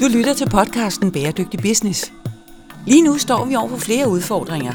Du 0.00 0.08
lytter 0.08 0.34
til 0.34 0.48
podcasten 0.48 1.12
Bæredygtig 1.12 1.60
Business. 1.60 2.12
Lige 2.86 3.02
nu 3.02 3.18
står 3.18 3.44
vi 3.44 3.56
over 3.56 3.68
for 3.68 3.76
flere 3.76 4.08
udfordringer. 4.08 4.72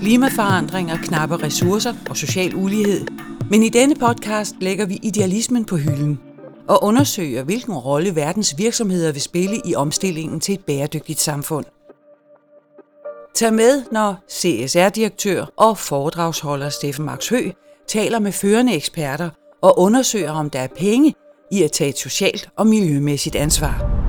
Klimaforandringer, 0.00 0.96
knappe 0.96 1.36
ressourcer 1.36 1.94
og 2.10 2.16
social 2.16 2.54
ulighed. 2.54 3.06
Men 3.50 3.62
i 3.62 3.68
denne 3.68 3.94
podcast 3.94 4.54
lægger 4.60 4.86
vi 4.86 5.00
idealismen 5.02 5.64
på 5.64 5.76
hylden 5.76 6.20
og 6.68 6.84
undersøger, 6.84 7.42
hvilken 7.42 7.74
rolle 7.74 8.16
verdens 8.16 8.54
virksomheder 8.58 9.12
vil 9.12 9.22
spille 9.22 9.60
i 9.64 9.74
omstillingen 9.74 10.40
til 10.40 10.54
et 10.54 10.64
bæredygtigt 10.64 11.20
samfund. 11.20 11.64
Tag 13.34 13.54
med, 13.54 13.82
når 13.92 14.24
CSR-direktør 14.30 15.44
og 15.56 15.78
foredragsholder 15.78 16.68
Steffen 16.68 17.04
Max 17.04 17.28
Hø 17.28 17.50
taler 17.88 18.18
med 18.18 18.32
førende 18.32 18.74
eksperter 18.74 19.30
og 19.62 19.78
undersøger, 19.78 20.32
om 20.32 20.50
der 20.50 20.60
er 20.60 20.68
penge 20.76 21.14
i 21.52 21.62
at 21.62 21.72
tage 21.72 21.90
et 21.90 21.98
socialt 21.98 22.48
og 22.56 22.66
miljømæssigt 22.66 23.36
ansvar. 23.36 24.05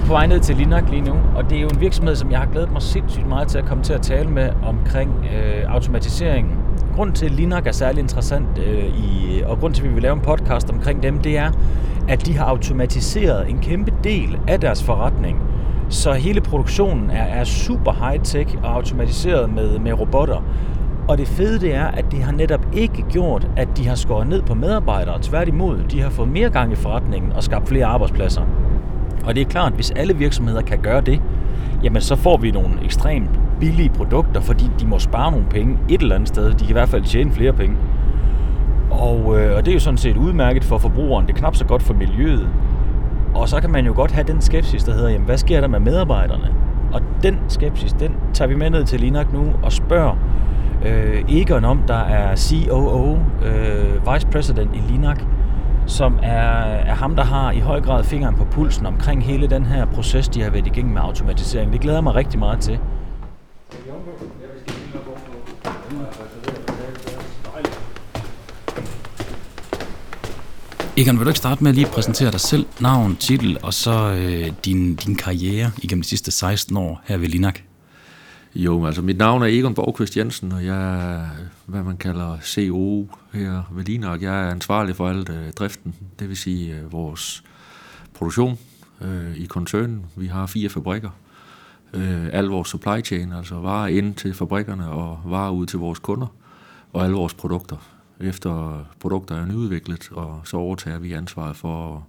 Vi 0.00 0.02
er 0.02 0.06
på 0.06 0.12
vej 0.12 0.26
ned 0.26 0.40
til 0.40 0.56
Linak 0.56 0.90
lige 0.90 1.02
nu, 1.02 1.14
og 1.36 1.50
det 1.50 1.58
er 1.58 1.62
jo 1.62 1.68
en 1.68 1.80
virksomhed, 1.80 2.16
som 2.16 2.30
jeg 2.30 2.38
har 2.38 2.46
glædet 2.46 2.72
mig 2.72 2.82
sindssygt 2.82 3.26
meget 3.26 3.48
til 3.48 3.58
at 3.58 3.64
komme 3.64 3.84
til 3.84 3.92
at 3.92 4.02
tale 4.02 4.30
med 4.30 4.50
omkring 4.64 5.10
øh, 5.24 5.74
automatiseringen. 5.74 6.58
Grunden 6.94 7.14
til, 7.14 7.26
at 7.26 7.32
Linak 7.32 7.66
er 7.66 7.72
særlig 7.72 8.00
interessant, 8.00 8.46
øh, 8.58 8.84
i, 8.84 9.42
og 9.46 9.58
grund 9.58 9.74
til, 9.74 9.82
at 9.82 9.88
vi 9.88 9.94
vil 9.94 10.02
lave 10.02 10.14
en 10.14 10.20
podcast 10.20 10.70
omkring 10.70 11.02
dem, 11.02 11.18
det 11.18 11.38
er, 11.38 11.50
at 12.08 12.26
de 12.26 12.36
har 12.36 12.44
automatiseret 12.44 13.50
en 13.50 13.58
kæmpe 13.58 13.92
del 14.04 14.38
af 14.48 14.60
deres 14.60 14.82
forretning. 14.82 15.38
Så 15.88 16.12
hele 16.12 16.40
produktionen 16.40 17.10
er, 17.10 17.24
er 17.24 17.44
super 17.44 17.92
high-tech 17.92 18.58
og 18.62 18.74
automatiseret 18.74 19.54
med, 19.54 19.78
med 19.78 19.92
robotter. 19.92 20.42
Og 21.08 21.18
det 21.18 21.28
fede 21.28 21.60
det 21.60 21.74
er, 21.74 21.86
at 21.86 22.04
det 22.10 22.22
har 22.22 22.32
netop 22.32 22.66
ikke 22.72 23.04
gjort, 23.10 23.48
at 23.56 23.68
de 23.76 23.88
har 23.88 23.94
skåret 23.94 24.28
ned 24.28 24.42
på 24.42 24.54
medarbejdere. 24.54 25.18
Tværtimod, 25.22 25.78
de 25.90 26.02
har 26.02 26.10
fået 26.10 26.28
mere 26.28 26.50
gang 26.50 26.72
i 26.72 26.76
forretningen 26.76 27.32
og 27.32 27.42
skabt 27.42 27.68
flere 27.68 27.86
arbejdspladser. 27.86 28.42
Og 29.24 29.34
det 29.34 29.40
er 29.40 29.44
klart, 29.44 29.72
at 29.72 29.74
hvis 29.74 29.90
alle 29.90 30.16
virksomheder 30.16 30.62
kan 30.62 30.78
gøre 30.78 31.00
det, 31.00 31.20
jamen 31.82 32.02
så 32.02 32.16
får 32.16 32.36
vi 32.36 32.50
nogle 32.50 32.70
ekstremt 32.84 33.30
billige 33.60 33.88
produkter, 33.88 34.40
fordi 34.40 34.70
de 34.80 34.86
må 34.86 34.98
spare 34.98 35.30
nogle 35.30 35.46
penge 35.50 35.78
et 35.88 36.00
eller 36.00 36.14
andet 36.14 36.28
sted. 36.28 36.50
De 36.50 36.58
kan 36.58 36.68
i 36.68 36.72
hvert 36.72 36.88
fald 36.88 37.02
tjene 37.02 37.32
flere 37.32 37.52
penge. 37.52 37.76
Og, 38.90 39.40
øh, 39.40 39.56
og 39.56 39.64
det 39.64 39.68
er 39.68 39.74
jo 39.74 39.80
sådan 39.80 39.98
set 39.98 40.16
udmærket 40.16 40.64
for 40.64 40.78
forbrugeren. 40.78 41.26
Det 41.26 41.32
er 41.32 41.38
knap 41.38 41.56
så 41.56 41.64
godt 41.64 41.82
for 41.82 41.94
miljøet. 41.94 42.48
Og 43.34 43.48
så 43.48 43.60
kan 43.60 43.70
man 43.70 43.86
jo 43.86 43.92
godt 43.94 44.10
have 44.10 44.26
den 44.26 44.40
skepsis, 44.40 44.84
der 44.84 44.92
hedder, 44.92 45.08
jamen 45.08 45.26
hvad 45.26 45.38
sker 45.38 45.60
der 45.60 45.68
med 45.68 45.80
medarbejderne? 45.80 46.54
Og 46.92 47.02
den 47.22 47.38
skepsis, 47.48 47.92
den 47.92 48.14
tager 48.34 48.48
vi 48.48 48.54
med 48.54 48.70
ned 48.70 48.84
til 48.84 49.00
Linak 49.00 49.32
nu 49.32 49.52
og 49.62 49.72
spørger 49.72 50.16
øh, 50.86 51.24
Egon 51.28 51.64
om, 51.64 51.82
der 51.88 52.00
er 52.00 52.36
COO, 52.36 53.18
øh, 53.44 54.14
Vice 54.14 54.26
President 54.26 54.70
i 54.74 54.92
Linak, 54.92 55.24
som 55.90 56.18
er, 56.22 56.50
er 56.90 56.94
ham, 56.94 57.16
der 57.16 57.24
har 57.24 57.52
i 57.52 57.58
høj 57.58 57.80
grad 57.80 58.04
fingeren 58.04 58.36
på 58.36 58.44
pulsen 58.44 58.86
omkring 58.86 59.24
hele 59.24 59.46
den 59.46 59.66
her 59.66 59.86
proces, 59.86 60.28
de 60.28 60.42
har 60.42 60.50
været 60.50 60.66
igennem 60.66 60.92
med 60.92 61.02
automatisering. 61.02 61.72
Det 61.72 61.80
glæder 61.80 62.00
mig 62.00 62.14
rigtig 62.14 62.38
meget 62.38 62.60
til. 62.60 62.78
Egon, 70.96 71.18
vil 71.18 71.24
du 71.24 71.30
ikke 71.30 71.38
starte 71.38 71.62
med 71.62 71.70
at 71.70 71.74
lige 71.74 71.86
præsentere 71.86 72.30
dig 72.30 72.40
selv, 72.40 72.66
navn, 72.80 73.16
titel 73.16 73.58
og 73.62 73.74
så 73.74 74.10
øh, 74.10 74.52
din, 74.64 74.94
din 74.94 75.14
karriere 75.14 75.70
igennem 75.82 76.02
de 76.02 76.08
sidste 76.08 76.30
16 76.30 76.76
år 76.76 77.00
her 77.04 77.16
ved 77.16 77.28
Linak? 77.28 77.69
Jo, 78.54 78.86
altså 78.86 79.02
mit 79.02 79.18
navn 79.18 79.42
er 79.42 79.46
Egon 79.46 79.74
Borgqvist 79.74 80.16
Jensen, 80.16 80.52
og 80.52 80.64
jeg 80.64 81.12
er, 81.14 81.26
hvad 81.66 81.82
man 81.82 81.96
kalder 81.96 82.38
CO 82.42 83.08
her 83.32 83.62
ved 83.72 83.84
Linak. 83.84 84.22
Jeg 84.22 84.46
er 84.46 84.50
ansvarlig 84.50 84.96
for 84.96 85.08
alt 85.08 85.28
øh, 85.28 85.52
driften, 85.52 85.94
det 86.18 86.28
vil 86.28 86.36
sige 86.36 86.76
øh, 86.76 86.92
vores 86.92 87.44
produktion 88.14 88.58
øh, 89.00 89.36
i 89.36 89.44
koncernen. 89.44 90.06
Vi 90.16 90.26
har 90.26 90.46
fire 90.46 90.68
fabrikker. 90.68 91.10
Øh, 91.94 92.28
al 92.32 92.44
vores 92.44 92.68
supply 92.68 93.04
chain, 93.04 93.32
altså 93.32 93.54
varer 93.54 93.88
ind 93.88 94.14
til 94.14 94.34
fabrikkerne 94.34 94.88
og 94.88 95.20
varer 95.24 95.50
ud 95.50 95.66
til 95.66 95.78
vores 95.78 95.98
kunder, 95.98 96.26
og 96.92 97.04
alle 97.04 97.16
vores 97.16 97.34
produkter. 97.34 97.76
Efter 98.20 98.84
produkter 99.00 99.36
er 99.36 99.46
nyudviklet, 99.46 100.08
og 100.12 100.40
så 100.44 100.56
overtager 100.56 100.98
vi 100.98 101.12
ansvaret 101.12 101.56
for 101.56 101.96
at 101.96 102.02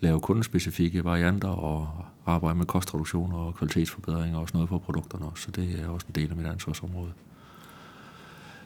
lave 0.00 0.20
kundespecifikke 0.20 1.04
varianter 1.04 1.48
og 1.48 1.88
arbejde 2.28 2.58
med 2.58 2.66
kostreduktioner 2.66 3.36
og 3.36 3.54
kvalitetsforbedringer 3.54 4.36
og 4.36 4.42
også 4.42 4.56
noget 4.56 4.68
på 4.68 4.78
produkterne 4.78 5.26
også. 5.26 5.42
Så 5.42 5.50
det 5.50 5.80
er 5.82 5.88
også 5.88 6.06
en 6.08 6.14
del 6.14 6.30
af 6.30 6.36
mit 6.36 6.46
ansvarsområde. 6.46 7.12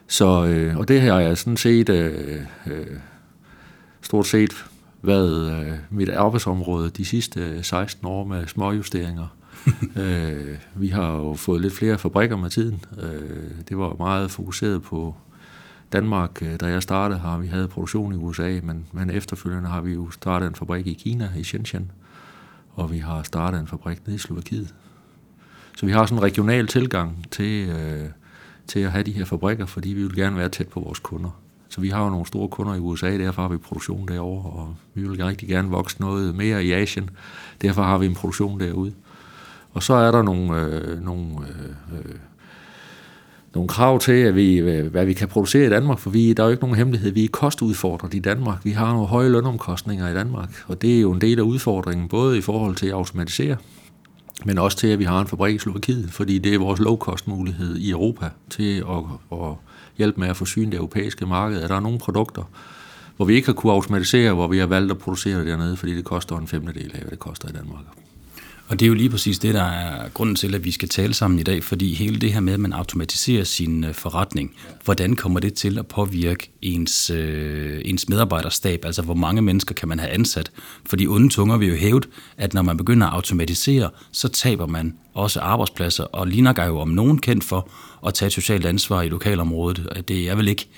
Så, 0.07 0.47
øh, 0.47 0.77
og 0.77 0.89
det 0.89 1.01
her 1.01 1.15
er 1.15 1.35
sådan 1.35 1.57
set 1.57 1.89
øh, 1.89 2.41
øh, 2.67 2.87
stort 4.03 4.27
set 4.27 4.65
været 5.03 5.67
øh, 5.67 5.73
mit 5.91 6.09
arbejdsområde 6.09 6.91
de 6.91 7.05
sidste 7.05 7.63
16 7.63 8.07
år 8.07 8.25
med 8.25 8.47
småjusteringer. 8.47 9.27
øh, 10.03 10.57
vi 10.75 10.89
har 10.89 11.13
jo 11.13 11.35
fået 11.35 11.61
lidt 11.61 11.75
flere 11.75 11.99
fabrikker 11.99 12.37
med 12.37 12.51
tiden. 12.51 12.85
Øh, 13.03 13.51
det 13.69 13.79
var 13.79 13.97
meget 13.99 14.31
fokuseret 14.31 14.83
på 14.83 15.15
Danmark, 15.93 16.43
øh, 16.43 16.61
da 16.61 16.67
jeg 16.67 16.83
startede, 16.83 17.21
har 17.21 17.39
vi 17.39 17.47
havde 17.47 17.69
produktion 17.69 18.13
i 18.13 18.17
USA, 18.17 18.61
men, 18.63 18.87
men 18.93 19.11
efterfølgende 19.11 19.69
har 19.69 19.81
vi 19.81 19.93
jo 19.93 20.11
startet 20.11 20.47
en 20.47 20.55
fabrik 20.55 20.87
i 20.87 20.93
Kina, 20.93 21.29
i 21.37 21.45
Shenzhen, 21.45 21.91
og 22.75 22.93
vi 22.93 22.99
har 22.99 23.23
startet 23.23 23.61
en 23.61 23.67
fabrik 23.67 24.07
nede 24.07 24.15
i 24.15 24.19
Slovakiet. 24.19 24.75
Så 25.77 25.87
vi 25.87 25.93
har 25.93 26.07
sådan 26.07 26.19
en 26.19 26.23
regional 26.23 26.67
tilgang 26.67 27.27
til, 27.31 27.69
øh, 27.69 28.09
til 28.67 28.81
at 28.81 28.93
have 28.93 29.05
de 29.05 29.13
her 29.13 29.25
fabrikker, 29.25 29.67
fordi 29.67 29.89
vi 29.89 30.03
vil 30.03 30.17
gerne 30.17 30.37
være 30.37 30.49
tæt 30.49 30.69
på 30.69 30.81
vores 30.81 30.99
kunder. 30.99 31.31
Så 31.69 31.81
vi 31.81 31.89
har 31.89 32.05
jo 32.05 32.11
nogle 32.11 32.27
store 32.27 32.49
kunder 32.49 32.75
i 32.75 32.79
USA, 32.79 33.19
derfor 33.19 33.43
har 33.43 33.49
vi 33.49 33.57
produktion 33.57 34.09
derovre, 34.09 34.51
og 34.51 34.77
vi 34.95 35.03
vil 35.03 35.25
rigtig 35.25 35.49
gerne 35.49 35.69
vokse 35.69 36.01
noget 36.01 36.35
mere 36.35 36.65
i 36.65 36.73
Asien, 36.73 37.11
derfor 37.63 37.83
har 37.83 37.99
vi 37.99 38.07
en 38.07 38.15
produktion 38.15 38.61
derude. 38.61 38.93
Og 39.73 39.83
så 39.83 39.95
er 39.95 40.11
der 40.11 40.23
nogle, 40.23 40.61
øh, 40.61 41.01
nogle 41.01 41.25
øh, 41.49 41.99
øh 41.99 42.15
nogle 43.55 43.69
krav 43.69 43.99
til, 43.99 44.13
at 44.13 44.37
vi, 44.37 44.57
øh, 44.57 44.87
hvad 44.87 45.07
vi 45.07 45.13
kan 45.13 45.29
producere 45.29 45.67
i 45.67 45.71
Danmark, 45.71 45.99
for 45.99 46.11
vi, 46.11 46.33
der 46.33 46.43
er 46.43 46.47
jo 46.47 46.51
ikke 46.51 46.63
nogen 46.63 46.77
hemmelighed. 46.77 47.11
Vi 47.11 47.25
er 47.25 47.29
kostudfordret 47.29 48.15
i 48.15 48.19
Danmark. 48.19 48.65
Vi 48.65 48.71
har 48.71 48.93
nogle 48.93 49.07
høje 49.07 49.29
lønomkostninger 49.29 50.09
i 50.09 50.15
Danmark, 50.15 50.65
og 50.67 50.83
det 50.83 50.97
er 50.97 51.01
jo 51.01 51.13
en 51.13 51.21
del 51.21 51.39
af 51.39 51.43
udfordringen, 51.43 52.09
både 52.09 52.39
i 52.39 52.41
forhold 52.41 52.77
til 52.77 52.87
at 52.87 52.93
automatisere, 52.93 53.57
men 54.45 54.59
også 54.59 54.77
til, 54.77 54.87
at 54.87 54.99
vi 54.99 55.05
har 55.05 55.21
en 55.21 55.27
fabrik 55.27 55.55
i 55.55 55.59
Slovakiet, 55.59 56.11
fordi 56.13 56.39
det 56.39 56.55
er 56.55 56.59
vores 56.59 56.81
low-cost 56.81 57.31
mulighed 57.31 57.77
i 57.77 57.91
Europa 57.91 58.29
til 58.51 58.79
at, 58.79 59.39
at 59.39 59.55
hjælpe 59.99 60.21
med 60.21 60.29
at 60.29 60.37
forsyne 60.37 60.71
det 60.71 60.77
europæiske 60.77 61.27
marked. 61.27 61.63
Er 61.63 61.69
der 61.69 61.81
nogle 61.81 61.99
produkter, 61.99 62.43
hvor 63.17 63.27
vi 63.27 63.35
ikke 63.35 63.47
har 63.47 63.53
kunnet 63.53 63.75
automatisere, 63.75 64.35
hvor 64.35 64.49
vi 64.49 64.59
har 64.59 64.67
valgt 64.67 64.91
at 64.91 64.99
producere 64.99 65.39
det 65.39 65.47
dernede, 65.47 65.77
fordi 65.77 65.97
det 65.97 66.05
koster 66.05 66.39
en 66.39 66.47
femtedel 66.47 66.91
af, 66.95 67.01
hvad 67.01 67.11
det 67.11 67.19
koster 67.19 67.49
i 67.49 67.53
Danmark. 67.53 68.02
Og 68.73 68.81
det 68.81 68.87
er 68.87 68.89
jo 68.89 68.95
lige 68.95 69.11
præcis 69.11 69.39
det, 69.39 69.55
der 69.55 69.63
er 69.63 70.09
grunden 70.09 70.37
til, 70.37 70.55
at 70.55 70.65
vi 70.65 70.71
skal 70.71 70.89
tale 70.89 71.15
sammen 71.15 71.41
i 71.41 71.43
dag, 71.43 71.65
fordi 71.65 71.95
hele 71.95 72.21
det 72.21 72.33
her 72.33 72.41
med, 72.41 72.53
at 72.53 72.61
man 72.61 72.73
automatiserer 72.73 73.45
sin 73.45 73.85
øh, 73.85 73.95
forretning, 73.95 74.55
hvordan 74.85 75.17
kommer 75.17 75.41
det 75.41 75.55
til 75.55 75.79
at 75.79 75.87
påvirke 75.87 76.51
ens, 76.63 77.11
øh, 77.11 77.81
ens 77.85 78.09
medarbejderstab? 78.09 78.85
Altså, 78.85 79.03
hvor 79.03 79.15
mange 79.15 79.43
mennesker 79.43 79.75
kan 79.75 79.89
man 79.89 79.99
have 79.99 80.11
ansat? 80.11 80.51
Fordi 80.87 81.07
onde 81.07 81.29
tunger 81.29 81.57
vil 81.57 81.69
jo 81.69 81.75
hæve, 81.75 82.01
at 82.37 82.55
når 82.55 82.63
man 82.63 82.77
begynder 82.77 83.07
at 83.07 83.13
automatisere, 83.13 83.91
så 84.13 84.29
taber 84.29 84.67
man 84.67 84.95
også 85.15 85.41
arbejdspladser, 85.41 86.05
og 86.05 86.27
Linak 86.27 86.59
er 86.59 86.67
jo 86.67 86.79
om 86.79 86.89
nogen 86.89 87.19
kendt 87.19 87.45
for 87.45 87.71
at 88.07 88.15
tage 88.15 88.27
et 88.27 88.33
socialt 88.33 88.67
ansvar 88.67 89.03
i 89.03 89.09
lokalområdet. 89.09 90.05
Det 90.09 90.31
er 90.31 90.35
vel 90.35 90.49
ikke, 90.49 90.69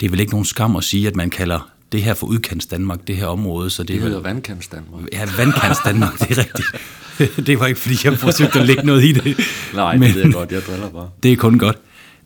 det 0.00 0.06
er 0.06 0.10
vel 0.10 0.20
ikke 0.20 0.32
nogen 0.32 0.44
skam 0.44 0.76
at 0.76 0.84
sige, 0.84 1.08
at 1.08 1.16
man 1.16 1.30
kalder 1.30 1.70
det 1.92 2.02
her 2.02 2.14
for 2.14 2.26
udkants 2.26 2.66
Danmark, 2.66 3.06
det 3.06 3.16
her 3.16 3.26
område. 3.26 3.70
Så 3.70 3.82
det, 3.82 3.88
det 3.88 4.00
hedder 4.00 4.20
vandkants 4.20 4.68
Danmark. 4.68 5.02
Ja, 5.12 5.28
vandkants 5.36 5.78
Danmark, 5.84 6.18
det 6.18 6.30
er 6.30 6.38
rigtigt. 6.38 6.66
det 7.46 7.60
var 7.60 7.66
ikke, 7.66 7.80
fordi 7.80 7.94
jeg 8.04 8.18
forsøgte 8.18 8.60
at 8.60 8.66
lægge 8.66 8.82
noget 8.82 9.04
i 9.04 9.12
det. 9.12 9.36
Nej, 9.74 9.96
men, 9.96 10.12
det 10.12 10.24
er 10.24 10.32
godt, 10.32 10.52
jeg 10.52 10.62
driller 10.68 10.90
bare. 10.90 11.10
Det 11.22 11.32
er 11.32 11.36
kun 11.36 11.58
godt. 11.58 11.78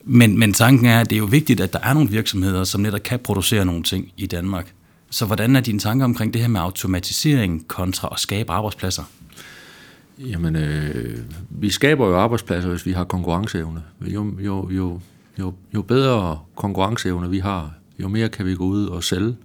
Men, 0.05 0.39
men 0.39 0.53
tanken 0.53 0.85
er, 0.85 0.99
at 0.99 1.09
det 1.09 1.15
er 1.15 1.19
jo 1.19 1.25
vigtigt, 1.25 1.61
at 1.61 1.73
der 1.73 1.79
er 1.79 1.93
nogle 1.93 2.09
virksomheder, 2.09 2.63
som 2.63 2.81
netop 2.81 3.03
kan 3.03 3.19
producere 3.19 3.65
nogle 3.65 3.83
ting 3.83 4.11
i 4.17 4.25
Danmark. 4.25 4.73
Så 5.09 5.25
hvordan 5.25 5.55
er 5.55 5.61
dine 5.61 5.79
tanker 5.79 6.05
omkring 6.05 6.33
det 6.33 6.41
her 6.41 6.47
med 6.47 6.61
automatisering 6.61 7.67
kontra 7.67 8.09
at 8.11 8.19
skabe 8.19 8.51
arbejdspladser? 8.51 9.03
Jamen, 10.19 10.55
øh, 10.55 11.19
vi 11.49 11.69
skaber 11.69 12.07
jo 12.07 12.17
arbejdspladser, 12.17 12.69
hvis 12.69 12.85
vi 12.85 12.91
har 12.91 13.03
konkurrenceevne. 13.03 13.83
Jo, 14.01 14.33
jo, 14.39 14.69
jo, 14.71 14.99
jo, 15.39 15.53
jo 15.73 15.81
bedre 15.81 16.39
konkurrenceevne 16.55 17.29
vi 17.29 17.39
har, 17.39 17.71
jo 17.99 18.07
mere 18.07 18.29
kan 18.29 18.45
vi 18.45 18.55
gå 18.55 18.63
ud 18.63 18.87
og 18.87 19.03
sælge. 19.03 19.35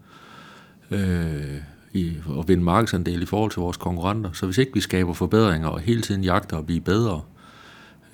Øh, 0.90 1.60
i, 1.92 2.12
at 2.38 2.48
vinde 2.48 2.64
markedsandel 2.64 3.22
i 3.22 3.26
forhold 3.26 3.50
til 3.50 3.60
vores 3.60 3.76
konkurrenter. 3.76 4.30
Så 4.32 4.46
hvis 4.46 4.58
ikke 4.58 4.74
vi 4.74 4.80
skaber 4.80 5.12
forbedringer 5.12 5.68
og 5.68 5.80
hele 5.80 6.02
tiden 6.02 6.24
jagter 6.24 6.58
at 6.58 6.66
blive 6.66 6.80
bedre, 6.80 7.20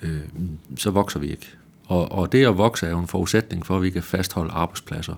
øh, 0.01 0.19
så 0.77 0.91
vokser 0.91 1.19
vi 1.19 1.27
ikke. 1.27 1.49
Og, 1.85 2.11
og 2.11 2.31
det 2.31 2.45
at 2.45 2.57
vokse 2.57 2.85
er 2.85 2.91
jo 2.91 2.99
en 2.99 3.07
forudsætning 3.07 3.65
for, 3.65 3.75
at 3.75 3.81
vi 3.81 3.89
kan 3.89 4.03
fastholde 4.03 4.51
arbejdspladser. 4.51 5.15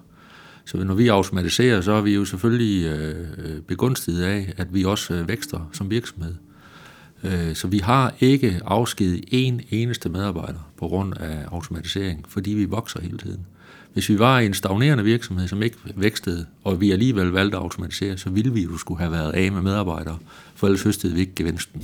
Så 0.66 0.78
når 0.78 0.94
vi 0.94 1.08
automatiserer, 1.08 1.82
så 1.82 1.92
er 1.92 2.02
vi 2.02 2.14
jo 2.14 2.26
selvfølgelig 2.26 2.86
øh, 2.86 3.28
øh 3.38 3.62
begunstiget 3.62 4.24
af, 4.24 4.54
at 4.58 4.74
vi 4.74 4.86
også 4.86 5.14
øh, 5.14 5.28
vækster 5.28 5.70
som 5.74 5.90
virksomhed. 5.90 6.36
Øh, 7.24 7.56
så 7.56 7.68
vi 7.68 7.78
har 7.78 8.14
ikke 8.20 8.62
afskedet 8.66 9.24
en 9.28 9.62
eneste 9.70 10.10
medarbejder 10.10 10.72
på 10.78 10.88
grund 10.88 11.14
af 11.18 11.46
automatisering, 11.52 12.26
fordi 12.28 12.52
vi 12.52 12.66
vokser 12.66 13.02
hele 13.02 13.18
tiden. 13.18 13.46
Hvis 13.98 14.10
vi 14.10 14.20
var 14.20 14.40
i 14.40 14.46
en 14.46 14.54
stagnerende 14.54 15.04
virksomhed, 15.04 15.48
som 15.48 15.64
ikke 15.64 15.78
vækstede, 15.96 16.46
og 16.64 16.82
vi 16.82 16.92
alligevel 16.92 17.28
valgte 17.28 17.58
at 17.58 17.64
automatisere, 17.64 18.18
så 18.18 18.30
ville 18.30 18.54
vi 18.54 18.64
jo 18.64 18.78
skulle 18.78 19.00
have 19.00 19.12
været 19.12 19.32
af 19.32 19.52
med 19.52 19.62
medarbejdere, 19.62 20.18
for 20.56 20.68
ellers 20.68 20.84
høstede 20.84 21.14
vi 21.14 21.20
ikke 21.20 21.36
gevinsten. 21.36 21.84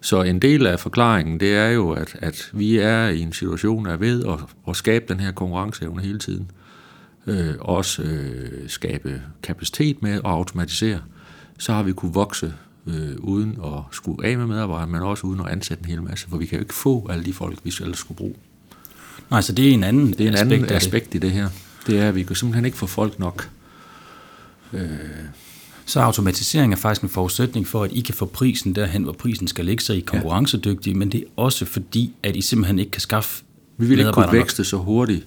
Så 0.00 0.22
en 0.22 0.42
del 0.42 0.66
af 0.66 0.80
forklaringen, 0.80 1.40
det 1.40 1.54
er 1.54 1.68
jo, 1.68 1.90
at, 1.90 2.16
at 2.18 2.50
vi 2.52 2.78
er 2.78 3.08
i 3.08 3.20
en 3.20 3.32
situation, 3.32 3.84
der 3.84 3.92
er 3.92 3.96
ved 3.96 4.24
at, 4.24 4.38
at 4.68 4.76
skabe 4.76 5.04
den 5.08 5.20
her 5.20 5.32
konkurrenceevne 5.32 6.02
hele 6.02 6.18
tiden. 6.18 6.50
Øh, 7.26 7.54
også 7.60 8.02
øh, 8.02 8.68
skabe 8.68 9.22
kapacitet 9.42 10.02
med 10.02 10.12
at 10.12 10.20
automatisere. 10.24 11.00
Så 11.58 11.72
har 11.72 11.82
vi 11.82 11.92
kunne 11.92 12.14
vokse 12.14 12.54
øh, 12.86 13.16
uden 13.18 13.58
at 13.64 13.80
skulle 13.90 14.28
af 14.28 14.38
med 14.38 14.46
medarbejdere, 14.46 14.90
men 14.90 15.02
også 15.02 15.26
uden 15.26 15.40
at 15.40 15.48
ansætte 15.48 15.84
en 15.84 15.90
hel 15.90 16.02
masse, 16.02 16.28
for 16.28 16.36
vi 16.36 16.46
kan 16.46 16.58
jo 16.58 16.62
ikke 16.62 16.74
få 16.74 17.06
alle 17.10 17.24
de 17.24 17.32
folk, 17.32 17.58
vi 17.64 17.72
ellers 17.80 17.98
skulle 17.98 18.18
bruge. 18.18 18.34
Nej, 19.30 19.40
så 19.40 19.52
det 19.52 19.68
er 19.68 19.72
en 19.72 19.84
anden 19.84 20.12
Det 20.12 20.20
er 20.20 20.28
en 20.28 20.34
aspekt 20.34 20.52
anden 20.52 20.76
aspekt 20.76 21.14
i 21.14 21.18
det 21.18 21.30
her. 21.30 21.48
Det 21.86 21.98
er, 21.98 22.08
at 22.08 22.14
vi 22.14 22.22
kan 22.22 22.36
simpelthen 22.36 22.64
ikke 22.64 22.78
få 22.78 22.86
folk 22.86 23.18
nok. 23.18 23.50
Så 25.84 26.00
automatisering 26.00 26.72
er 26.72 26.76
faktisk 26.76 27.02
en 27.02 27.08
forudsætning 27.08 27.66
for, 27.66 27.84
at 27.84 27.92
I 27.92 28.00
kan 28.00 28.14
få 28.14 28.26
prisen 28.26 28.74
derhen, 28.74 29.02
hvor 29.02 29.12
prisen 29.12 29.48
skal 29.48 29.64
ligge, 29.64 29.84
så 29.84 29.92
I 29.92 29.98
er 29.98 30.02
konkurrencedygtige, 30.04 30.94
men 30.94 31.12
det 31.12 31.20
er 31.20 31.24
også 31.36 31.64
fordi, 31.64 32.12
at 32.22 32.36
I 32.36 32.40
simpelthen 32.40 32.78
ikke 32.78 32.90
kan 32.90 33.00
skaffe 33.00 33.44
Vi 33.76 33.86
vil 33.86 33.98
ikke 33.98 34.12
kunne 34.12 34.24
nok. 34.24 34.34
vækste 34.34 34.64
så 34.64 34.76
hurtigt 34.76 35.26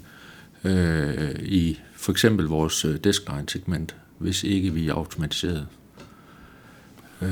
øh, 0.64 1.30
i 1.42 1.80
for 1.96 2.12
eksempel 2.12 2.46
vores 2.46 2.86
øh, 2.86 2.98
deskline-segment, 3.04 3.96
hvis 4.18 4.44
ikke 4.44 4.74
vi 4.74 4.88
er 4.88 4.94
automatiseret. 4.94 5.68
Øh. 7.22 7.30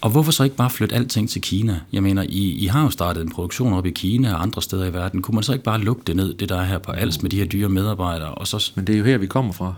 Og 0.00 0.10
hvorfor 0.10 0.32
så 0.32 0.44
ikke 0.44 0.56
bare 0.56 0.70
flytte 0.70 0.94
alting 0.94 1.28
til 1.28 1.42
Kina? 1.42 1.80
Jeg 1.92 2.02
mener, 2.02 2.22
I, 2.22 2.50
I 2.50 2.66
har 2.66 2.82
jo 2.82 2.90
startet 2.90 3.22
en 3.22 3.30
produktion 3.30 3.72
op 3.72 3.86
i 3.86 3.90
Kina 3.90 4.34
og 4.34 4.42
andre 4.42 4.62
steder 4.62 4.86
i 4.86 4.92
verden. 4.92 5.22
Kunne 5.22 5.34
man 5.34 5.44
så 5.44 5.52
ikke 5.52 5.64
bare 5.64 5.80
lukke 5.80 6.02
det 6.06 6.16
ned, 6.16 6.34
det 6.34 6.48
der 6.48 6.56
er 6.56 6.64
her 6.64 6.78
på 6.78 6.92
Als 6.92 7.22
med 7.22 7.30
de 7.30 7.36
her 7.36 7.46
dyre 7.46 7.68
medarbejdere, 7.68 8.34
og 8.34 8.46
så... 8.46 8.72
Men 8.74 8.86
det 8.86 8.94
er 8.94 8.98
jo 8.98 9.04
her, 9.04 9.18
vi 9.18 9.26
kommer 9.26 9.52
fra. 9.52 9.74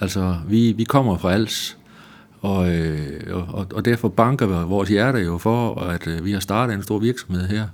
Altså, 0.00 0.36
vi, 0.48 0.72
vi 0.72 0.84
kommer 0.84 1.18
fra 1.18 1.32
Als, 1.32 1.76
og, 2.40 2.74
øh, 2.74 3.54
og, 3.54 3.66
og 3.74 3.84
derfor 3.84 4.08
banker 4.08 4.64
vores 4.64 4.88
hjerte 4.88 5.18
jo 5.18 5.38
for, 5.38 5.80
at 5.80 6.06
øh, 6.06 6.24
vi 6.24 6.32
har 6.32 6.40
startet 6.40 6.74
en 6.74 6.82
stor 6.82 6.98
virksomhed 6.98 7.46
her. 7.46 7.68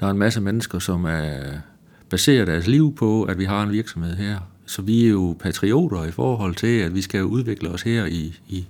Der 0.00 0.06
er 0.06 0.10
en 0.10 0.18
masse 0.18 0.40
mennesker, 0.40 0.78
som 0.78 1.04
er, 1.04 1.36
baserer 2.08 2.44
deres 2.44 2.66
liv 2.66 2.94
på, 2.94 3.22
at 3.22 3.38
vi 3.38 3.44
har 3.44 3.62
en 3.62 3.72
virksomhed 3.72 4.16
her. 4.16 4.38
Så 4.66 4.82
vi 4.82 5.04
er 5.04 5.10
jo 5.10 5.36
patrioter 5.40 6.04
i 6.04 6.10
forhold 6.10 6.54
til, 6.54 6.78
at 6.78 6.94
vi 6.94 7.02
skal 7.02 7.24
udvikle 7.24 7.68
os 7.68 7.82
her, 7.82 8.06
i, 8.06 8.34
i 8.48 8.66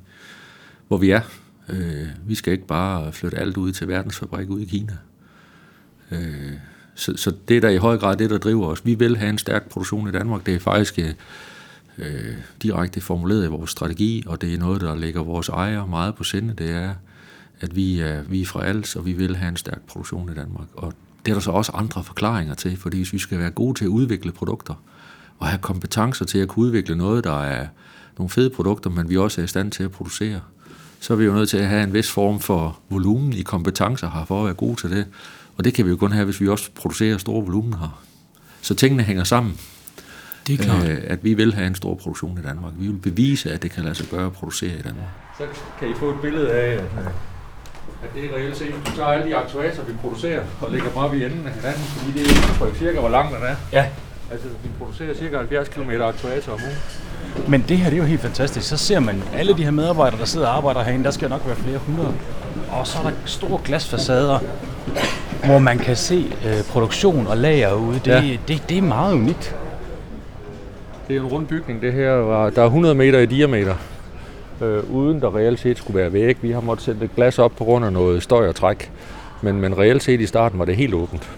hvor 0.90 0.96
vi 0.98 1.10
er. 1.10 1.20
Øh, 1.68 2.06
vi 2.26 2.34
skal 2.34 2.52
ikke 2.52 2.66
bare 2.66 3.12
flytte 3.12 3.38
alt 3.38 3.56
ud 3.56 3.72
til 3.72 3.88
verdensfabrik 3.88 4.50
ud 4.50 4.60
i 4.60 4.64
Kina. 4.64 4.96
Øh, 6.10 6.52
så, 6.94 7.16
så 7.16 7.32
det 7.48 7.56
er 7.56 7.60
der 7.60 7.68
i 7.68 7.76
høj 7.76 7.98
grad 7.98 8.16
det, 8.16 8.30
der 8.30 8.38
driver 8.38 8.66
os. 8.66 8.86
Vi 8.86 8.94
vil 8.94 9.16
have 9.16 9.30
en 9.30 9.38
stærk 9.38 9.68
produktion 9.68 10.08
i 10.08 10.12
Danmark. 10.12 10.46
Det 10.46 10.54
er 10.54 10.58
faktisk 10.58 10.98
øh, 10.98 11.12
øh, 11.98 12.34
direkte 12.62 13.00
formuleret 13.00 13.44
i 13.44 13.48
vores 13.48 13.70
strategi, 13.70 14.24
og 14.26 14.40
det 14.40 14.54
er 14.54 14.58
noget, 14.58 14.80
der 14.80 14.96
ligger 14.96 15.22
vores 15.22 15.48
ejere 15.48 15.86
meget 15.86 16.14
på 16.14 16.24
sinde. 16.24 16.54
Det 16.58 16.70
er, 16.70 16.94
at 17.60 17.76
vi 17.76 18.00
er, 18.00 18.22
vi 18.22 18.40
er 18.40 18.46
fra 18.46 18.64
alt, 18.64 18.96
og 18.96 19.06
vi 19.06 19.12
vil 19.12 19.36
have 19.36 19.48
en 19.48 19.56
stærk 19.56 19.80
produktion 19.80 20.30
i 20.32 20.34
Danmark. 20.34 20.68
Og 20.74 20.92
det 21.24 21.30
er 21.30 21.34
der 21.34 21.40
så 21.40 21.50
også 21.50 21.72
andre 21.72 22.04
forklaringer 22.04 22.54
til, 22.54 22.76
fordi 22.76 22.96
hvis 22.96 23.12
vi 23.12 23.18
skal 23.18 23.38
være 23.38 23.50
gode 23.50 23.78
til 23.78 23.84
at 23.84 23.88
udvikle 23.88 24.32
produkter, 24.32 24.74
og 25.38 25.46
have 25.46 25.58
kompetencer 25.58 26.24
til 26.24 26.38
at 26.38 26.48
kunne 26.48 26.66
udvikle 26.66 26.96
noget, 26.96 27.24
der 27.24 27.42
er 27.42 27.66
nogle 28.18 28.30
fede 28.30 28.50
produkter, 28.50 28.90
men 28.90 29.08
vi 29.08 29.16
også 29.16 29.40
er 29.40 29.44
i 29.44 29.48
stand 29.48 29.72
til 29.72 29.82
at 29.82 29.90
producere, 29.90 30.40
så 31.00 31.12
er 31.12 31.16
vi 31.16 31.24
jo 31.24 31.32
nødt 31.32 31.48
til 31.48 31.56
at 31.56 31.66
have 31.66 31.84
en 31.84 31.94
vis 31.94 32.10
form 32.10 32.40
for 32.40 32.78
volumen 32.88 33.32
i 33.32 33.42
kompetencer 33.42 34.10
her, 34.10 34.24
for 34.24 34.40
at 34.40 34.44
være 34.44 34.54
gode 34.54 34.80
til 34.80 34.90
det. 34.90 35.06
Og 35.56 35.64
det 35.64 35.74
kan 35.74 35.84
vi 35.84 35.90
jo 35.90 35.96
kun 35.96 36.12
have, 36.12 36.24
hvis 36.24 36.40
vi 36.40 36.48
også 36.48 36.70
producerer 36.74 37.18
store 37.18 37.44
volumen 37.44 37.74
her. 37.74 38.02
Så 38.62 38.74
tingene 38.74 39.02
hænger 39.02 39.24
sammen. 39.24 39.58
Det 40.46 40.60
er 40.60 40.64
klart. 40.64 40.88
Øh, 40.88 40.98
at 41.04 41.24
vi 41.24 41.34
vil 41.34 41.54
have 41.54 41.66
en 41.66 41.74
stor 41.74 41.94
produktion 41.94 42.38
i 42.38 42.46
Danmark. 42.46 42.72
Vi 42.78 42.86
vil 42.86 42.96
bevise, 42.96 43.52
at 43.52 43.62
det 43.62 43.70
kan 43.70 43.84
lade 43.84 43.94
sig 43.94 44.06
gøre 44.06 44.26
at 44.26 44.32
producere 44.32 44.78
i 44.78 44.82
Danmark. 44.82 45.06
Så 45.38 45.44
kan 45.78 45.90
I 45.90 45.94
få 45.94 46.10
et 46.10 46.20
billede 46.22 46.52
af, 46.52 46.72
at, 46.72 46.80
at 48.02 48.14
det 48.14 48.24
er 48.24 48.36
reelt 48.36 48.56
set. 48.56 48.74
Du 48.86 48.96
tager 48.96 49.08
alle 49.08 49.26
de 49.30 49.36
aktuatorer, 49.36 49.84
vi 49.86 49.92
producerer, 50.00 50.44
og 50.60 50.70
lægger 50.70 50.88
dem 50.88 50.96
op 50.96 51.14
i 51.14 51.24
enden 51.24 51.46
af 51.46 51.52
hinanden, 51.52 51.82
fordi 51.82 52.18
det 52.18 52.30
er 52.30 52.74
cirka, 52.78 53.00
hvor 53.00 53.08
lang 53.08 53.34
den 53.34 53.42
er. 53.42 53.56
Ja, 53.72 53.86
Altså, 54.32 54.48
vi 54.62 54.68
producerer 54.78 55.14
cirka 55.14 55.36
70 55.38 55.68
km 55.68 55.90
aktuatorer 55.90 56.54
om 56.56 56.60
ugen. 56.62 57.50
men 57.50 57.64
det 57.68 57.76
her 57.78 57.84
det 57.90 57.96
er 57.96 57.98
jo 58.02 58.04
helt 58.08 58.20
fantastisk. 58.20 58.68
Så 58.68 58.76
ser 58.76 59.00
man 59.00 59.22
alle 59.34 59.56
de 59.56 59.64
her 59.64 59.70
medarbejdere, 59.70 60.18
der 60.20 60.24
sidder 60.26 60.46
og 60.46 60.56
arbejder 60.56 60.82
herinde, 60.82 61.04
der 61.04 61.10
skal 61.10 61.30
nok 61.30 61.46
være 61.46 61.56
flere 61.56 61.78
hundrede. 61.78 62.14
Og 62.70 62.86
så 62.86 62.98
er 62.98 63.02
der 63.02 63.10
store 63.24 63.60
glasfacader, 63.64 64.38
hvor 65.44 65.58
man 65.58 65.78
kan 65.78 65.96
se 65.96 66.32
øh, 66.46 66.64
produktion 66.64 67.26
og 67.26 67.36
lager 67.36 67.72
ude. 67.72 67.94
Det, 68.04 68.06
Ja. 68.06 68.36
det, 68.48 68.62
det 68.68 68.78
er 68.78 68.82
meget 68.82 69.14
unikt. 69.14 69.56
Det 71.08 71.16
er 71.16 71.20
en 71.20 71.26
rund 71.26 71.46
bygning, 71.46 71.82
det 71.82 71.92
her. 71.92 72.10
Var, 72.12 72.50
der 72.50 72.62
er 72.62 72.66
100 72.66 72.94
meter 72.94 73.18
i 73.18 73.26
diameter, 73.26 73.74
øh, 74.62 74.90
uden 74.90 75.20
der 75.20 75.36
reelt 75.36 75.60
set 75.60 75.78
skulle 75.78 75.98
være 75.98 76.12
væg. 76.12 76.36
Vi 76.42 76.50
har 76.50 76.60
måttet 76.60 76.84
sætte 76.84 77.08
glas 77.16 77.38
op 77.38 77.52
på 77.56 77.64
grund 77.64 77.84
af 77.84 77.92
noget 77.92 78.22
støj 78.22 78.48
og 78.48 78.54
træk. 78.54 78.90
Men, 79.42 79.60
men 79.60 79.78
reelt 79.78 80.02
set 80.02 80.20
i 80.20 80.26
starten 80.26 80.58
var 80.58 80.64
det 80.64 80.76
helt 80.76 80.94
åbent. 80.94 81.30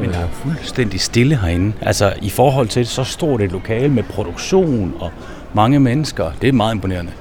Men 0.00 0.10
der 0.10 0.18
er 0.18 0.28
fuldstændig 0.32 1.00
stille 1.00 1.36
herinde. 1.36 1.72
Altså 1.80 2.12
i 2.22 2.30
forhold 2.30 2.68
til 2.68 2.86
så 2.86 3.04
stort 3.04 3.42
et 3.42 3.52
lokale 3.52 3.88
med 3.88 4.02
produktion 4.02 4.94
og 5.00 5.10
mange 5.54 5.80
mennesker. 5.80 6.30
Det 6.42 6.48
er 6.48 6.52
meget 6.52 6.74
imponerende. 6.74 7.12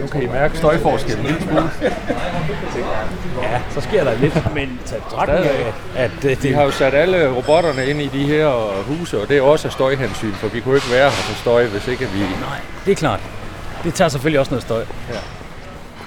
Nu 0.00 0.06
kan 0.06 0.22
I 0.22 0.26
mærke 0.26 0.58
støjforskellen 0.58 1.26
en 1.26 1.32
lille 1.32 1.42
smule. 1.42 1.70
Ja, 3.42 3.60
så 3.70 3.80
sker 3.80 4.04
der 4.04 4.18
lidt. 4.18 4.54
Men 4.54 4.80
tag 4.84 5.02
betragtning 5.02 5.44
af, 5.44 5.72
at 5.96 6.10
det, 6.22 6.44
Vi 6.44 6.48
har 6.48 6.62
jo 6.62 6.70
sat 6.70 6.94
alle 6.94 7.36
robotterne 7.36 7.86
ind 7.86 8.00
i 8.00 8.08
de 8.08 8.24
her 8.24 8.82
huse, 8.82 9.20
og 9.20 9.28
det 9.28 9.36
er 9.36 9.42
også 9.42 9.68
af 9.68 9.72
støjhensyn, 9.72 10.32
for 10.32 10.48
vi 10.48 10.60
kunne 10.60 10.74
ikke 10.74 10.90
være 10.90 11.04
her 11.04 11.10
for 11.10 11.34
støj, 11.34 11.66
hvis 11.66 11.88
ikke 11.88 12.04
vi... 12.04 12.18
Nej, 12.20 12.58
det 12.84 12.92
er 12.92 12.96
klart. 12.96 13.20
Det 13.84 13.94
tager 13.94 14.08
selvfølgelig 14.08 14.40
også 14.40 14.50
noget 14.50 14.62
støj. 14.62 14.84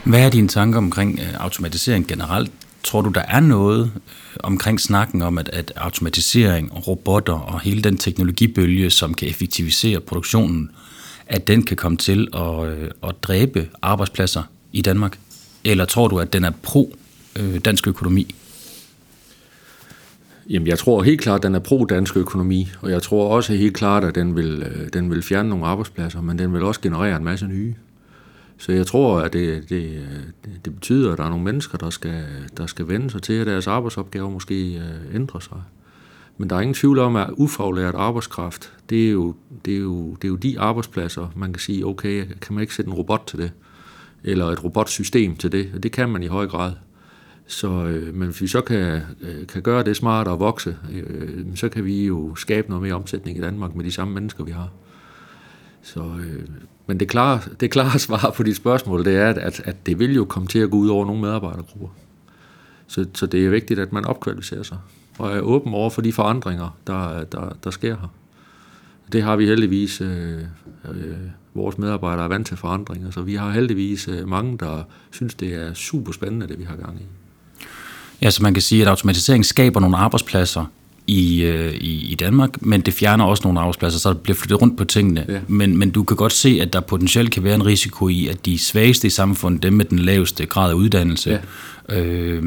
Hvad 0.05 0.25
er 0.25 0.29
dine 0.29 0.47
tanker 0.47 0.77
omkring 0.77 1.19
øh, 1.19 1.43
automatisering 1.43 2.07
generelt? 2.07 2.51
Tror 2.83 3.01
du, 3.01 3.09
der 3.09 3.21
er 3.21 3.39
noget 3.39 3.91
øh, 3.95 4.01
omkring 4.39 4.79
snakken 4.79 5.21
om, 5.21 5.37
at, 5.37 5.49
at 5.49 5.73
automatisering 5.75 6.71
og 6.73 6.87
robotter 6.87 7.33
og 7.33 7.61
hele 7.61 7.81
den 7.81 7.97
teknologibølge, 7.97 8.89
som 8.89 9.13
kan 9.13 9.27
effektivisere 9.27 9.99
produktionen, 9.99 10.71
at 11.27 11.47
den 11.47 11.63
kan 11.63 11.77
komme 11.77 11.97
til 11.97 12.27
at, 12.33 12.67
øh, 12.67 12.91
at 13.03 13.15
dræbe 13.23 13.69
arbejdspladser 13.81 14.43
i 14.71 14.81
Danmark? 14.81 15.19
Eller 15.63 15.85
tror 15.85 16.07
du, 16.07 16.19
at 16.19 16.33
den 16.33 16.43
er 16.43 16.51
pro 16.63 16.95
øh, 17.39 17.59
dansk 17.65 17.87
økonomi? 17.87 18.35
Jamen, 20.49 20.67
jeg 20.67 20.79
tror 20.79 21.03
helt 21.03 21.21
klart, 21.21 21.39
at 21.39 21.43
den 21.43 21.55
er 21.55 21.59
pro-dansk 21.59 22.17
økonomi, 22.17 22.69
og 22.81 22.91
jeg 22.91 23.01
tror 23.01 23.35
også 23.35 23.53
helt 23.53 23.75
klart, 23.75 24.03
at 24.03 24.15
den 24.15 24.35
vil, 24.35 24.63
øh, 24.63 24.89
den 24.93 25.11
vil 25.11 25.23
fjerne 25.23 25.49
nogle 25.49 25.65
arbejdspladser, 25.65 26.21
men 26.21 26.39
den 26.39 26.53
vil 26.53 26.63
også 26.63 26.81
generere 26.81 27.17
en 27.17 27.23
masse 27.23 27.47
nye. 27.47 27.73
Så 28.59 28.71
jeg 28.71 28.87
tror, 28.87 29.19
at 29.19 29.33
det, 29.33 29.69
det, 29.69 30.07
det, 30.65 30.73
betyder, 30.73 31.11
at 31.11 31.17
der 31.17 31.23
er 31.23 31.29
nogle 31.29 31.43
mennesker, 31.43 31.77
der 31.77 31.89
skal, 31.89 32.23
der 32.57 32.65
skal 32.65 32.87
vende 32.87 33.09
sig 33.09 33.21
til, 33.21 33.33
at 33.33 33.47
deres 33.47 33.67
arbejdsopgaver 33.67 34.29
måske 34.29 34.75
øh, 34.75 35.15
ændrer 35.15 35.39
sig. 35.39 35.61
Men 36.37 36.49
der 36.49 36.55
er 36.55 36.61
ingen 36.61 36.73
tvivl 36.73 36.99
om, 36.99 37.15
at 37.15 37.29
ufaglært 37.37 37.95
arbejdskraft, 37.95 38.73
det 38.89 39.07
er, 39.07 39.11
jo, 39.11 39.35
det, 39.65 39.73
er 39.73 39.79
jo, 39.79 40.13
det 40.15 40.23
er 40.23 40.27
jo 40.27 40.35
de 40.35 40.59
arbejdspladser, 40.59 41.31
man 41.35 41.53
kan 41.53 41.59
sige, 41.59 41.85
okay, 41.85 42.25
kan 42.41 42.53
man 42.53 42.61
ikke 42.61 42.75
sætte 42.75 42.89
en 42.89 42.95
robot 42.95 43.23
til 43.27 43.39
det? 43.39 43.51
Eller 44.23 44.45
et 44.45 44.63
robotsystem 44.63 45.35
til 45.35 45.51
det? 45.51 45.71
Og 45.75 45.83
det 45.83 45.91
kan 45.91 46.09
man 46.09 46.23
i 46.23 46.27
høj 46.27 46.47
grad. 46.47 46.71
Så, 47.47 47.67
øh, 47.69 48.15
men 48.15 48.27
hvis 48.27 48.41
vi 48.41 48.47
så 48.47 48.61
kan, 48.61 49.01
øh, 49.21 49.47
kan 49.47 49.61
gøre 49.61 49.83
det 49.83 49.95
smartere 49.95 50.33
og 50.33 50.39
vokse, 50.39 50.77
øh, 50.93 51.45
så 51.55 51.69
kan 51.69 51.85
vi 51.85 52.05
jo 52.05 52.35
skabe 52.35 52.69
noget 52.69 52.83
mere 52.83 52.93
omsætning 52.93 53.37
i 53.37 53.41
Danmark 53.41 53.75
med 53.75 53.85
de 53.85 53.91
samme 53.91 54.13
mennesker, 54.13 54.43
vi 54.43 54.51
har. 54.51 54.69
Så, 55.81 55.99
øh, 55.99 56.43
men 56.87 56.99
det 56.99 57.07
klare, 57.07 57.39
det 57.59 57.71
klare 57.71 57.99
svar 58.09 58.33
på 58.35 58.43
dit 58.43 58.55
spørgsmål, 58.55 59.05
det 59.05 59.15
er, 59.15 59.29
at, 59.29 59.61
at 59.65 59.85
det 59.85 59.99
vil 59.99 60.15
jo 60.15 60.25
komme 60.25 60.47
til 60.47 60.59
at 60.59 60.71
gå 60.71 60.77
ud 60.77 60.89
over 60.89 61.05
nogle 61.05 61.21
medarbejdergrupper. 61.21 61.87
Så, 62.87 63.05
så 63.13 63.25
det 63.25 63.45
er 63.45 63.49
vigtigt, 63.49 63.79
at 63.79 63.93
man 63.93 64.05
opkvalificerer 64.05 64.63
sig 64.63 64.77
og 65.19 65.37
er 65.37 65.41
åben 65.41 65.73
over 65.73 65.89
for 65.89 66.01
de 66.01 66.13
forandringer, 66.13 66.77
der, 66.87 67.23
der, 67.23 67.55
der 67.63 67.69
sker 67.69 67.95
her. 67.95 68.07
Det 69.11 69.23
har 69.23 69.35
vi 69.35 69.45
heldigvis, 69.45 70.01
øh, 70.01 70.39
øh, 70.91 71.17
vores 71.53 71.77
medarbejdere 71.77 72.23
er 72.23 72.27
vant 72.27 72.47
til 72.47 72.57
forandringer, 72.57 73.11
så 73.11 73.21
vi 73.21 73.35
har 73.35 73.51
heldigvis 73.51 74.07
øh, 74.07 74.27
mange, 74.27 74.57
der 74.57 74.83
synes, 75.11 75.33
det 75.33 75.53
er 75.53 75.73
super 75.73 76.11
spændende, 76.11 76.47
det 76.47 76.59
vi 76.59 76.63
har 76.63 76.75
gang 76.75 76.99
i. 76.99 77.05
Ja, 78.21 78.29
så 78.29 78.43
man 78.43 78.53
kan 78.53 78.61
sige, 78.61 78.81
at 78.81 78.87
automatisering 78.87 79.45
skaber 79.45 79.79
nogle 79.79 79.97
arbejdspladser 79.97 80.65
i, 81.09 81.43
øh, 81.43 81.73
i, 81.73 82.11
i 82.11 82.15
Danmark, 82.15 82.61
men 82.61 82.81
det 82.81 82.93
fjerner 82.93 83.25
også 83.25 83.43
nogle 83.43 83.59
arbejdspladser, 83.59 83.99
så 83.99 84.09
der 84.09 84.15
bliver 84.15 84.35
flyttet 84.35 84.61
rundt 84.61 84.77
på 84.77 84.85
tingene. 84.85 85.25
Ja. 85.29 85.39
Men, 85.47 85.77
men 85.77 85.89
du 85.89 86.03
kan 86.03 86.17
godt 86.17 86.33
se, 86.33 86.59
at 86.61 86.73
der 86.73 86.79
potentielt 86.79 87.31
kan 87.31 87.43
være 87.43 87.55
en 87.55 87.65
risiko 87.65 88.07
i, 88.07 88.27
at 88.27 88.45
de 88.45 88.59
svageste 88.59 89.07
i 89.07 89.09
samfundet, 89.09 89.63
dem 89.63 89.73
med 89.73 89.85
den 89.85 89.99
laveste 89.99 90.45
grad 90.45 90.69
af 90.69 90.73
uddannelse, 90.73 91.39
ja. 91.89 91.99
øh, 91.99 92.43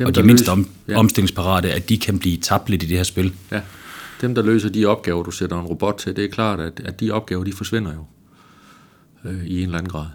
og 0.00 0.14
der 0.14 0.20
de 0.20 0.26
mindst 0.26 0.48
om, 0.48 0.68
ja. 0.88 0.98
omstillingsparate, 0.98 1.72
at 1.72 1.88
de 1.88 1.98
kan 1.98 2.18
blive 2.18 2.36
tabt 2.36 2.70
lidt 2.70 2.82
i 2.82 2.86
det 2.86 2.96
her 2.96 3.04
spil. 3.04 3.32
Ja, 3.52 3.60
dem 4.20 4.34
der 4.34 4.42
løser 4.42 4.68
de 4.68 4.86
opgaver, 4.86 5.22
du 5.22 5.30
sætter 5.30 5.60
en 5.60 5.66
robot 5.66 5.98
til, 5.98 6.16
det 6.16 6.24
er 6.24 6.28
klart, 6.28 6.60
at, 6.60 6.80
at 6.84 7.00
de 7.00 7.10
opgaver, 7.10 7.44
de 7.44 7.52
forsvinder 7.52 7.92
jo 7.94 8.04
øh, 9.30 9.44
i 9.46 9.56
en 9.56 9.62
eller 9.62 9.78
anden 9.78 9.90
grad. 9.90 10.06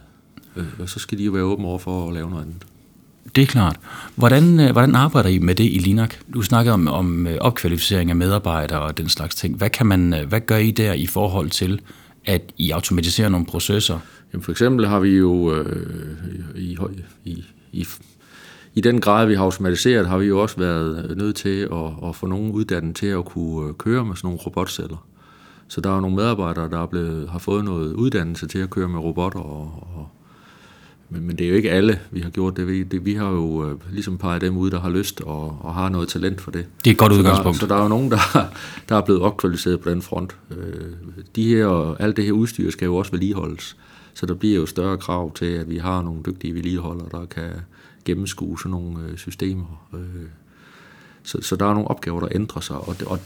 Øh, 0.55 0.65
og 0.79 0.89
så 0.89 0.99
skal 0.99 1.17
de 1.17 1.23
jo 1.23 1.31
være 1.31 1.43
åbne 1.43 1.67
over 1.67 1.79
for 1.79 2.07
at 2.07 2.13
lave 2.13 2.29
noget 2.29 2.43
andet. 2.43 2.65
Det 3.35 3.41
er 3.41 3.45
klart. 3.45 3.79
Hvordan, 4.15 4.59
øh, 4.59 4.71
hvordan 4.71 4.95
arbejder 4.95 5.29
I 5.29 5.39
med 5.39 5.55
det 5.55 5.63
i 5.63 5.77
Linak? 5.77 6.15
Du 6.33 6.41
snakkede 6.41 6.73
om, 6.73 6.87
om 6.87 7.27
øh, 7.27 7.37
opkvalificering 7.41 8.09
af 8.09 8.15
medarbejdere 8.15 8.79
og 8.79 8.97
den 8.97 9.09
slags 9.09 9.35
ting. 9.35 9.57
Hvad, 9.57 9.69
kan 9.69 9.85
man, 9.85 10.13
øh, 10.13 10.27
hvad 10.27 10.41
gør 10.41 10.57
I 10.57 10.71
der 10.71 10.93
i 10.93 11.05
forhold 11.05 11.49
til, 11.49 11.81
at 12.25 12.41
I 12.57 12.71
automatiserer 12.71 13.29
nogle 13.29 13.45
processer? 13.45 13.99
Jamen 14.33 14.43
for 14.43 14.51
eksempel 14.51 14.87
har 14.87 14.99
vi 14.99 15.09
jo 15.09 15.53
øh, 15.53 15.87
i, 16.55 16.77
i, 17.25 17.43
i, 17.71 17.87
i 18.73 18.81
den 18.81 19.01
grad, 19.01 19.27
vi 19.27 19.35
har 19.35 19.43
automatiseret, 19.43 20.07
har 20.07 20.17
vi 20.17 20.25
jo 20.25 20.41
også 20.41 20.57
været 20.57 21.17
nødt 21.17 21.35
til 21.35 21.67
at, 21.71 22.09
at 22.09 22.15
få 22.15 22.25
nogen 22.25 22.51
uddannet 22.51 22.95
til 22.95 23.07
at 23.07 23.25
kunne 23.25 23.73
køre 23.73 24.05
med 24.05 24.15
sådan 24.15 24.27
nogle 24.27 24.39
robotceller. 24.45 25.07
Så 25.67 25.81
der 25.81 25.95
er 25.95 26.01
nogle 26.01 26.15
medarbejdere, 26.15 26.69
der 26.69 26.81
er 26.81 26.85
blevet, 26.85 27.29
har 27.29 27.39
fået 27.39 27.65
noget 27.65 27.93
uddannelse 27.93 28.47
til 28.47 28.59
at 28.59 28.69
køre 28.69 28.87
med 28.87 28.99
robotter 28.99 29.39
og, 29.39 29.87
og 29.95 30.09
men, 31.11 31.27
men 31.27 31.37
det 31.37 31.45
er 31.45 31.49
jo 31.49 31.55
ikke 31.55 31.71
alle, 31.71 31.99
vi 32.11 32.19
har 32.19 32.29
gjort 32.29 32.57
det. 32.57 32.67
Vi, 32.67 32.83
det, 32.83 33.05
vi 33.05 33.13
har 33.13 33.29
jo 33.29 33.69
øh, 33.69 33.79
ligesom 33.91 34.17
peget 34.17 34.41
dem 34.41 34.57
ud, 34.57 34.71
der 34.71 34.79
har 34.79 34.89
lyst 34.89 35.21
og, 35.21 35.57
og 35.61 35.73
har 35.73 35.89
noget 35.89 36.07
talent 36.09 36.41
for 36.41 36.51
det. 36.51 36.65
Det 36.83 36.89
er 36.89 36.91
et 36.91 36.97
godt 36.97 37.11
udgangspunkt. 37.11 37.57
Så 37.57 37.65
der, 37.65 37.67
så 37.67 37.73
der 37.73 37.79
er 37.79 37.83
jo 37.83 37.89
nogen, 37.89 38.11
der, 38.11 38.17
der 38.89 38.95
er 38.95 39.01
blevet 39.01 39.21
opkvalificeret 39.21 39.79
på 39.79 39.89
den 39.89 40.01
front. 40.01 40.35
Øh, 40.51 40.91
de 41.35 41.47
her, 41.47 41.95
alt 41.99 42.17
det 42.17 42.25
her 42.25 42.31
udstyr 42.31 42.71
skal 42.71 42.85
jo 42.85 42.95
også 42.95 43.11
vedligeholdes. 43.11 43.77
Så 44.13 44.25
der 44.25 44.33
bliver 44.33 44.55
jo 44.55 44.65
større 44.65 44.97
krav 44.97 45.33
til, 45.33 45.45
at 45.45 45.69
vi 45.69 45.77
har 45.77 46.01
nogle 46.01 46.21
dygtige 46.25 46.55
vedligeholdere, 46.55 47.07
der 47.11 47.25
kan 47.25 47.49
gennemskue 48.05 48.59
sådan 48.59 48.71
nogle 48.71 48.99
øh, 49.09 49.17
systemer. 49.17 49.87
Øh, 49.93 49.99
så, 51.23 51.41
så 51.41 51.55
der 51.55 51.65
er 51.65 51.73
nogle 51.73 51.87
opgaver, 51.87 52.19
der 52.19 52.27
ændrer 52.31 52.61
sig, 52.61 52.77
og, 52.77 52.99
det, 52.99 53.07
og 53.07 53.19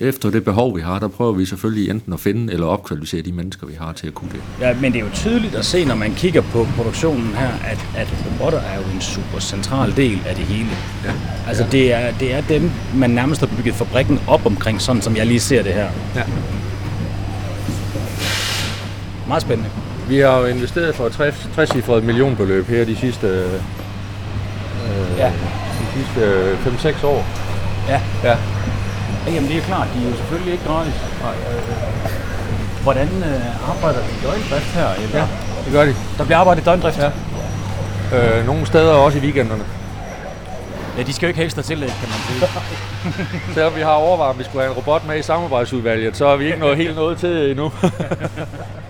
efter 0.00 0.30
det 0.30 0.44
behov, 0.44 0.76
vi 0.76 0.80
har, 0.80 0.98
der 0.98 1.08
prøver 1.08 1.32
vi 1.32 1.46
selvfølgelig 1.46 1.90
enten 1.90 2.12
at 2.12 2.20
finde 2.20 2.52
eller 2.52 2.66
opkvalificere 2.66 3.22
de 3.22 3.32
mennesker, 3.32 3.66
vi 3.66 3.74
har 3.80 3.92
til 3.92 4.06
at 4.06 4.14
kunne 4.14 4.30
det. 4.32 4.40
Ja, 4.60 4.74
men 4.80 4.92
det 4.92 5.00
er 5.00 5.04
jo 5.04 5.10
tydeligt 5.14 5.54
at 5.54 5.64
se, 5.64 5.84
når 5.84 5.94
man 5.94 6.14
kigger 6.14 6.40
på 6.40 6.66
produktionen 6.76 7.34
her, 7.34 7.48
at, 7.48 7.86
at 7.96 8.14
robotter 8.26 8.58
er 8.58 8.76
jo 8.76 8.94
en 8.94 9.00
super 9.00 9.38
central 9.38 9.96
del 9.96 10.20
af 10.26 10.34
det 10.34 10.44
hele. 10.44 10.68
Ja. 11.04 11.12
Altså 11.48 11.64
ja. 11.64 11.70
Det, 11.70 11.92
er, 11.92 12.12
det 12.20 12.34
er 12.34 12.40
dem, 12.40 12.70
man 12.94 13.10
nærmest 13.10 13.40
har 13.40 13.48
bygget 13.56 13.74
fabrikken 13.74 14.20
op 14.28 14.46
omkring, 14.46 14.80
sådan 14.80 15.02
som 15.02 15.16
jeg 15.16 15.26
lige 15.26 15.40
ser 15.40 15.62
det 15.62 15.72
her. 15.72 15.88
Ja. 16.16 16.22
Meget 19.28 19.42
spændende. 19.42 19.70
Vi 20.08 20.18
har 20.18 20.38
jo 20.38 20.46
investeret 20.46 20.94
for 20.94 21.06
et 21.06 21.12
60 21.54 21.86
millionbeløb 22.02 22.66
her 22.66 22.84
de 22.84 22.96
sidste, 22.96 23.26
øh, 23.26 23.52
ja. 25.18 25.32
de 25.80 25.86
sidste 25.94 26.52
5-6 27.02 27.06
år. 27.06 27.26
Ja. 27.88 28.00
ja. 28.24 28.36
Jamen 29.26 29.48
det 29.50 29.56
er 29.56 29.60
klart, 29.60 29.88
de 29.94 30.04
er 30.04 30.10
jo 30.10 30.16
selvfølgelig 30.16 30.52
ikke 30.52 30.64
gratis. 30.64 30.94
Hvordan 32.82 33.08
øh, 33.08 33.70
arbejder 33.70 33.98
de 33.98 34.10
i 34.18 34.26
døgndrift 34.26 34.74
her? 34.74 34.88
Eller? 35.02 35.18
Ja, 35.18 35.26
det 35.64 35.72
gør 35.72 35.84
de. 35.84 35.94
Der 36.18 36.24
bliver 36.24 36.38
arbejdet 36.38 36.62
i 36.62 36.64
døgndrift? 36.64 36.98
Ja. 36.98 37.10
Øh, 38.16 38.46
nogle 38.46 38.66
steder 38.66 38.92
også 38.92 39.18
i 39.18 39.20
weekenderne. 39.20 39.64
Ja, 40.98 41.02
de 41.02 41.12
skal 41.12 41.26
jo 41.26 41.28
ikke 41.28 41.38
have 41.38 41.44
ekstra 41.44 41.62
tillæg, 41.62 41.88
kan 41.88 42.08
man 42.08 42.18
sige. 42.28 42.48
Selvom 43.54 43.76
vi 43.76 43.80
har 43.80 43.92
overvejet, 43.92 44.32
at 44.32 44.38
vi 44.38 44.44
skulle 44.44 44.62
have 44.62 44.70
en 44.70 44.76
robot 44.76 45.06
med 45.06 45.18
i 45.18 45.22
samarbejdsudvalget, 45.22 46.16
så 46.16 46.26
er 46.26 46.36
vi 46.36 46.46
ikke 46.46 46.58
nået 46.58 46.76
helt 46.76 46.96
noget 46.96 47.18
til 47.18 47.50
endnu. 47.50 47.72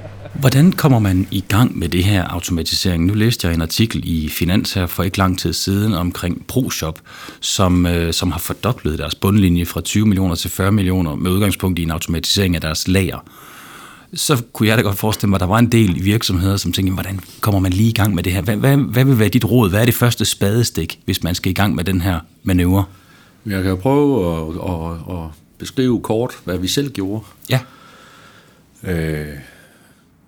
Hvordan 0.42 0.72
kommer 0.72 0.98
man 0.98 1.26
i 1.30 1.44
gang 1.48 1.78
med 1.78 1.88
det 1.88 2.04
her 2.04 2.24
automatisering? 2.24 3.06
Nu 3.06 3.14
læste 3.14 3.46
jeg 3.46 3.54
en 3.54 3.62
artikel 3.62 4.00
i 4.04 4.28
Finans 4.28 4.72
her 4.72 4.86
for 4.86 5.02
ikke 5.02 5.18
lang 5.18 5.38
tid 5.38 5.52
siden 5.52 5.94
omkring 5.94 6.46
ProShop, 6.46 7.00
som, 7.40 7.86
øh, 7.86 8.12
som 8.12 8.32
har 8.32 8.38
fordoblet 8.38 8.98
deres 8.98 9.14
bundlinje 9.14 9.66
fra 9.66 9.80
20 9.80 10.06
millioner 10.06 10.34
til 10.34 10.50
40 10.50 10.72
millioner 10.72 11.14
med 11.14 11.30
udgangspunkt 11.30 11.78
i 11.78 11.82
en 11.82 11.90
automatisering 11.90 12.54
af 12.54 12.60
deres 12.60 12.88
lager. 12.88 13.18
Så 14.14 14.42
kunne 14.52 14.68
jeg 14.68 14.78
da 14.78 14.82
godt 14.82 14.98
forestille 14.98 15.30
mig, 15.30 15.36
at 15.36 15.40
der 15.40 15.46
var 15.46 15.58
en 15.58 15.72
del 15.72 16.04
virksomheder, 16.04 16.56
som 16.56 16.72
tænkte, 16.72 16.94
hvordan 16.94 17.20
kommer 17.40 17.60
man 17.60 17.72
lige 17.72 17.88
i 17.88 17.94
gang 17.94 18.14
med 18.14 18.22
det 18.22 18.32
her? 18.32 18.42
Hvad, 18.42 18.56
hvad, 18.56 18.76
hvad 18.76 19.04
vil 19.04 19.18
være 19.18 19.28
dit 19.28 19.44
råd? 19.44 19.70
Hvad 19.70 19.80
er 19.80 19.84
det 19.84 19.94
første 19.94 20.24
spadestik, 20.24 20.98
hvis 21.04 21.22
man 21.22 21.34
skal 21.34 21.50
i 21.50 21.54
gang 21.54 21.74
med 21.74 21.84
den 21.84 22.00
her 22.00 22.20
manøvre? 22.42 22.84
Jeg 23.46 23.62
kan 23.62 23.78
prøve 23.78 24.36
at, 24.36 24.54
at, 24.70 25.16
at 25.16 25.30
beskrive 25.58 26.00
kort, 26.00 26.34
hvad 26.44 26.58
vi 26.58 26.68
selv 26.68 26.92
gjorde. 26.92 27.24
Ja. 27.50 27.58
Øh, 28.84 29.36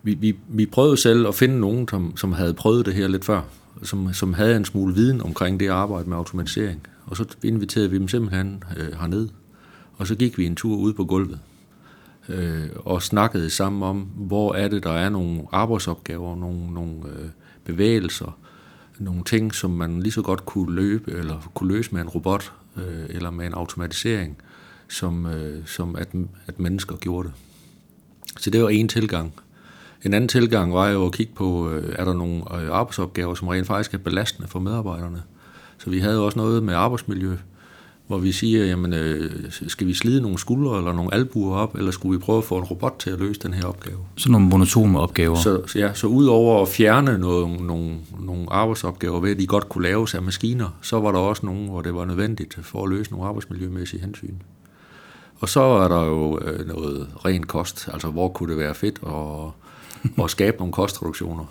vi, 0.05 0.15
vi, 0.15 0.37
vi 0.49 0.67
prøvede 0.67 0.97
selv 0.97 1.27
at 1.27 1.35
finde 1.35 1.61
nogen, 1.61 1.89
som, 1.89 2.17
som 2.17 2.33
havde 2.33 2.55
prøvet 2.55 2.87
det 2.87 2.95
her 2.95 3.09
lidt 3.09 3.25
før, 3.25 3.43
som, 3.83 4.13
som 4.13 4.35
havde 4.35 4.57
en 4.57 4.65
smule 4.65 4.95
viden 4.95 5.23
omkring 5.23 5.61
det 5.61 5.69
arbejde 5.69 6.09
med 6.09 6.17
automatisering. 6.17 6.87
Og 7.07 7.17
så 7.17 7.25
inviterede 7.43 7.91
vi 7.91 7.99
dem 7.99 8.09
simpelthen 8.09 8.63
øh, 8.77 8.93
herned, 9.01 9.29
og 9.97 10.07
så 10.07 10.15
gik 10.15 10.39
vi 10.39 10.47
en 10.47 10.57
tur 10.57 10.77
ud 10.77 10.93
på 10.93 11.05
gulvet 11.05 11.39
øh, 12.29 12.69
og 12.77 13.03
snakkede 13.03 13.51
sammen 13.51 13.83
om, 13.83 14.01
hvor 14.17 14.55
er 14.55 14.69
det, 14.69 14.83
der 14.83 14.93
er 14.93 15.09
nogle 15.09 15.43
arbejdsopgaver, 15.53 16.37
nogle, 16.37 16.75
nogle 16.75 16.95
øh, 17.09 17.29
bevægelser, 17.65 18.39
nogle 18.99 19.25
ting, 19.25 19.55
som 19.55 19.71
man 19.71 20.01
lige 20.01 20.13
så 20.13 20.23
godt 20.23 20.47
kunne 20.47 20.75
løbe 20.75 21.13
eller 21.13 21.51
kunne 21.55 21.75
løse 21.75 21.93
med 21.93 22.01
en 22.01 22.09
robot 22.09 22.53
øh, 22.77 23.05
eller 23.09 23.31
med 23.31 23.47
en 23.47 23.55
automatisering, 23.55 24.37
som, 24.89 25.27
øh, 25.27 25.67
som 25.67 25.97
at, 25.97 26.09
at 26.47 26.61
mennesker 26.61 26.97
gjorde 26.97 27.29
det. 27.29 27.35
Så 28.39 28.51
det 28.51 28.63
var 28.63 28.69
en 28.69 28.89
tilgang. 28.89 29.33
En 30.05 30.15
anden 30.15 30.29
tilgang 30.29 30.75
var 30.75 30.89
jo 30.89 31.07
at 31.07 31.13
kigge 31.13 31.33
på, 31.35 31.71
øh, 31.71 31.95
er 31.99 32.05
der 32.05 32.15
nogle 32.15 32.37
øh, 32.37 32.71
arbejdsopgaver, 32.71 33.35
som 33.35 33.49
rent 33.49 33.67
faktisk 33.67 33.95
er 33.95 33.99
belastende 33.99 34.49
for 34.49 34.59
medarbejderne. 34.59 35.23
Så 35.79 35.91
vi 35.91 35.99
havde 35.99 36.21
også 36.21 36.39
noget 36.39 36.63
med 36.63 36.75
arbejdsmiljø, 36.75 37.37
hvor 38.07 38.19
vi 38.19 38.33
siger, 38.33 38.65
jamen, 38.65 38.93
øh, 38.93 39.31
skal 39.51 39.87
vi 39.87 39.95
slide 39.95 40.23
nogle 40.23 40.39
skuldre 40.39 40.79
eller 40.79 40.93
nogle 40.93 41.15
albuer 41.15 41.57
op, 41.57 41.75
eller 41.75 41.91
skulle 41.91 42.19
vi 42.19 42.25
prøve 42.25 42.39
at 42.39 42.45
få 42.45 42.57
en 42.57 42.65
robot 42.65 42.95
til 42.99 43.11
at 43.11 43.19
løse 43.19 43.41
den 43.41 43.55
her 43.55 43.65
opgave? 43.65 43.99
Så 44.17 44.31
nogle 44.31 44.47
monotone 44.47 45.01
opgaver. 45.01 45.37
Så, 45.37 45.73
ja, 45.75 45.95
så 45.95 46.07
udover 46.07 46.63
at 46.63 46.69
fjerne 46.69 47.19
nogle, 47.19 47.67
nogle, 47.67 47.97
nogle 48.21 48.47
arbejdsopgaver 48.51 49.21
ved, 49.21 49.31
at 49.31 49.39
de 49.39 49.47
godt 49.47 49.69
kunne 49.69 49.85
laves 49.85 50.15
af 50.15 50.23
maskiner, 50.23 50.79
så 50.83 51.01
var 51.01 51.13
der 51.13 51.19
også 51.19 51.47
nogle, 51.47 51.69
hvor 51.69 51.83
det 51.83 51.95
var 51.95 52.05
nødvendigt 52.05 52.59
for 52.63 52.85
at 52.85 52.91
løse 52.91 53.11
nogle 53.11 53.27
arbejdsmiljømæssige 53.27 54.01
hensyn. 54.01 54.35
Og 55.39 55.49
så 55.49 55.61
er 55.61 55.89
der 55.89 56.05
jo 56.05 56.41
noget 56.67 57.09
ren 57.25 57.43
kost, 57.47 57.89
altså 57.93 58.09
hvor 58.09 58.29
kunne 58.29 58.51
det 58.51 58.59
være 58.59 58.75
fedt 58.75 58.99
at 59.07 59.64
og 60.23 60.31
skabe 60.31 60.57
nogle 60.57 60.73
kostreduktioner. 60.73 61.45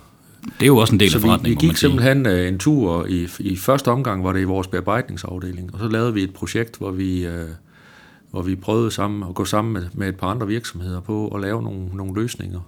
Det 0.44 0.62
er 0.62 0.68
jo 0.68 0.78
også 0.78 0.94
en 0.94 1.00
del 1.00 1.16
af 1.16 1.22
forretningen, 1.22 1.62
vi, 1.62 1.66
vi 1.66 1.68
gik 1.68 1.78
simpelthen 1.78 2.26
uh, 2.26 2.48
en 2.48 2.60
tur, 2.60 3.06
i, 3.06 3.28
i 3.40 3.58
første 3.58 3.92
omgang 3.92 4.24
var 4.24 4.34
det 4.34 4.42
i 4.42 4.44
vores 4.44 4.68
bearbejdningsafdeling, 4.68 5.74
og 5.74 5.80
så 5.80 5.88
lavede 5.88 6.14
vi 6.14 6.24
et 6.24 6.34
projekt, 6.34 6.78
hvor 6.78 6.92
vi, 6.92 7.28
uh, 7.28 7.34
hvor 8.32 8.42
vi 8.42 8.56
prøvede 8.56 8.92
sammen 8.92 9.30
at 9.30 9.36
gå 9.36 9.46
sammen 9.46 9.74
med, 9.74 9.84
med 9.94 10.10
et 10.10 10.18
par 10.18 10.28
andre 10.28 10.48
virksomheder 10.48 11.00
på 11.00 11.28
at 11.28 11.42
lave 11.42 11.64
nogle, 11.64 11.88
nogle 11.94 12.22
løsninger, 12.22 12.60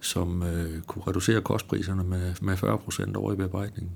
som 0.00 0.42
uh, 0.42 0.82
kunne 0.86 1.02
reducere 1.08 1.40
kostpriserne 1.40 2.04
med, 2.04 2.32
med 2.40 2.56
40 2.56 2.78
procent 2.78 3.16
over 3.16 3.32
i 3.32 3.36
bearbejdningen. 3.36 3.92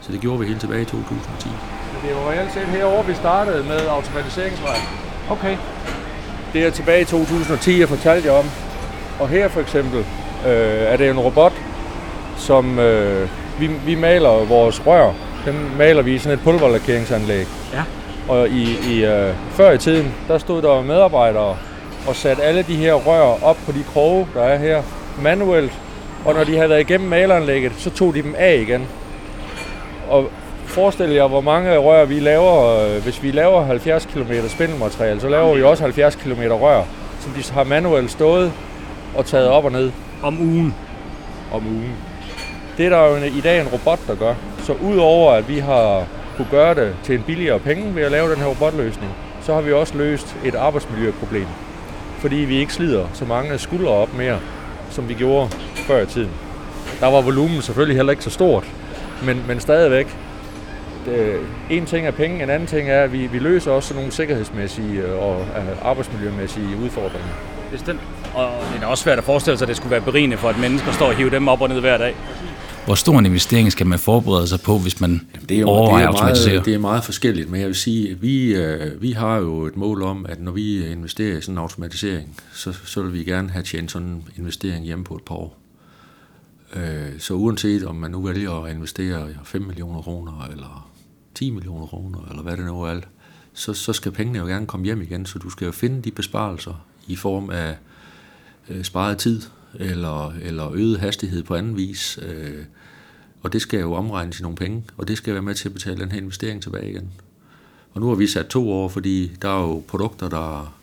Så 0.00 0.12
det 0.12 0.20
gjorde 0.20 0.40
vi 0.40 0.46
helt 0.46 0.60
tilbage 0.60 0.82
i 0.82 0.84
2010. 0.84 1.48
Det 2.06 2.14
var 2.14 2.30
reelt 2.30 2.52
set 2.52 2.66
herovre, 2.66 3.06
vi 3.06 3.14
startede 3.14 3.64
med 3.64 3.80
automatiseringsvejen. 3.88 4.82
Okay. 5.30 5.56
Det 6.52 6.66
er 6.66 6.70
tilbage 6.70 7.02
i 7.02 7.04
2010, 7.04 7.80
jeg 7.80 7.88
fortalte 7.88 8.28
jer 8.28 8.38
om. 8.38 8.44
Og 9.20 9.28
her 9.28 9.48
for 9.48 9.60
eksempel, 9.60 10.04
øh, 10.46 10.92
er 10.92 10.96
det 10.96 11.10
en 11.10 11.18
robot, 11.18 11.52
som 12.36 12.78
øh, 12.78 13.28
vi, 13.60 13.66
vi 13.86 13.94
maler 13.94 14.44
vores 14.44 14.86
rør. 14.86 15.12
Den 15.44 15.70
maler 15.78 16.02
vi 16.02 16.14
i 16.14 16.18
sådan 16.18 16.38
et 16.38 16.44
pulverlakeringsanlæg. 16.44 17.46
Ja. 17.72 17.82
Og 18.28 18.48
i, 18.48 18.78
i 18.92 19.04
øh, 19.04 19.34
før 19.50 19.72
i 19.72 19.78
tiden, 19.78 20.14
der 20.28 20.38
stod 20.38 20.62
der 20.62 20.82
medarbejdere 20.82 21.56
og 22.08 22.16
satte 22.16 22.42
alle 22.42 22.62
de 22.62 22.76
her 22.76 22.94
rør 22.94 23.44
op 23.44 23.56
på 23.66 23.72
de 23.72 23.84
kroge, 23.92 24.26
der 24.34 24.42
er 24.42 24.58
her, 24.58 24.82
manuelt. 25.22 25.72
Og 26.24 26.34
når 26.34 26.44
de 26.44 26.56
havde 26.56 26.70
været 26.70 26.80
igennem 26.80 27.08
maleranlægget, 27.08 27.72
så 27.78 27.90
tog 27.90 28.14
de 28.14 28.22
dem 28.22 28.34
af 28.38 28.56
igen. 28.56 28.86
Og 30.08 30.30
forestil 30.66 31.10
jer, 31.10 31.28
hvor 31.28 31.40
mange 31.40 31.78
rør 31.78 32.04
vi 32.04 32.20
laver. 32.20 32.84
Øh, 32.86 33.02
hvis 33.02 33.22
vi 33.22 33.30
laver 33.30 33.64
70 33.64 34.06
km 34.06 34.32
spindelmateriale, 34.48 35.20
så 35.20 35.28
laver 35.28 35.54
vi 35.54 35.62
også 35.62 35.82
70 35.82 36.14
km 36.14 36.42
rør, 36.42 36.82
som 37.20 37.32
de 37.32 37.52
har 37.52 37.64
manuelt 37.64 38.10
stået 38.10 38.52
og 39.14 39.26
taget 39.26 39.48
op 39.48 39.64
og 39.64 39.72
ned. 39.72 39.90
Om 40.24 40.40
ugen. 40.40 40.74
Om 41.52 41.66
ugen. 41.66 41.92
Det 42.76 42.86
er 42.86 42.90
der 42.90 43.06
jo 43.06 43.16
i 43.16 43.40
dag 43.40 43.60
en 43.60 43.68
robot, 43.68 43.98
der 44.06 44.14
gør. 44.14 44.34
Så 44.58 44.72
udover 44.72 45.32
at 45.32 45.48
vi 45.48 45.58
har 45.58 46.06
kunne 46.36 46.48
gøre 46.50 46.74
det 46.74 46.96
til 47.02 47.14
en 47.14 47.22
billigere 47.22 47.58
penge 47.58 47.94
ved 47.94 48.02
at 48.02 48.10
lave 48.10 48.30
den 48.30 48.38
her 48.38 48.46
robotløsning, 48.46 49.12
så 49.42 49.54
har 49.54 49.60
vi 49.60 49.72
også 49.72 49.98
løst 49.98 50.36
et 50.44 50.54
arbejdsmiljøproblem. 50.54 51.46
Fordi 52.18 52.36
vi 52.36 52.56
ikke 52.56 52.72
slider 52.72 53.06
så 53.12 53.24
mange 53.24 53.58
skuldre 53.58 53.90
op 53.90 54.14
mere, 54.14 54.38
som 54.90 55.08
vi 55.08 55.14
gjorde 55.14 55.48
før 55.74 56.02
i 56.02 56.06
tiden. 56.06 56.30
Der 57.00 57.06
var 57.06 57.20
volumen 57.20 57.62
selvfølgelig 57.62 57.96
heller 57.96 58.12
ikke 58.12 58.24
så 58.24 58.30
stort, 58.30 58.64
men, 59.24 59.44
men 59.48 59.60
stadigvæk. 59.60 60.16
Det, 61.06 61.40
en 61.70 61.86
ting 61.86 62.06
er 62.06 62.10
penge, 62.10 62.42
en 62.42 62.50
anden 62.50 62.68
ting 62.68 62.90
er, 62.90 63.02
at 63.02 63.12
vi, 63.12 63.26
vi 63.26 63.38
løser 63.38 63.70
også 63.70 63.94
nogle 63.94 64.10
sikkerhedsmæssige 64.12 65.14
og 65.14 65.40
øh, 65.40 65.86
arbejdsmiljømæssige 65.88 66.76
udfordringer. 66.84 67.34
Bestemt. 67.70 68.00
Og 68.34 68.52
det 68.74 68.82
er 68.82 68.86
også 68.86 69.04
svært 69.04 69.18
at 69.18 69.24
forestille 69.24 69.58
sig, 69.58 69.64
at 69.64 69.68
det 69.68 69.76
skulle 69.76 69.90
være 69.90 70.00
berigende 70.00 70.36
for 70.36 70.50
et 70.50 70.58
menneske 70.58 70.88
at 70.88 70.94
stå 70.94 71.04
og 71.04 71.14
hive 71.14 71.30
dem 71.30 71.48
op 71.48 71.60
og 71.60 71.68
ned 71.68 71.80
hver 71.80 71.98
dag. 71.98 72.16
Hvor 72.84 72.94
stor 72.94 73.18
en 73.18 73.26
investering 73.26 73.72
skal 73.72 73.86
man 73.86 73.98
forberede 73.98 74.48
sig 74.48 74.60
på, 74.60 74.78
hvis 74.78 75.00
man 75.00 75.10
Jamen, 75.34 75.48
det 75.48 75.56
er 75.56 75.60
jo, 75.60 75.68
overvejer 75.68 76.10
det 76.10 76.18
er 76.18 76.22
meget, 76.22 76.64
Det 76.64 76.74
er 76.74 76.78
meget 76.78 77.04
forskelligt, 77.04 77.50
men 77.50 77.60
jeg 77.60 77.66
vil 77.66 77.76
sige, 77.76 78.10
at 78.10 78.22
vi, 78.22 78.54
øh, 78.54 79.02
vi 79.02 79.12
har 79.12 79.36
jo 79.36 79.66
et 79.66 79.76
mål 79.76 80.02
om, 80.02 80.26
at 80.28 80.40
når 80.40 80.52
vi 80.52 80.86
investerer 80.86 81.38
i 81.38 81.40
sådan 81.40 81.54
en 81.54 81.58
automatisering, 81.58 82.40
så, 82.52 82.72
så 82.84 83.02
vil 83.02 83.12
vi 83.12 83.24
gerne 83.24 83.50
have 83.50 83.62
tjent 83.62 83.90
sådan 83.90 84.08
en 84.08 84.24
investering 84.36 84.84
hjemme 84.84 85.04
på 85.04 85.14
et 85.14 85.22
par 85.22 85.34
år. 85.34 85.58
Øh, 86.76 87.18
så 87.18 87.34
uanset 87.34 87.86
om 87.86 87.94
man 87.94 88.10
nu 88.10 88.22
vælger 88.22 88.64
at 88.64 88.74
investere 88.74 89.28
5 89.44 89.62
millioner 89.62 90.02
kroner, 90.02 90.48
eller 90.52 90.90
10 91.34 91.50
millioner 91.50 91.86
kroner, 91.86 92.18
eller 92.30 92.42
hvad 92.42 92.56
det 92.56 92.64
nu 92.66 92.82
er, 92.82 93.00
så, 93.54 93.74
så 93.74 93.92
skal 93.92 94.12
pengene 94.12 94.38
jo 94.38 94.46
gerne 94.46 94.66
komme 94.66 94.84
hjem 94.84 95.02
igen, 95.02 95.26
så 95.26 95.38
du 95.38 95.50
skal 95.50 95.64
jo 95.64 95.72
finde 95.72 96.02
de 96.02 96.10
besparelser 96.10 96.84
i 97.06 97.16
form 97.16 97.50
af 97.50 97.76
øh, 98.68 98.84
sparet 98.84 99.18
tid, 99.18 99.42
eller, 99.74 100.32
eller 100.42 100.72
øget 100.72 101.00
hastighed 101.00 101.42
på 101.42 101.54
anden 101.54 101.76
vis, 101.76 102.18
øh, 102.22 102.64
og 103.42 103.52
det 103.52 103.62
skal 103.62 103.80
jo 103.80 103.94
omregnes 103.94 104.40
i 104.40 104.42
nogle 104.42 104.56
penge, 104.56 104.84
og 104.96 105.08
det 105.08 105.18
skal 105.18 105.32
være 105.32 105.42
med 105.42 105.54
til 105.54 105.68
at 105.68 105.74
betale 105.74 106.00
den 106.00 106.12
her 106.12 106.18
investering 106.18 106.62
tilbage 106.62 106.90
igen. 106.90 107.10
Og 107.92 108.00
nu 108.00 108.08
har 108.08 108.14
vi 108.14 108.26
sat 108.26 108.46
to 108.46 108.70
år, 108.70 108.88
fordi 108.88 109.30
der 109.42 109.48
er 109.48 109.60
jo 109.60 109.84
produkter, 109.88 110.28
der, 110.28 110.76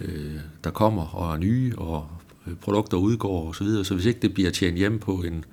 øh, 0.00 0.34
der 0.64 0.70
kommer 0.70 1.14
og 1.14 1.34
er 1.34 1.38
nye, 1.38 1.72
og 1.76 2.08
øh, 2.46 2.54
produkter 2.54 2.96
udgår 2.96 3.48
osv., 3.48 3.54
så, 3.54 3.64
videre. 3.64 3.84
så 3.84 3.94
hvis 3.94 4.06
ikke 4.06 4.20
det 4.20 4.34
bliver 4.34 4.50
tjent 4.50 4.76
hjem 4.76 4.98
på 4.98 5.12
en, 5.12 5.44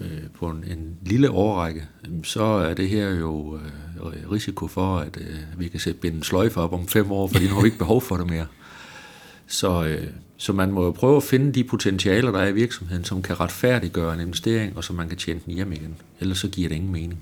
øh, 0.00 0.22
på 0.38 0.48
en, 0.48 0.64
en 0.70 0.96
lille 1.02 1.30
årrække, 1.30 1.88
så 2.24 2.42
er 2.42 2.74
det 2.74 2.88
her 2.88 3.10
jo 3.10 3.56
øh, 3.56 4.30
risiko 4.32 4.66
for, 4.66 4.98
at 4.98 5.16
øh, 5.20 5.60
vi 5.60 5.68
kan 5.68 5.80
sætte 5.80 6.08
en 6.08 6.22
sløjfe 6.22 6.60
op 6.60 6.72
om 6.72 6.88
fem 6.88 7.12
år, 7.12 7.26
fordi 7.26 7.48
nu 7.48 7.54
har 7.54 7.60
vi 7.60 7.66
ikke 7.66 7.78
behov 7.78 8.02
for 8.02 8.16
det 8.16 8.30
mere. 8.30 8.46
Så, 9.48 9.84
øh, 9.84 10.06
så 10.36 10.52
man 10.52 10.70
må 10.70 10.84
jo 10.84 10.90
prøve 10.90 11.16
at 11.16 11.22
finde 11.22 11.52
de 11.52 11.64
potentialer, 11.64 12.32
der 12.32 12.38
er 12.38 12.48
i 12.48 12.52
virksomheden, 12.52 13.04
som 13.04 13.22
kan 13.22 13.40
retfærdiggøre 13.40 14.14
en 14.14 14.20
investering, 14.20 14.76
og 14.76 14.84
så 14.84 14.92
man 14.92 15.08
kan 15.08 15.18
tjene 15.18 15.40
den 15.46 15.54
hjem 15.54 15.72
igen. 15.72 15.94
Ellers 16.20 16.38
så 16.38 16.48
giver 16.48 16.68
det 16.68 16.76
ingen 16.76 16.92
mening. 16.92 17.18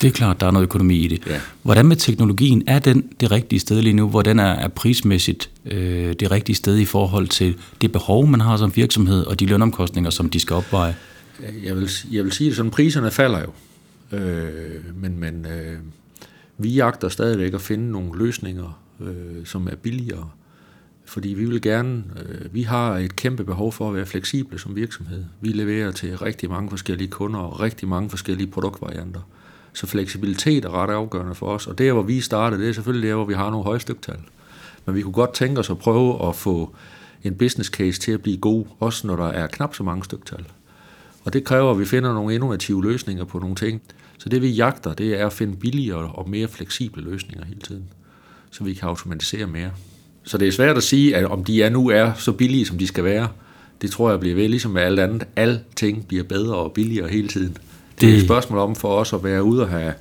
Det 0.00 0.08
er 0.08 0.12
klart, 0.12 0.40
der 0.40 0.46
er 0.46 0.50
noget 0.50 0.64
økonomi 0.64 0.96
i 0.96 1.08
det. 1.08 1.26
Ja. 1.26 1.40
Hvordan 1.62 1.86
med 1.86 1.96
teknologien? 1.96 2.62
Er 2.66 2.78
den 2.78 3.12
det 3.20 3.30
rigtige 3.30 3.60
sted 3.60 3.82
lige 3.82 3.92
nu? 3.92 4.08
Hvordan 4.08 4.38
er, 4.38 4.44
er 4.52 4.68
prismæssigt 4.68 5.50
øh, 5.66 6.14
det 6.20 6.30
rigtige 6.30 6.56
sted 6.56 6.78
i 6.78 6.84
forhold 6.84 7.28
til 7.28 7.56
det 7.80 7.92
behov, 7.92 8.26
man 8.26 8.40
har 8.40 8.56
som 8.56 8.76
virksomhed, 8.76 9.26
og 9.26 9.40
de 9.40 9.46
lønomkostninger, 9.46 10.10
som 10.10 10.30
de 10.30 10.40
skal 10.40 10.56
opveje? 10.56 10.96
Jeg 11.64 11.76
vil, 11.76 11.90
jeg 12.10 12.24
vil 12.24 12.32
sige, 12.32 12.50
at 12.50 12.56
sådan, 12.56 12.70
priserne 12.70 13.10
falder 13.10 13.40
jo. 13.40 13.50
Øh, 14.16 14.96
men 14.96 15.20
men 15.20 15.46
øh, 15.46 15.78
vi 16.58 16.68
jagter 16.68 17.08
stadigvæk 17.08 17.54
at 17.54 17.60
finde 17.60 17.92
nogle 17.92 18.18
løsninger, 18.18 18.80
øh, 19.00 19.46
som 19.46 19.66
er 19.66 19.76
billigere. 19.76 20.28
Fordi 21.10 21.28
vi 21.28 21.44
vil 21.44 21.62
gerne, 21.62 22.04
øh, 22.26 22.54
vi 22.54 22.62
har 22.62 22.96
et 22.96 23.16
kæmpe 23.16 23.44
behov 23.44 23.72
for 23.72 23.88
at 23.88 23.94
være 23.94 24.06
fleksible 24.06 24.58
som 24.58 24.76
virksomhed. 24.76 25.24
Vi 25.40 25.48
leverer 25.48 25.92
til 25.92 26.18
rigtig 26.18 26.50
mange 26.50 26.70
forskellige 26.70 27.08
kunder 27.08 27.40
og 27.40 27.60
rigtig 27.60 27.88
mange 27.88 28.10
forskellige 28.10 28.46
produktvarianter. 28.46 29.20
Så 29.72 29.86
fleksibilitet 29.86 30.64
er 30.64 30.82
ret 30.82 30.90
afgørende 30.90 31.34
for 31.34 31.46
os, 31.46 31.66
og 31.66 31.78
det 31.78 31.92
hvor 31.92 32.02
vi 32.02 32.20
startede, 32.20 32.62
det 32.62 32.68
er 32.68 32.72
selvfølgelig 32.72 33.08
der, 33.08 33.14
hvor 33.14 33.24
vi 33.24 33.34
har 33.34 33.50
nogle 33.50 33.64
høje 33.64 33.80
styktal. 33.80 34.18
Men 34.86 34.94
vi 34.94 35.02
kunne 35.02 35.12
godt 35.12 35.34
tænke 35.34 35.60
os 35.60 35.70
at 35.70 35.78
prøve 35.78 36.28
at 36.28 36.36
få 36.36 36.74
en 37.24 37.34
business 37.34 37.70
case 37.70 38.00
til 38.00 38.12
at 38.12 38.22
blive 38.22 38.36
god, 38.36 38.64
også 38.80 39.06
når 39.06 39.16
der 39.16 39.28
er 39.28 39.46
knap 39.46 39.74
så 39.74 39.82
mange 39.82 40.04
styktal. 40.04 40.44
Og 41.24 41.32
det 41.32 41.44
kræver, 41.44 41.70
at 41.70 41.78
vi 41.78 41.84
finder 41.84 42.14
nogle 42.14 42.34
innovative 42.34 42.82
løsninger 42.82 43.24
på 43.24 43.38
nogle 43.38 43.54
ting. 43.54 43.82
Så 44.18 44.28
det 44.28 44.42
vi 44.42 44.48
jagter, 44.48 44.94
det 44.94 45.20
er 45.20 45.26
at 45.26 45.32
finde 45.32 45.56
billigere 45.56 46.12
og 46.12 46.30
mere 46.30 46.48
fleksible 46.48 47.02
løsninger 47.02 47.44
hele 47.44 47.60
tiden, 47.60 47.84
så 48.50 48.64
vi 48.64 48.74
kan 48.74 48.88
automatisere 48.88 49.46
mere. 49.46 49.70
Så 50.24 50.38
det 50.38 50.48
er 50.48 50.52
svært 50.52 50.76
at 50.76 50.82
sige, 50.82 51.16
at 51.16 51.24
om 51.24 51.44
de 51.44 51.62
er 51.62 51.70
nu 51.70 51.88
er 51.88 52.12
så 52.18 52.32
billige, 52.32 52.66
som 52.66 52.78
de 52.78 52.86
skal 52.86 53.04
være. 53.04 53.28
Det 53.82 53.90
tror 53.90 54.10
jeg 54.10 54.20
bliver 54.20 54.34
ved, 54.34 54.48
ligesom 54.48 54.70
med 54.70 54.82
alt 54.82 55.00
andet. 55.00 55.24
Alting 55.36 56.06
bliver 56.06 56.24
bedre 56.24 56.54
og 56.54 56.72
billigere 56.72 57.08
hele 57.08 57.28
tiden. 57.28 57.56
Det 58.00 58.10
er 58.10 58.16
et 58.16 58.24
spørgsmål 58.24 58.58
om 58.58 58.76
for 58.76 58.88
os 58.88 59.12
at 59.12 59.24
være 59.24 59.42
ude 59.42 59.62
og 59.62 59.68
have 59.68 59.92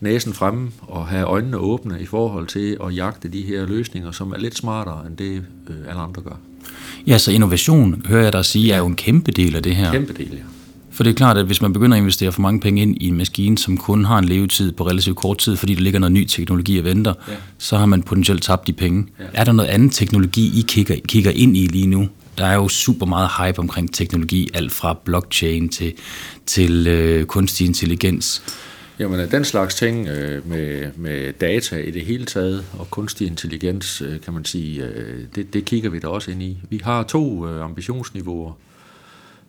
næsen 0.00 0.32
fremme 0.32 0.70
og 0.80 1.06
have 1.06 1.24
øjnene 1.24 1.56
åbne 1.56 2.00
i 2.00 2.06
forhold 2.06 2.46
til 2.46 2.76
at 2.84 2.96
jagte 2.96 3.28
de 3.28 3.42
her 3.42 3.66
løsninger, 3.66 4.10
som 4.10 4.32
er 4.32 4.38
lidt 4.38 4.56
smartere 4.56 5.06
end 5.06 5.16
det 5.16 5.42
øh, 5.68 5.76
alle 5.88 6.00
andre 6.00 6.22
gør. 6.22 6.36
Ja, 7.06 7.18
så 7.18 7.32
innovation, 7.32 8.02
hører 8.06 8.22
jeg 8.22 8.32
dig 8.32 8.44
sige, 8.44 8.72
er 8.72 8.78
jo 8.78 8.86
en 8.86 8.96
kæmpe 8.96 9.32
del 9.32 9.56
af 9.56 9.62
det 9.62 9.76
her. 9.76 9.92
Kæmpe 9.92 10.12
del, 10.12 10.30
ja. 10.32 10.42
For 10.92 11.02
det 11.02 11.10
er 11.10 11.14
klart, 11.14 11.38
at 11.38 11.46
hvis 11.46 11.62
man 11.62 11.72
begynder 11.72 11.96
at 11.96 12.00
investere 12.00 12.32
for 12.32 12.40
mange 12.40 12.60
penge 12.60 12.82
ind 12.82 12.96
i 13.00 13.08
en 13.08 13.16
maskine, 13.16 13.58
som 13.58 13.78
kun 13.78 14.04
har 14.04 14.18
en 14.18 14.24
levetid 14.24 14.72
på 14.72 14.86
relativt 14.86 15.16
kort 15.16 15.38
tid, 15.38 15.56
fordi 15.56 15.74
der 15.74 15.80
ligger 15.80 16.00
noget 16.00 16.12
ny 16.12 16.24
teknologi 16.24 16.78
og 16.78 16.84
venter, 16.84 17.14
ja. 17.28 17.32
så 17.58 17.76
har 17.76 17.86
man 17.86 18.02
potentielt 18.02 18.42
tabt 18.42 18.66
de 18.66 18.72
penge. 18.72 19.06
Ja. 19.18 19.24
Er 19.34 19.44
der 19.44 19.52
noget 19.52 19.68
andet 19.68 19.92
teknologi, 19.92 20.60
I 20.60 20.64
kigger, 20.68 20.96
kigger 21.08 21.30
ind 21.30 21.56
i 21.56 21.66
lige 21.66 21.86
nu? 21.86 22.08
Der 22.38 22.46
er 22.46 22.54
jo 22.54 22.68
super 22.68 23.06
meget 23.06 23.30
hype 23.38 23.58
omkring 23.58 23.94
teknologi, 23.94 24.48
alt 24.54 24.72
fra 24.72 24.98
blockchain 25.04 25.68
til, 25.68 25.92
til 26.46 26.86
øh, 26.86 27.24
kunstig 27.24 27.66
intelligens. 27.66 28.42
Jamen, 28.98 29.30
den 29.30 29.44
slags 29.44 29.74
ting 29.74 30.08
øh, 30.08 30.48
med, 30.48 30.86
med 30.96 31.32
data 31.32 31.76
i 31.76 31.90
det 31.90 32.02
hele 32.02 32.24
taget, 32.24 32.64
og 32.78 32.90
kunstig 32.90 33.26
intelligens, 33.26 34.02
øh, 34.02 34.20
kan 34.20 34.34
man 34.34 34.44
sige, 34.44 34.84
øh, 34.84 35.20
det, 35.34 35.54
det 35.54 35.64
kigger 35.64 35.90
vi 35.90 35.98
da 35.98 36.06
også 36.06 36.30
ind 36.30 36.42
i. 36.42 36.58
Vi 36.70 36.80
har 36.84 37.02
to 37.02 37.48
øh, 37.48 37.64
ambitionsniveauer. 37.64 38.52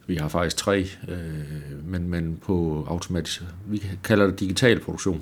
Vi 0.07 0.15
har 0.15 0.27
faktisk 0.27 0.57
tre, 0.57 0.87
øh, 1.07 1.85
men, 1.85 2.09
men 2.09 2.37
på 2.41 2.85
automatisk, 2.89 3.43
vi 3.67 3.83
kalder 4.03 4.25
det 4.25 4.39
digital 4.39 4.79
produktion. 4.79 5.21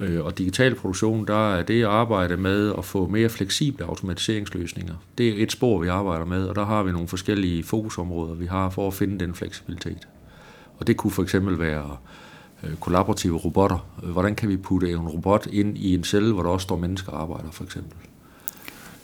Øh, 0.00 0.24
og 0.24 0.38
digital 0.38 0.74
produktion, 0.74 1.26
der 1.26 1.54
er 1.54 1.62
det 1.62 1.82
at 1.82 1.88
arbejde 1.88 2.36
med 2.36 2.74
at 2.78 2.84
få 2.84 3.06
mere 3.06 3.28
fleksible 3.28 3.84
automatiseringsløsninger. 3.84 4.94
Det 5.18 5.28
er 5.28 5.42
et 5.42 5.52
spor, 5.52 5.78
vi 5.78 5.88
arbejder 5.88 6.24
med, 6.24 6.44
og 6.44 6.56
der 6.56 6.64
har 6.64 6.82
vi 6.82 6.92
nogle 6.92 7.08
forskellige 7.08 7.62
fokusområder, 7.62 8.34
vi 8.34 8.46
har 8.46 8.70
for 8.70 8.86
at 8.86 8.94
finde 8.94 9.18
den 9.18 9.34
fleksibilitet. 9.34 10.08
Og 10.78 10.86
det 10.86 10.96
kunne 10.96 11.10
for 11.10 11.22
eksempel 11.22 11.58
være 11.58 11.96
øh, 12.64 12.76
kollaborative 12.76 13.36
robotter. 13.36 13.78
Hvordan 14.02 14.34
kan 14.34 14.48
vi 14.48 14.56
putte 14.56 14.90
en 14.90 15.08
robot 15.08 15.46
ind 15.46 15.78
i 15.78 15.94
en 15.94 16.04
celle, 16.04 16.32
hvor 16.32 16.42
der 16.42 16.50
også 16.50 16.64
står 16.64 16.76
mennesker 16.76 17.12
og 17.12 17.22
arbejder, 17.22 17.50
for 17.50 17.64
eksempel? 17.64 18.09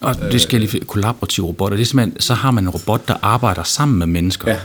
Og 0.00 0.14
det 0.32 0.40
skal 0.40 0.60
lige 0.60 0.80
kollaborative 0.80 1.46
robotter. 1.46 1.76
Det 1.76 1.82
er 1.82 1.86
simpelthen, 1.86 2.20
så 2.20 2.34
har 2.34 2.50
man 2.50 2.64
en 2.64 2.70
robot, 2.70 3.08
der 3.08 3.14
arbejder 3.22 3.62
sammen 3.62 3.98
med 3.98 4.06
mennesker. 4.06 4.50
Ja. 4.50 4.58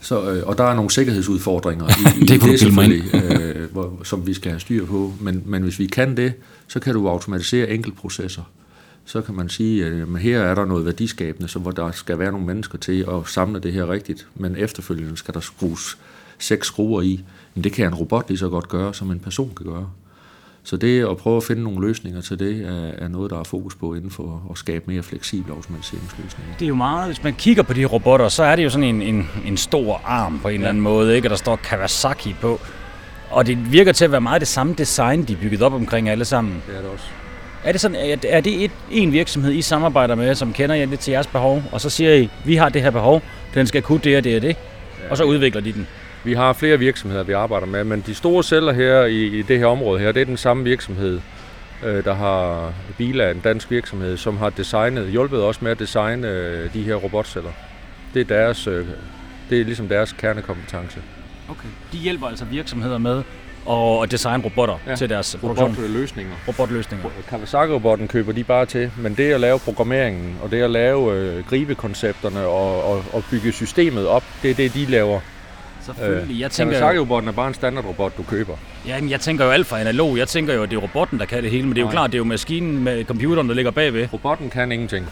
Så, 0.00 0.30
øh, 0.30 0.46
og 0.46 0.58
der 0.58 0.64
er 0.64 0.74
nogle 0.74 0.90
sikkerhedsudfordringer 0.90 1.88
i, 1.88 2.20
det, 2.28 2.30
i 2.30 2.50
det 2.50 2.60
selvfølgelig, 2.60 3.14
øh, 3.14 3.72
hvor, 3.72 4.00
som 4.02 4.26
vi 4.26 4.34
skal 4.34 4.50
have 4.50 4.60
styr 4.60 4.86
på. 4.86 5.12
Men, 5.20 5.42
men 5.46 5.62
hvis 5.62 5.78
vi 5.78 5.86
kan 5.86 6.16
det, 6.16 6.32
så 6.68 6.80
kan 6.80 6.94
du 6.94 7.08
automatisere 7.08 7.70
enkeltprocesser. 7.70 8.42
Så 9.04 9.20
kan 9.20 9.34
man 9.34 9.48
sige, 9.48 9.86
at 9.86 9.92
øh, 9.92 10.14
her 10.14 10.40
er 10.40 10.54
der 10.54 10.64
noget 10.64 10.86
værdiskabende, 10.86 11.48
så 11.48 11.58
hvor 11.58 11.70
der 11.70 11.90
skal 11.90 12.18
være 12.18 12.32
nogle 12.32 12.46
mennesker 12.46 12.78
til 12.78 13.00
at 13.08 13.28
samle 13.28 13.60
det 13.60 13.72
her 13.72 13.90
rigtigt. 13.90 14.26
Men 14.34 14.56
efterfølgende 14.56 15.16
skal 15.16 15.34
der 15.34 15.40
skrues 15.40 15.98
seks 16.38 16.66
skruer 16.66 17.02
i. 17.02 17.24
Men 17.54 17.64
det 17.64 17.72
kan 17.72 17.86
en 17.86 17.94
robot 17.94 18.28
lige 18.28 18.38
så 18.38 18.48
godt 18.48 18.68
gøre, 18.68 18.94
som 18.94 19.10
en 19.10 19.20
person 19.20 19.52
kan 19.56 19.66
gøre. 19.66 19.90
Så 20.66 20.76
det 20.76 21.08
at 21.10 21.16
prøve 21.16 21.36
at 21.36 21.42
finde 21.44 21.62
nogle 21.62 21.86
løsninger 21.86 22.20
til 22.20 22.38
det, 22.38 22.66
er, 22.66 23.04
er 23.04 23.08
noget, 23.08 23.30
der 23.30 23.40
er 23.40 23.44
fokus 23.44 23.74
på 23.74 23.94
inden 23.94 24.10
for 24.10 24.42
at 24.50 24.58
skabe 24.58 24.84
mere 24.86 25.02
fleksible 25.02 25.52
automatiseringsløsninger. 25.54 26.54
Det 26.58 26.64
er 26.64 26.68
jo 26.68 26.74
meget, 26.74 27.06
hvis 27.06 27.22
man 27.22 27.34
kigger 27.34 27.62
på 27.62 27.72
de 27.72 27.84
robotter, 27.84 28.28
så 28.28 28.42
er 28.42 28.56
det 28.56 28.64
jo 28.64 28.70
sådan 28.70 28.84
en, 28.84 29.02
en, 29.02 29.28
en 29.46 29.56
stor 29.56 30.00
arm 30.04 30.38
på 30.42 30.48
en 30.48 30.52
ja. 30.52 30.56
eller 30.56 30.68
anden 30.68 30.82
måde, 30.82 31.16
ikke? 31.16 31.26
og 31.26 31.30
der 31.30 31.36
står 31.36 31.56
Kawasaki 31.56 32.34
på. 32.40 32.60
Og 33.30 33.46
det 33.46 33.72
virker 33.72 33.92
til 33.92 34.04
at 34.04 34.12
være 34.12 34.20
meget 34.20 34.40
det 34.40 34.48
samme 34.48 34.74
design, 34.78 35.24
de 35.24 35.32
er 35.32 35.36
bygget 35.36 35.62
op 35.62 35.72
omkring 35.72 36.08
alle 36.08 36.24
sammen. 36.24 36.62
Det 36.66 36.76
er 36.76 36.80
det 36.80 36.90
også. 36.90 37.04
Er 37.64 37.72
det, 37.72 37.80
sådan, 37.80 38.18
er 38.28 38.40
det 38.40 38.64
et, 38.64 38.70
en 38.90 39.12
virksomhed, 39.12 39.52
I 39.52 39.62
samarbejder 39.62 40.14
med, 40.14 40.34
som 40.34 40.52
kender 40.52 40.74
jer 40.74 40.86
lidt 40.86 41.00
til 41.00 41.12
jeres 41.12 41.26
behov, 41.26 41.62
og 41.72 41.80
så 41.80 41.90
siger 41.90 42.14
I, 42.14 42.30
vi 42.44 42.56
har 42.56 42.68
det 42.68 42.82
her 42.82 42.90
behov, 42.90 43.22
den 43.54 43.66
skal 43.66 43.82
kunne 43.82 44.00
det 44.04 44.16
og 44.16 44.24
det 44.24 44.36
og 44.36 44.42
det, 44.42 44.48
ja, 44.48 45.10
og 45.10 45.16
så 45.16 45.24
udvikler 45.24 45.60
de 45.60 45.72
den? 45.72 45.86
Vi 46.24 46.32
har 46.32 46.52
flere 46.52 46.78
virksomheder, 46.78 47.22
vi 47.22 47.32
arbejder 47.32 47.66
med, 47.66 47.84
men 47.84 48.04
de 48.06 48.14
store 48.14 48.42
celler 48.42 48.72
her 48.72 49.04
i, 49.04 49.38
i 49.38 49.42
det 49.42 49.58
her 49.58 49.66
område 49.66 50.00
her, 50.00 50.12
det 50.12 50.20
er 50.20 50.24
den 50.24 50.36
samme 50.36 50.64
virksomhed, 50.64 51.20
øh, 51.84 52.04
der 52.04 52.14
har 52.14 52.72
Bila, 52.98 53.30
en 53.30 53.40
dansk 53.40 53.70
virksomhed, 53.70 54.16
som 54.16 54.36
har 54.36 54.50
designet, 54.50 55.08
hjulpet 55.08 55.42
os 55.42 55.62
med 55.62 55.70
at 55.70 55.78
designe 55.78 56.28
øh, 56.28 56.72
de 56.72 56.82
her 56.82 56.94
robotceller. 56.94 57.50
Det 58.14 58.20
er 58.20 58.24
deres, 58.24 58.66
øh, 58.66 58.86
det 59.50 59.60
er 59.60 59.64
ligesom 59.64 59.88
deres 59.88 60.12
kernekompetence. 60.12 61.02
Okay. 61.48 61.68
De 61.92 61.98
hjælper 61.98 62.26
altså 62.26 62.44
virksomheder 62.44 62.98
med 62.98 63.22
at 64.02 64.10
designe 64.10 64.44
robotter 64.44 64.78
ja. 64.86 64.96
til 64.96 65.10
deres 65.10 65.36
produktion. 65.40 65.70
Robotløsninger. 65.70 66.34
Robotløsninger. 66.48 67.08
Kawasaki-robotten 67.28 68.08
køber 68.08 68.32
de 68.32 68.44
bare 68.44 68.66
til, 68.66 68.90
men 68.98 69.14
det 69.14 69.32
at 69.32 69.40
lave 69.40 69.58
programmeringen, 69.58 70.38
og 70.42 70.50
det 70.50 70.62
at 70.62 70.70
lave 70.70 71.12
øh, 71.12 71.46
gribekoncepterne 71.48 72.46
og, 72.46 72.84
og, 72.84 73.04
og 73.12 73.24
bygge 73.30 73.52
systemet 73.52 74.06
op, 74.06 74.24
det 74.42 74.50
er 74.50 74.54
det, 74.54 74.74
de 74.74 74.84
laver. 74.84 75.20
Selvfølgelig. 75.86 76.40
Jeg 76.40 76.50
tænker 76.50 76.78
Kawasaki-robotten 76.78 77.28
er 77.28 77.32
bare 77.32 77.48
en 77.48 77.54
standardrobot, 77.54 78.16
du 78.16 78.22
køber. 78.22 78.56
Ja, 78.86 79.00
men 79.00 79.10
jeg 79.10 79.20
tænker 79.20 79.44
jo 79.44 79.50
alt 79.50 79.66
for 79.66 79.76
analog. 79.76 80.18
Jeg 80.18 80.28
tænker 80.28 80.54
jo, 80.54 80.62
at 80.62 80.70
det 80.70 80.76
er 80.76 80.80
robotten, 80.80 81.18
der 81.18 81.26
kan 81.26 81.42
det 81.42 81.50
hele. 81.50 81.62
Men 81.62 81.70
det 81.70 81.78
er 81.78 81.82
jo 81.82 81.86
Nej. 81.86 81.92
klart, 81.92 82.10
det 82.12 82.16
er 82.16 82.18
jo 82.18 82.24
maskinen 82.24 82.84
med 82.84 83.04
computeren, 83.04 83.48
der 83.48 83.54
ligger 83.54 83.70
bagved. 83.70 84.08
Robotten 84.12 84.50
kan 84.50 84.72
ingenting. 84.72 85.06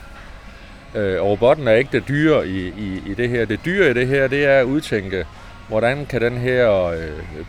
Øh, 0.94 1.20
og 1.22 1.28
robotten 1.28 1.68
er 1.68 1.72
ikke 1.72 1.90
det 1.92 2.08
dyre 2.08 2.48
i, 2.48 2.68
i, 2.68 3.02
i 3.06 3.14
det 3.14 3.28
her. 3.28 3.44
Det 3.44 3.60
dyre 3.64 3.90
i 3.90 3.94
det 3.94 4.06
her, 4.06 4.26
det 4.28 4.44
er 4.44 4.58
at 4.58 4.64
udtænke, 4.64 5.24
hvordan 5.68 6.06
kan 6.06 6.20
den 6.20 6.38
her 6.38 6.84
øh, 6.86 6.98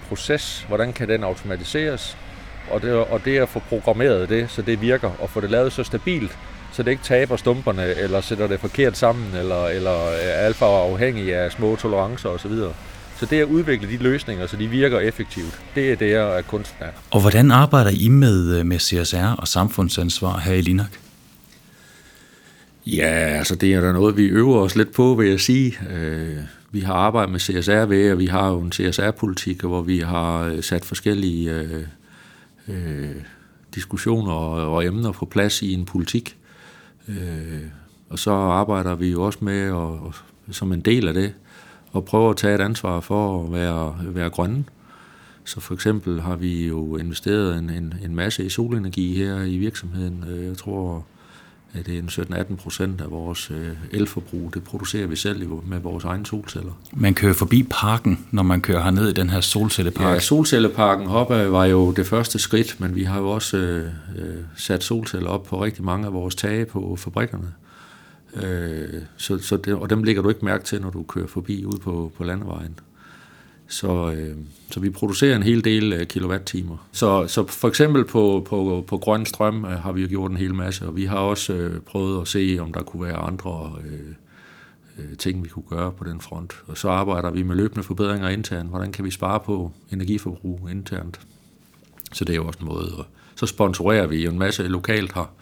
proces, 0.09 0.65
hvordan 0.67 0.93
kan 0.93 1.09
den 1.09 1.23
automatiseres, 1.23 2.17
og 2.71 2.81
det, 2.81 2.93
og 2.93 3.25
det 3.25 3.37
at 3.37 3.49
få 3.49 3.59
programmeret 3.69 4.29
det, 4.29 4.51
så 4.51 4.61
det 4.61 4.81
virker, 4.81 5.11
og 5.19 5.29
få 5.29 5.41
det 5.41 5.49
lavet 5.49 5.73
så 5.73 5.83
stabilt, 5.83 6.37
så 6.71 6.83
det 6.83 6.91
ikke 6.91 7.03
taber 7.03 7.35
stumperne, 7.35 7.95
eller 7.95 8.21
sætter 8.21 8.47
det 8.47 8.59
forkert 8.59 8.97
sammen, 8.97 9.35
eller, 9.35 9.65
eller 9.67 10.07
er 10.21 10.31
alt 10.45 10.55
for 10.55 10.91
afhængig 10.91 11.35
af 11.35 11.51
små 11.51 11.75
tolerancer 11.75 12.29
osv. 12.29 12.51
Så 13.19 13.25
det 13.25 13.39
at 13.39 13.47
udvikle 13.47 13.89
de 13.89 13.97
løsninger, 13.97 14.47
så 14.47 14.57
de 14.57 14.67
virker 14.67 14.99
effektivt, 14.99 15.61
det 15.75 15.91
er 15.91 15.95
det, 15.95 16.13
at 16.13 16.47
kunsten 16.47 16.77
er. 16.79 16.89
Og 17.11 17.21
hvordan 17.21 17.51
arbejder 17.51 17.91
I 17.93 18.07
med, 18.07 18.63
med 18.63 18.79
CSR 18.79 19.35
og 19.37 19.47
samfundsansvar 19.47 20.39
her 20.39 20.53
i 20.53 20.61
Linak? 20.61 20.91
Ja, 22.85 23.37
altså 23.37 23.55
det 23.55 23.73
er 23.73 23.81
der 23.81 23.93
noget, 23.93 24.17
vi 24.17 24.23
øver 24.23 24.57
os 24.57 24.75
lidt 24.75 24.91
på, 24.93 25.15
vil 25.15 25.29
jeg 25.29 25.39
sige. 25.39 25.77
Øh, 25.89 26.37
vi 26.71 26.79
har 26.79 26.93
arbejdet 26.93 27.31
med 27.31 27.39
CSR 27.39 27.85
ved, 27.85 28.11
og 28.11 28.19
vi 28.19 28.25
har 28.25 28.49
jo 28.49 28.59
en 28.59 28.71
CSR-politik, 28.71 29.61
hvor 29.61 29.81
vi 29.81 29.99
har 29.99 30.39
øh, 30.43 30.63
sat 30.63 30.85
forskellige 30.85 31.51
øh, 31.51 31.83
øh, 32.67 33.15
diskussioner 33.75 34.31
og, 34.31 34.73
og 34.73 34.85
emner 34.85 35.11
på 35.11 35.25
plads 35.25 35.61
i 35.61 35.73
en 35.73 35.85
politik. 35.85 36.37
Øh, 37.07 37.61
og 38.09 38.19
så 38.19 38.31
arbejder 38.31 38.95
vi 38.95 39.11
jo 39.11 39.23
også 39.23 39.39
med, 39.41 39.71
og, 39.71 39.99
og, 39.99 40.13
som 40.51 40.73
en 40.73 40.81
del 40.81 41.07
af 41.07 41.13
det, 41.13 41.33
at 41.95 42.05
prøve 42.05 42.29
at 42.29 42.37
tage 42.37 42.55
et 42.55 42.61
ansvar 42.61 42.99
for 42.99 43.43
at 43.43 43.51
være, 43.51 43.95
være 44.01 44.29
grønne. 44.29 44.63
Så 45.45 45.59
for 45.59 45.73
eksempel 45.73 46.21
har 46.21 46.35
vi 46.35 46.67
jo 46.67 46.97
investeret 46.97 47.59
en, 47.59 47.69
en, 47.69 47.93
en 48.03 48.15
masse 48.15 48.45
i 48.45 48.49
solenergi 48.49 49.15
her 49.15 49.41
i 49.41 49.57
virksomheden. 49.57 50.25
Øh, 50.29 50.45
jeg 50.45 50.57
tror, 50.57 51.05
at 51.73 51.85
det 51.85 51.97
er 51.97 52.43
17-18 52.51 52.55
procent 52.55 53.01
af 53.01 53.11
vores 53.11 53.51
øh, 53.51 53.69
elforbrug, 53.91 54.53
det 54.53 54.63
producerer 54.63 55.07
vi 55.07 55.15
selv 55.15 55.49
med 55.65 55.79
vores 55.79 56.03
egne 56.03 56.25
solceller. 56.25 56.71
Man 56.93 57.13
kører 57.13 57.33
forbi 57.33 57.67
parken, 57.69 58.25
når 58.31 58.43
man 58.43 58.61
kører 58.61 58.83
herned 58.83 59.09
i 59.09 59.13
den 59.13 59.29
her 59.29 59.41
solcellepark. 59.41 60.13
Ja, 60.13 60.19
solcelleparken 60.19 61.07
Hoppa 61.07 61.47
var 61.47 61.65
jo 61.65 61.91
det 61.91 62.07
første 62.07 62.39
skridt, 62.39 62.75
men 62.79 62.95
vi 62.95 63.03
har 63.03 63.19
jo 63.19 63.29
også 63.29 63.57
øh, 63.57 63.85
øh, 64.17 64.35
sat 64.55 64.83
solceller 64.83 65.29
op 65.29 65.43
på 65.43 65.63
rigtig 65.63 65.83
mange 65.83 66.05
af 66.05 66.13
vores 66.13 66.35
tage 66.35 66.65
på 66.65 66.95
fabrikkerne. 66.99 67.47
Øh, 68.35 69.01
så, 69.17 69.37
så 69.37 69.57
det, 69.57 69.73
og 69.73 69.89
dem 69.89 70.03
lægger 70.03 70.21
du 70.21 70.29
ikke 70.29 70.45
mærke 70.45 70.63
til, 70.63 70.81
når 70.81 70.89
du 70.89 71.03
kører 71.03 71.27
forbi 71.27 71.65
ud 71.65 71.77
på, 71.77 72.11
på 72.17 72.23
landevejen. 72.23 72.79
Så, 73.67 74.11
øh, 74.11 74.35
så 74.71 74.79
vi 74.79 74.89
producerer 74.89 75.35
en 75.35 75.43
hel 75.43 75.63
del 75.63 75.93
øh, 75.93 76.07
kilowatt-timer. 76.07 76.87
Så, 76.91 77.27
så 77.27 77.47
for 77.47 77.67
eksempel 77.67 78.05
på, 78.05 78.45
på, 78.49 78.85
på 78.87 78.97
grøn 78.97 79.25
strøm 79.25 79.65
øh, 79.65 79.71
har 79.71 79.91
vi 79.91 80.01
jo 80.01 80.07
gjort 80.07 80.31
en 80.31 80.37
hel 80.37 80.53
masse, 80.53 80.85
og 80.85 80.95
vi 80.95 81.05
har 81.05 81.17
også 81.17 81.53
øh, 81.53 81.81
prøvet 81.81 82.21
at 82.21 82.27
se, 82.27 82.57
om 82.61 82.73
der 82.73 82.83
kunne 82.83 83.03
være 83.03 83.15
andre 83.15 83.75
øh, 83.85 83.99
øh, 84.99 85.17
ting, 85.17 85.43
vi 85.43 85.49
kunne 85.49 85.65
gøre 85.69 85.91
på 85.91 86.03
den 86.03 86.21
front. 86.21 86.53
Og 86.67 86.77
så 86.77 86.89
arbejder 86.89 87.31
vi 87.31 87.43
med 87.43 87.55
løbende 87.55 87.83
forbedringer 87.83 88.29
internt. 88.29 88.69
Hvordan 88.69 88.91
kan 88.91 89.05
vi 89.05 89.11
spare 89.11 89.39
på 89.39 89.71
energiforbrug 89.91 90.69
internt? 90.71 91.19
Så 92.13 92.25
det 92.25 92.33
er 92.33 92.37
jo 92.37 92.47
også 92.47 92.59
en 92.61 92.67
måde. 92.67 92.95
Og 92.97 93.05
så 93.35 93.45
sponsorerer 93.45 94.07
vi 94.07 94.23
jo 94.23 94.31
en 94.31 94.39
masse 94.39 94.63
lokalt 94.63 95.13
her, 95.13 95.33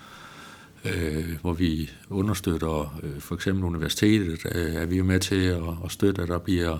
øh, 0.86 1.38
hvor 1.41 1.54
vi 1.54 1.89
understøtter 2.10 3.00
øh, 3.04 3.20
for 3.20 3.36
eksempel 3.36 3.63
universitetet, 3.63 4.39
øh, 4.56 4.76
er 4.76 4.86
vi 4.86 4.98
jo 4.98 5.04
med 5.04 5.20
til 5.20 5.41
at, 5.41 5.62
at 5.86 5.91
støtte, 5.91 6.22
at 6.22 6.28
der 6.28 6.38
bliver 6.38 6.78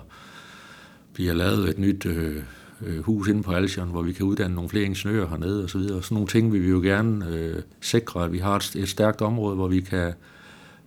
bliver 1.12 1.34
lavet 1.34 1.68
et 1.68 1.78
nyt 1.78 2.06
øh, 2.06 2.42
øh 2.86 3.02
hus 3.02 3.28
inde 3.28 3.42
på 3.42 3.52
Altion, 3.52 3.90
hvor 3.90 4.02
vi 4.02 4.12
kan 4.12 4.26
uddanne 4.26 4.54
nogle 4.54 4.70
flere 4.70 4.84
ingeniører 4.84 5.28
hernede 5.28 5.64
og 5.64 5.70
så 5.70 5.78
videre. 5.78 6.02
Sådan 6.02 6.14
nogle 6.14 6.28
ting 6.28 6.52
vil 6.52 6.62
vi 6.62 6.70
jo 6.70 6.80
gerne 6.80 7.28
øh, 7.28 7.62
sikre, 7.80 8.24
at 8.24 8.32
vi 8.32 8.38
har 8.38 8.56
et, 8.56 8.76
et 8.76 8.88
stærkt 8.88 9.22
område, 9.22 9.54
hvor 9.54 9.68
vi 9.68 9.80
kan 9.80 10.12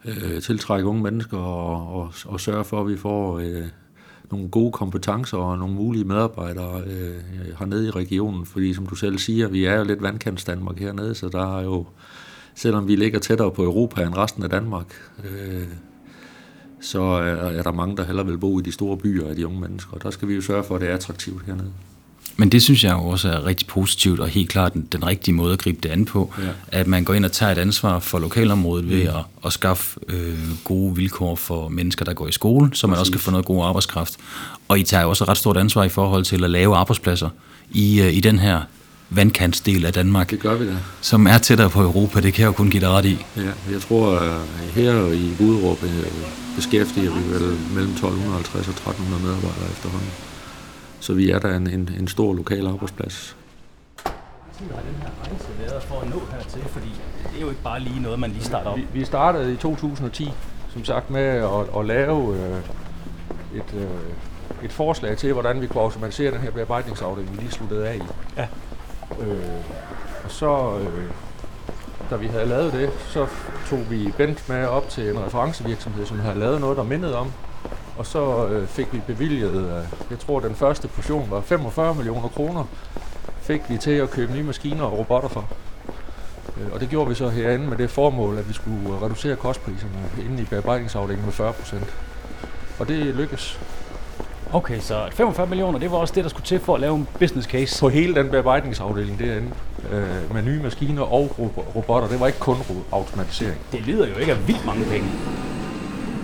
øh, 0.06 0.42
tiltrække 0.42 0.88
unge 0.88 1.04
mennesker 1.04 1.38
og, 1.38 2.02
og, 2.02 2.14
og 2.26 2.40
sørge 2.40 2.64
for, 2.64 2.82
at 2.82 2.88
vi 2.88 2.98
får 2.98 3.40
øh, 3.40 3.64
nogle 4.32 4.50
gode 4.50 4.72
kompetencer 4.72 5.38
og 5.38 5.58
nogle 5.58 5.76
mulige 5.76 6.06
medarbejdere 6.06 6.82
øh, 6.82 7.16
hernede 7.60 7.88
i 7.88 7.92
regionen. 7.92 8.46
Fordi 8.46 8.74
som 8.74 8.88
du 8.88 8.96
selv 8.96 9.18
siger, 9.18 9.48
vi 9.48 9.66
er 9.66 9.76
jo 9.76 9.84
lidt 9.84 10.02
vandkants 10.02 10.44
Danmark 10.44 10.80
hernede, 10.80 11.16
så 11.16 11.30
der 11.30 11.58
er 11.58 11.64
jo, 11.64 11.86
selvom 12.56 12.88
vi 12.88 12.96
ligger 12.96 13.20
tættere 13.20 13.52
på 13.52 13.64
Europa 13.64 14.02
end 14.04 14.18
resten 14.18 14.44
af 14.44 14.50
Danmark, 14.50 14.86
øh, 15.24 15.64
så 16.82 17.02
er 17.02 17.64
der 17.64 17.72
mange, 17.72 17.98
der 17.98 18.06
hellere 18.06 18.26
vil 18.26 18.38
bo 18.38 18.60
i 18.60 18.64
de 18.64 18.72
store 18.72 18.98
byer 18.98 19.30
af 19.30 19.36
de 19.36 19.48
unge 19.48 19.60
mennesker. 19.60 19.94
Og 19.94 20.04
der 20.04 20.12
skal 20.12 20.28
vi 20.28 20.34
jo 20.34 20.42
sørge 20.42 20.64
for, 20.64 20.76
at 20.76 20.82
det 20.82 20.90
er 20.90 20.94
attraktivt 20.94 21.46
hernede. 21.46 21.72
Men 22.38 22.50
det 22.50 22.62
synes 22.62 22.84
jeg 22.84 22.94
jo 22.94 23.06
også 23.06 23.30
er 23.30 23.46
rigtig 23.46 23.68
positivt, 23.68 24.20
og 24.20 24.28
helt 24.28 24.50
klart 24.50 24.74
den, 24.74 24.88
den 24.92 25.06
rigtige 25.06 25.36
måde 25.36 25.54
at 25.54 25.60
gribe 25.60 25.80
det 25.84 25.90
an 25.90 26.06
på, 26.06 26.34
ja. 26.38 26.44
at 26.68 26.88
man 26.88 27.04
går 27.04 27.14
ind 27.14 27.26
og 27.26 27.32
tager 27.32 27.52
et 27.52 27.58
ansvar 27.58 28.00
for 28.00 28.20
lokalområdet 28.20 28.90
ved 28.90 29.04
mm. 29.04 29.10
at, 29.10 29.24
at 29.46 29.54
skaffe 29.54 30.00
øh, 30.08 30.40
gode 30.64 30.96
vilkår 30.96 31.36
for 31.36 31.70
mennesker, 31.70 32.06
der 32.06 32.14
går 32.14 32.28
i 32.28 32.32
skole, 32.32 32.70
så 32.74 32.88
man 32.88 32.94
Præcis. 32.94 33.00
også 33.00 33.12
kan 33.12 33.20
få 33.20 33.32
noget 33.32 33.46
god 33.46 33.66
arbejdskraft. 33.66 34.18
Og 34.68 34.80
I 34.80 34.84
tager 34.84 35.04
jo 35.04 35.10
også 35.10 35.24
et 35.24 35.28
ret 35.28 35.38
stort 35.38 35.58
ansvar 35.58 35.84
i 35.84 35.90
forhold 35.90 36.24
til 36.24 36.44
at 36.44 36.50
lave 36.50 36.76
arbejdspladser 36.76 37.30
i, 37.72 38.02
øh, 38.02 38.14
i 38.14 38.20
den 38.20 38.40
her 38.40 38.62
vandkantsdel 39.16 39.86
af 39.86 39.94
Danmark. 39.94 40.30
Det 40.30 40.40
gør 40.40 40.56
vi 40.56 40.68
da. 40.68 40.78
Som 41.02 41.28
er 41.28 41.38
tættere 41.38 41.70
på 41.70 41.82
Europa, 41.82 42.20
det 42.20 42.34
kan 42.34 42.42
jeg 42.42 42.48
jo 42.48 42.52
kun 42.52 42.70
give 42.70 42.82
dig 42.82 42.90
ret 42.90 43.06
i. 43.06 43.26
Ja, 43.38 43.42
jeg 43.72 43.82
tror, 43.82 44.18
at 44.18 44.42
her 44.74 45.12
i 45.12 45.36
Budrup 45.38 45.84
øh, 45.84 46.06
beskæftiger 46.56 47.12
vi 47.12 47.34
vel 47.34 47.58
mellem 47.76 47.92
1250 47.92 48.68
og 48.68 48.74
1300 48.74 49.24
medarbejdere 49.24 49.70
efterhånden. 49.72 50.10
Så 51.00 51.14
vi 51.14 51.32
er 51.32 51.40
der 51.40 51.56
en, 51.56 51.70
en, 51.70 51.90
en 52.00 52.08
stor 52.08 52.34
lokal 52.34 52.68
arbejdsplads. 52.68 53.36
Sådan 54.54 54.68
har 54.74 54.82
den 54.82 54.96
her 55.02 55.10
rejse 55.24 55.48
været 55.60 55.84
for 55.84 56.00
at 56.00 56.10
nå 56.10 56.22
hertil, 56.32 56.62
fordi 56.70 56.92
det 57.24 57.38
er 57.38 57.42
jo 57.42 57.50
ikke 57.50 57.62
bare 57.62 57.80
lige 57.80 58.00
noget, 58.00 58.20
man 58.20 58.32
lige 58.32 58.44
starter 58.44 58.70
op. 58.70 58.78
Vi, 58.78 58.86
vi 58.94 59.06
startede 59.06 59.54
i 59.54 59.56
2010, 59.56 60.32
som 60.74 60.86
sagt, 60.86 61.10
med 61.10 61.22
at, 61.22 61.80
at 61.80 61.86
lave 61.86 62.36
øh, 62.36 62.60
et, 63.56 63.74
øh, 63.74 64.66
et 64.66 64.72
forslag 64.72 65.18
til, 65.18 65.34
hvordan 65.34 65.62
vi 65.62 65.68
kunne 65.68 65.84
automatisere 65.84 66.32
den 66.32 66.40
her 66.40 66.52
bearbejdningsafdeling, 66.52 67.32
vi 67.32 67.42
lige 67.42 67.52
sluttede 67.52 67.88
af 67.88 67.96
i. 67.96 68.02
Ja. 68.38 68.48
Øh, 69.20 69.38
og 70.24 70.32
så, 70.32 70.78
øh, 70.80 71.12
da 72.10 72.16
vi 72.16 72.28
havde 72.28 72.46
lavet 72.46 72.74
det, 72.74 72.90
så 73.08 73.28
tog 73.70 73.92
vi 73.92 74.14
Bent 74.18 74.50
med 74.50 74.66
op 74.66 74.90
til 74.90 75.10
en 75.10 75.20
referencevirksomhed, 75.20 76.06
som 76.06 76.20
havde 76.20 76.40
lavet 76.40 76.62
noget, 76.62 76.78
der 76.78 76.84
mindede 76.84 77.18
om. 77.18 77.32
Og 77.98 78.06
så 78.06 78.48
øh, 78.48 78.68
fik 78.68 78.94
vi 78.94 79.02
bevilget, 79.08 79.56
øh, 79.56 79.84
jeg 80.10 80.20
tror 80.20 80.40
den 80.40 80.56
første 80.56 80.88
portion 80.88 81.32
var 81.32 81.42
45 81.42 81.96
millioner 81.96 82.28
kroner, 82.28 82.64
fik 83.42 83.62
vi 83.70 83.78
til 83.78 83.92
at 83.92 84.12
købe 84.12 84.34
nye 84.34 84.44
maskiner 84.44 84.84
og 84.84 84.98
robotter 84.98 85.30
for. 85.30 85.48
Øh, 86.58 86.74
og 86.74 86.80
det 86.80 86.90
gjorde 86.90 87.10
vi 87.10 87.16
så 87.16 87.30
herinde 87.30 87.68
med 87.68 87.78
det 87.78 87.90
formål, 87.90 88.38
at 88.38 88.48
vi 88.50 88.54
skulle 88.54 89.02
reducere 89.02 89.36
kostpriserne 89.36 90.10
inde 90.26 90.42
i 90.42 90.46
bearbejdningsafdelingen 90.46 91.26
med 91.26 91.34
40 91.34 91.54
procent. 91.54 91.96
Og 92.80 92.88
det 92.88 93.16
lykkedes. 93.16 93.60
Okay, 94.54 94.80
så 94.80 95.08
45 95.12 95.48
millioner, 95.48 95.80
det 95.80 95.92
var 95.92 95.98
også 95.98 96.14
det, 96.14 96.24
der 96.24 96.30
skulle 96.30 96.46
til 96.46 96.60
for 96.60 96.76
at 96.76 96.82
lave 96.82 96.96
en 96.96 97.08
business 97.20 97.48
case? 97.48 97.80
På 97.80 97.90
hele 97.90 98.16
den 98.16 98.30
bearbejdningsafdeling 98.30 99.20
derinde, 99.20 99.52
øh, 99.92 100.34
med 100.34 100.42
nye 100.42 100.62
maskiner 100.64 101.02
og 101.02 101.36
robotter. 101.76 102.08
Det 102.08 102.20
var 102.20 102.28
ikke 102.28 102.40
kun 102.40 102.58
automatisering. 102.92 103.58
Det 103.72 103.82
lyder 103.82 104.08
jo 104.08 104.16
ikke 104.16 104.32
af 104.32 104.48
vildt 104.48 104.66
mange 104.66 104.86
penge. 104.86 105.08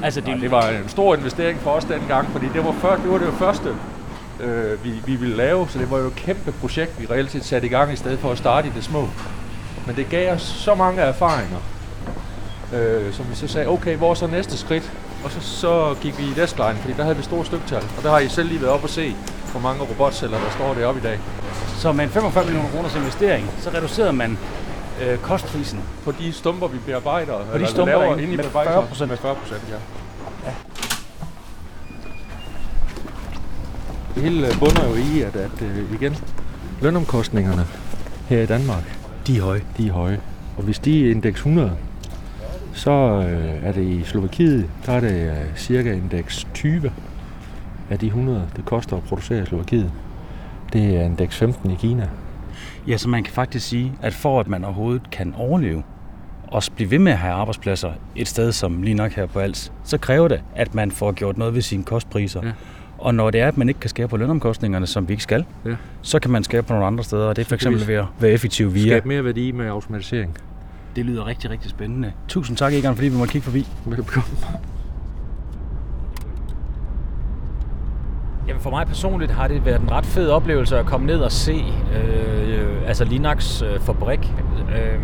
Altså, 0.03 0.19
det, 0.21 0.29
Nej, 0.29 0.37
det 0.37 0.51
var 0.51 0.69
en 0.69 0.89
stor 0.89 1.15
investering 1.15 1.59
for 1.59 1.71
os 1.71 1.83
dengang, 1.85 2.27
fordi 2.31 2.45
det 2.53 2.65
var, 2.65 2.71
før, 2.71 2.95
det, 2.95 3.11
var 3.11 3.17
det 3.17 3.33
første, 3.33 3.69
øh, 4.39 4.83
vi, 4.83 4.93
vi 5.05 5.15
ville 5.15 5.35
lave, 5.35 5.67
så 5.69 5.79
det 5.79 5.91
var 5.91 5.97
jo 5.97 6.07
et 6.07 6.15
kæmpe 6.15 6.51
projekt, 6.51 7.01
vi 7.01 7.05
reelt 7.05 7.31
set 7.31 7.45
satte 7.45 7.67
i 7.67 7.69
gang, 7.69 7.93
i 7.93 7.95
stedet 7.95 8.19
for 8.19 8.31
at 8.31 8.37
starte 8.37 8.67
i 8.67 8.71
det 8.75 8.83
små. 8.83 9.07
Men 9.87 9.95
det 9.95 10.09
gav 10.09 10.33
os 10.33 10.41
så 10.41 10.75
mange 10.75 11.01
erfaringer, 11.01 11.57
øh, 12.73 13.13
som 13.13 13.25
vi 13.29 13.35
så 13.35 13.47
sagde, 13.47 13.67
okay, 13.67 13.97
hvor 13.97 14.09
er 14.09 14.13
så 14.13 14.27
næste 14.27 14.57
skridt? 14.57 14.91
Og 15.23 15.31
så, 15.31 15.41
så 15.41 15.95
gik 16.01 16.19
vi 16.19 16.23
i 16.23 16.33
deskline, 16.35 16.75
fordi 16.75 16.93
der 16.93 17.03
havde 17.03 17.17
vi 17.17 17.23
store 17.23 17.45
styktal. 17.45 17.83
Og 17.97 18.03
der 18.03 18.09
har 18.09 18.19
I 18.19 18.29
selv 18.29 18.47
lige 18.47 18.61
været 18.61 18.73
op 18.73 18.83
og 18.83 18.89
se, 18.89 19.15
hvor 19.51 19.59
mange 19.61 19.83
robotceller, 19.83 20.37
der 20.37 20.51
står 20.51 20.73
deroppe 20.73 20.99
i 20.99 21.03
dag. 21.03 21.19
Så 21.77 21.91
med 21.91 22.03
en 22.03 22.09
45 22.09 22.45
millioner 22.45 22.69
kroners 22.69 22.95
investering, 22.95 23.51
så 23.59 23.69
reducerede 23.69 24.13
man 24.13 24.37
øh, 25.01 25.17
kostprisen. 25.17 25.79
På 26.03 26.11
de 26.11 26.33
stumper, 26.33 26.67
vi 26.67 26.77
bearbejder, 26.85 27.33
på 27.51 27.57
de 27.57 27.67
stumper, 27.67 27.99
laver 27.99 28.17
inde 28.17 28.33
i 28.33 28.35
med 28.35 28.43
40 28.43 28.87
procent. 28.87 29.09
Med 29.09 29.17
40 29.17 29.35
procent, 29.35 29.61
ja. 29.69 29.75
ja. 30.45 30.53
Det 34.15 34.23
hele 34.23 34.47
bunder 34.59 34.87
jo 34.89 34.95
i, 34.95 35.21
at, 35.21 35.35
at 35.35 35.61
uh, 35.61 35.93
igen, 36.01 36.17
lønomkostningerne 36.81 37.65
her 38.27 38.41
i 38.41 38.45
Danmark, 38.45 38.97
de 39.27 39.37
er 39.37 39.41
høje. 39.41 39.61
De 39.77 39.87
er 39.87 39.91
høje. 39.91 40.19
Og 40.57 40.63
hvis 40.63 40.79
de 40.79 41.05
er 41.05 41.11
indeks 41.11 41.37
100, 41.37 41.71
så 42.73 42.91
øh, 42.91 43.67
er 43.67 43.71
det 43.71 43.83
i 43.83 44.03
Slovakiet, 44.03 44.69
der 44.85 44.91
er 44.91 44.99
det 44.99 45.29
øh, 45.29 45.57
cirka 45.57 45.93
indeks 45.93 46.47
20 46.53 46.91
af 47.89 47.99
de 47.99 48.05
100, 48.05 48.47
det 48.55 48.65
koster 48.65 48.97
at 48.97 49.03
producere 49.03 49.43
i 49.43 49.45
Slovakiet. 49.45 49.91
Det 50.73 50.97
er 50.97 51.01
indeks 51.01 51.37
15 51.37 51.71
i 51.71 51.75
Kina. 51.75 52.07
Ja, 52.87 52.97
så 52.97 53.09
man 53.09 53.23
kan 53.23 53.33
faktisk 53.33 53.67
sige, 53.67 53.93
at 54.01 54.13
for 54.13 54.39
at 54.39 54.47
man 54.47 54.63
overhovedet 54.63 55.11
kan 55.11 55.33
overleve, 55.37 55.83
og 56.47 56.63
blive 56.75 56.91
ved 56.91 56.99
med 56.99 57.11
at 57.11 57.17
have 57.17 57.33
arbejdspladser 57.33 57.91
et 58.15 58.27
sted 58.27 58.51
som 58.51 58.83
lige 58.83 58.93
nok 58.93 59.11
her 59.11 59.25
på 59.25 59.39
Als, 59.39 59.71
så 59.83 59.97
kræver 59.97 60.27
det, 60.27 60.41
at 60.55 60.75
man 60.75 60.91
får 60.91 61.11
gjort 61.11 61.37
noget 61.37 61.53
ved 61.53 61.61
sine 61.61 61.83
kostpriser. 61.83 62.41
Ja. 62.43 62.51
Og 62.97 63.15
når 63.15 63.31
det 63.31 63.41
er, 63.41 63.47
at 63.47 63.57
man 63.57 63.69
ikke 63.69 63.79
kan 63.79 63.89
skære 63.89 64.07
på 64.07 64.17
lønomkostningerne, 64.17 64.87
som 64.87 65.07
vi 65.07 65.13
ikke 65.13 65.23
skal, 65.23 65.45
ja. 65.65 65.75
så 66.01 66.19
kan 66.19 66.31
man 66.31 66.43
skære 66.43 66.63
på 66.63 66.73
nogle 66.73 66.87
andre 66.87 67.03
steder, 67.03 67.25
og 67.25 67.35
det 67.35 67.41
er 67.41 67.45
for 67.45 67.55
eksempel 67.55 67.87
ved 67.87 67.95
at 67.95 68.05
være 68.19 68.31
effektiv 68.31 68.73
via... 68.73 68.85
Skabe 68.85 69.07
mere 69.07 69.25
værdi 69.25 69.51
med 69.51 69.67
automatisering. 69.67 70.37
Det 70.95 71.05
lyder 71.05 71.27
rigtig, 71.27 71.49
rigtig 71.49 71.69
spændende. 71.69 72.11
Tusind 72.27 72.57
tak, 72.57 72.73
Egon, 72.73 72.95
fordi 72.95 73.07
vi 73.07 73.17
måtte 73.17 73.31
kigge 73.31 73.45
forbi. 73.45 73.67
Velkommen. 73.85 74.37
Jamen 78.47 78.61
for 78.61 78.69
mig 78.69 78.87
personligt 78.87 79.31
har 79.31 79.47
det 79.47 79.65
været 79.65 79.81
en 79.81 79.91
ret 79.91 80.05
fed 80.05 80.29
oplevelse 80.29 80.79
at 80.79 80.85
komme 80.85 81.07
ned 81.07 81.19
og 81.19 81.31
se 81.31 81.63
øh, 81.95 82.87
altså 82.87 83.05
Linux 83.05 83.61
øh, 83.61 83.79
fabrik. 83.79 84.33
Øh, 84.75 84.99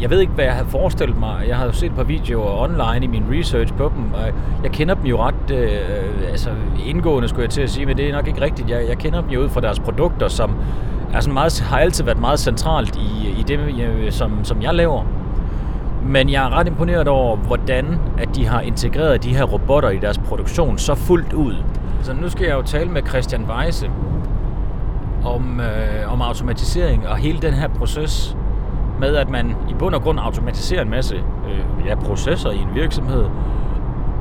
jeg 0.00 0.10
ved 0.10 0.20
ikke, 0.20 0.32
hvad 0.32 0.44
jeg 0.44 0.54
havde 0.54 0.68
forestillet 0.68 1.18
mig. 1.18 1.44
Jeg 1.48 1.56
har 1.56 1.64
jo 1.64 1.72
set 1.72 1.90
et 1.90 1.96
par 1.96 2.02
videoer 2.02 2.62
online 2.62 3.04
i 3.04 3.08
min 3.08 3.24
research 3.30 3.74
på 3.74 3.92
dem, 3.96 4.12
og 4.14 4.32
jeg 4.62 4.70
kender 4.72 4.94
dem 4.94 5.04
jo 5.04 5.22
ret 5.22 5.50
øh, 5.50 6.30
altså 6.30 6.50
indgående, 6.86 7.28
skulle 7.28 7.42
jeg 7.42 7.50
til 7.50 7.62
at 7.62 7.70
sige, 7.70 7.86
men 7.86 7.96
det 7.96 8.08
er 8.08 8.12
nok 8.12 8.28
ikke 8.28 8.40
rigtigt. 8.40 8.70
Jeg, 8.70 8.88
jeg 8.88 8.98
kender 8.98 9.20
dem 9.20 9.30
jo 9.30 9.42
ud 9.42 9.48
fra 9.48 9.60
deres 9.60 9.80
produkter, 9.80 10.28
som 10.28 10.56
er 11.12 11.20
sådan 11.20 11.34
meget, 11.34 11.60
har 11.60 11.78
altid 11.78 12.04
været 12.04 12.20
meget 12.20 12.40
centralt 12.40 12.96
i, 12.96 13.28
i 13.40 13.42
det, 13.42 14.14
som, 14.14 14.44
som 14.44 14.62
jeg 14.62 14.74
laver. 14.74 15.04
Men 16.08 16.30
jeg 16.30 16.44
er 16.44 16.58
ret 16.58 16.66
imponeret 16.66 17.08
over, 17.08 17.36
hvordan 17.36 17.98
at 18.18 18.28
de 18.34 18.46
har 18.46 18.60
integreret 18.60 19.24
de 19.24 19.36
her 19.36 19.44
robotter 19.44 19.90
i 19.90 19.98
deres 19.98 20.18
produktion 20.18 20.78
så 20.78 20.94
fuldt 20.94 21.32
ud. 21.32 21.54
Så 22.02 22.14
nu 22.14 22.28
skal 22.28 22.46
jeg 22.46 22.54
jo 22.54 22.62
tale 22.62 22.90
med 22.90 23.02
Christian 23.02 23.44
Weise 23.50 23.90
om, 25.24 25.60
øh, 25.60 26.12
om 26.12 26.22
automatisering 26.22 27.08
og 27.08 27.16
hele 27.16 27.38
den 27.38 27.54
her 27.54 27.68
proces 27.68 28.36
med, 29.00 29.16
at 29.16 29.30
man 29.30 29.56
i 29.68 29.74
bund 29.74 29.94
og 29.94 30.02
grund 30.02 30.18
automatiserer 30.20 30.82
en 30.82 30.90
masse 30.90 31.14
øh, 31.16 31.86
ja, 31.86 31.94
processer 31.94 32.50
i 32.50 32.58
en 32.58 32.74
virksomhed, 32.74 33.24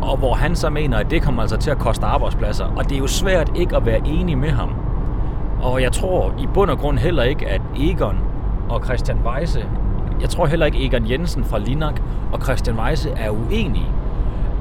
og 0.01 0.17
hvor 0.17 0.33
han 0.33 0.55
så 0.55 0.69
mener, 0.69 0.97
at 0.97 1.11
det 1.11 1.21
kommer 1.21 1.41
altså 1.41 1.57
til 1.57 1.71
at 1.71 1.77
koste 1.77 2.05
arbejdspladser. 2.05 2.65
Og 2.75 2.89
det 2.89 2.95
er 2.95 2.99
jo 2.99 3.07
svært 3.07 3.51
ikke 3.55 3.75
at 3.75 3.85
være 3.85 4.07
enig 4.07 4.37
med 4.37 4.49
ham. 4.49 4.69
Og 5.61 5.81
jeg 5.81 5.91
tror 5.91 6.33
i 6.39 6.47
bund 6.53 6.69
og 6.69 6.77
grund 6.77 6.97
heller 6.97 7.23
ikke, 7.23 7.47
at 7.47 7.61
Egon 7.77 8.17
og 8.69 8.83
Christian 8.85 9.17
Weise, 9.25 9.65
jeg 10.21 10.29
tror 10.29 10.45
heller 10.45 10.65
ikke 10.65 10.85
Egon 10.85 11.09
Jensen 11.09 11.43
fra 11.43 11.59
Linak 11.59 12.01
og 12.31 12.41
Christian 12.41 12.79
Weise 12.79 13.09
er 13.09 13.29
uenige. 13.29 13.91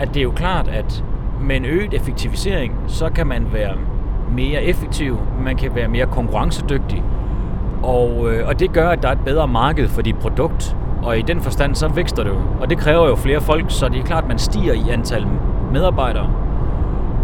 At 0.00 0.08
det 0.08 0.16
er 0.16 0.22
jo 0.24 0.30
klart, 0.30 0.68
at 0.68 1.04
med 1.40 1.56
en 1.56 1.64
øget 1.64 1.94
effektivisering, 1.94 2.74
så 2.86 3.10
kan 3.10 3.26
man 3.26 3.46
være 3.52 3.74
mere 4.30 4.62
effektiv, 4.62 5.18
man 5.44 5.56
kan 5.56 5.74
være 5.74 5.88
mere 5.88 6.06
konkurrencedygtig, 6.06 7.02
og, 7.82 8.32
øh, 8.32 8.48
og 8.48 8.60
det 8.60 8.72
gør, 8.72 8.88
at 8.88 9.02
der 9.02 9.08
er 9.08 9.12
et 9.12 9.24
bedre 9.24 9.48
marked 9.48 9.88
for 9.88 10.02
dit 10.02 10.16
produkt, 10.18 10.76
og 11.02 11.18
i 11.18 11.22
den 11.22 11.40
forstand, 11.40 11.74
så 11.74 11.88
vækster 11.88 12.22
det 12.22 12.30
jo. 12.30 12.38
Og 12.60 12.70
det 12.70 12.78
kræver 12.78 13.08
jo 13.08 13.14
flere 13.14 13.40
folk, 13.40 13.64
så 13.68 13.88
det 13.88 14.00
er 14.00 14.04
klart, 14.04 14.22
at 14.22 14.28
man 14.28 14.38
stiger 14.38 14.72
i 14.72 14.90
antal 14.90 15.26
medarbejdere. 15.72 16.30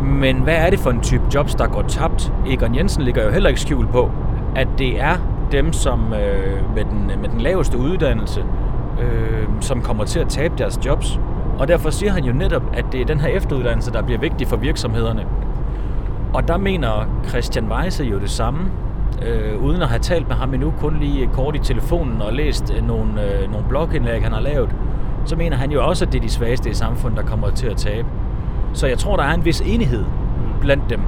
Men 0.00 0.36
hvad 0.36 0.54
er 0.54 0.70
det 0.70 0.78
for 0.78 0.90
en 0.90 1.00
type 1.00 1.24
jobs, 1.34 1.54
der 1.54 1.66
går 1.66 1.82
tabt? 1.82 2.32
Egon 2.46 2.74
Jensen 2.74 3.02
ligger 3.02 3.24
jo 3.24 3.30
heller 3.30 3.48
ikke 3.48 3.60
skjul 3.60 3.86
på, 3.86 4.10
at 4.56 4.68
det 4.78 5.00
er 5.00 5.16
dem, 5.52 5.72
som 5.72 6.12
øh, 6.12 6.74
med, 6.74 6.84
den, 6.84 7.20
med 7.20 7.28
den 7.28 7.40
laveste 7.40 7.78
uddannelse, 7.78 8.44
øh, 9.00 9.48
som 9.60 9.82
kommer 9.82 10.04
til 10.04 10.20
at 10.20 10.28
tabe 10.28 10.54
deres 10.58 10.80
jobs. 10.86 11.20
Og 11.58 11.68
derfor 11.68 11.90
siger 11.90 12.12
han 12.12 12.24
jo 12.24 12.32
netop, 12.32 12.62
at 12.72 12.84
det 12.92 13.00
er 13.00 13.04
den 13.04 13.20
her 13.20 13.28
efteruddannelse, 13.28 13.92
der 13.92 14.02
bliver 14.02 14.20
vigtig 14.20 14.46
for 14.46 14.56
virksomhederne. 14.56 15.26
Og 16.34 16.48
der 16.48 16.56
mener 16.56 17.22
Christian 17.28 17.72
Weise 17.72 18.04
jo 18.04 18.18
det 18.18 18.30
samme, 18.30 18.60
øh, 19.22 19.64
uden 19.64 19.82
at 19.82 19.88
have 19.88 19.98
talt 19.98 20.28
med 20.28 20.36
ham 20.36 20.54
endnu, 20.54 20.72
kun 20.80 20.96
lige 21.00 21.30
kort 21.32 21.56
i 21.56 21.58
telefonen 21.58 22.22
og 22.22 22.32
læst 22.32 22.74
øh, 22.76 22.86
nogle, 22.86 23.24
øh, 23.24 23.50
nogle 23.50 23.66
blogindlæg, 23.68 24.22
han 24.22 24.32
har 24.32 24.40
lavet, 24.40 24.70
så 25.24 25.36
mener 25.36 25.56
han 25.56 25.70
jo 25.70 25.86
også, 25.86 26.04
at 26.04 26.12
det 26.12 26.18
er 26.18 26.22
de 26.22 26.30
svageste 26.30 26.70
i 26.70 26.74
samfundet, 26.74 27.18
der 27.18 27.30
kommer 27.30 27.50
til 27.50 27.66
at 27.66 27.76
tabe. 27.76 28.08
Så 28.72 28.86
jeg 28.86 28.98
tror, 28.98 29.16
der 29.16 29.24
er 29.24 29.34
en 29.34 29.44
vis 29.44 29.60
enighed 29.60 30.04
blandt 30.60 30.90
dem. 30.90 31.00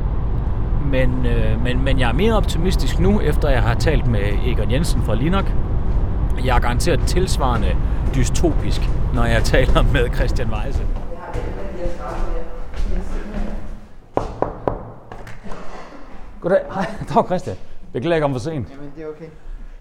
Men, 0.93 1.27
øh, 1.27 1.63
men, 1.63 1.85
men 1.85 1.99
jeg 1.99 2.09
er 2.09 2.13
mere 2.13 2.37
optimistisk 2.37 2.99
nu, 2.99 3.21
efter 3.21 3.49
jeg 3.49 3.63
har 3.63 3.75
talt 3.75 4.07
med 4.07 4.21
Egon 4.47 4.71
Jensen 4.71 5.03
fra 5.03 5.15
Linok. 5.15 5.53
Jeg 6.45 6.57
er 6.57 6.61
garanteret 6.61 7.01
tilsvarende 7.07 7.77
dystopisk, 8.15 8.81
når 9.15 9.25
jeg 9.25 9.45
taler 9.45 9.83
med 9.93 10.15
Christian 10.15 10.49
Weise. 10.51 10.87
Goddag. 16.41 16.61
Hej, 16.75 16.87
dag 17.09 17.27
Christian. 17.27 17.57
Beklager, 17.93 18.21
kom 18.21 18.33
for 18.33 18.39
sent. 18.39 18.69
Jamen, 18.71 18.93
det 18.97 19.05
er 19.05 19.09
okay. 19.09 19.27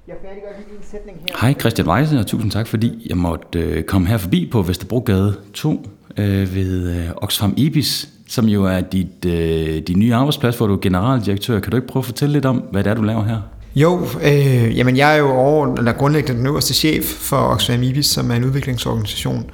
Jeg 0.08 0.16
færdiggør 0.22 0.50
lige 0.58 0.78
en 0.78 0.84
sætning 0.84 1.18
her. 1.20 1.38
Hej 1.42 1.54
Christian 1.60 1.88
Weise, 1.88 2.20
og 2.20 2.28
tusind 2.28 2.52
tak, 2.52 2.68
fordi 2.68 3.08
jeg 3.10 3.18
måtte 3.18 3.60
øh, 3.60 3.84
komme 3.84 4.08
her 4.08 4.18
forbi 4.18 4.50
på 4.52 4.62
Vesterbrogade 4.62 5.36
2 5.54 5.86
øh, 6.18 6.56
ved 6.56 6.98
øh, 6.98 7.10
Oxfam 7.16 7.54
Ibis, 7.58 8.10
som 8.32 8.46
jo 8.46 8.66
er 8.66 8.82
dit, 8.82 9.26
øh, 9.26 9.82
din 9.88 10.00
nye 10.00 10.16
arbejdsplads, 10.16 10.58
hvor 10.58 10.68
du 10.68 10.74
er 10.74 10.80
generaldirektør. 10.82 11.60
Kan 11.60 11.72
du 11.72 11.78
ikke 11.78 11.88
prøve 11.88 12.02
at 12.02 12.06
fortælle 12.06 12.34
lidt 12.34 12.46
om, 12.46 12.64
hvad 12.72 12.84
det 12.84 12.90
er, 12.90 12.94
du 12.94 13.02
laver 13.02 13.24
her? 13.24 13.38
Jo, 13.76 14.08
øh, 14.24 14.78
jamen 14.78 14.98
jeg 14.98 15.14
er 15.14 15.18
jo 15.18 15.30
over, 15.30 15.76
eller 15.78 15.92
grundlæggende 15.92 16.40
den 16.40 16.48
øverste 16.48 16.74
chef 16.74 17.04
for 17.04 17.38
Oxfam 17.38 17.84
Ibis, 17.84 18.06
som 18.06 18.32
er 18.32 18.36
en 18.36 18.44
udviklingsorganisation. 18.44 19.50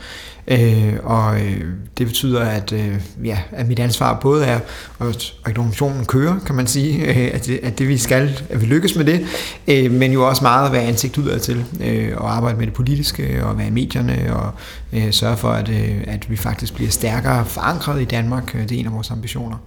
Øh, 0.47 0.93
og 1.03 1.41
øh, 1.41 1.61
det 1.97 2.07
betyder, 2.07 2.41
at, 2.41 2.71
øh, 2.71 3.01
ja, 3.23 3.39
at 3.51 3.67
mit 3.67 3.79
ansvar 3.79 4.19
både 4.19 4.45
er, 4.45 4.59
at 4.99 5.33
organisationen 5.45 6.05
kører, 6.05 6.39
kan 6.45 6.55
man 6.55 6.67
sige, 6.67 7.05
øh, 7.05 7.31
at, 7.33 7.45
det, 7.45 7.59
at 7.63 7.79
det 7.79 7.87
vi 7.87 7.97
skal, 7.97 8.41
at 8.49 8.61
vi 8.61 8.65
lykkes 8.65 8.95
med 8.95 9.05
det, 9.05 9.25
øh, 9.67 9.91
men 9.91 10.11
jo 10.11 10.27
også 10.27 10.43
meget 10.43 10.65
at 10.65 10.71
være 10.71 10.83
ansigt 10.83 11.17
udad 11.17 11.39
til, 11.39 11.65
øh, 11.83 12.11
og 12.17 12.35
arbejde 12.35 12.57
med 12.57 12.65
det 12.65 12.73
politiske, 12.73 13.45
og 13.45 13.57
være 13.57 13.67
i 13.67 13.71
medierne, 13.71 14.35
og 14.35 14.51
øh, 14.93 15.11
sørge 15.11 15.37
for, 15.37 15.49
at, 15.49 15.69
øh, 15.69 16.03
at 16.07 16.29
vi 16.29 16.35
faktisk 16.35 16.75
bliver 16.75 16.91
stærkere 16.91 17.45
forankret 17.45 18.01
i 18.01 18.05
Danmark. 18.05 18.53
Det 18.53 18.71
er 18.71 18.79
en 18.79 18.85
af 18.85 18.93
vores 18.93 19.11
ambitioner. 19.11 19.57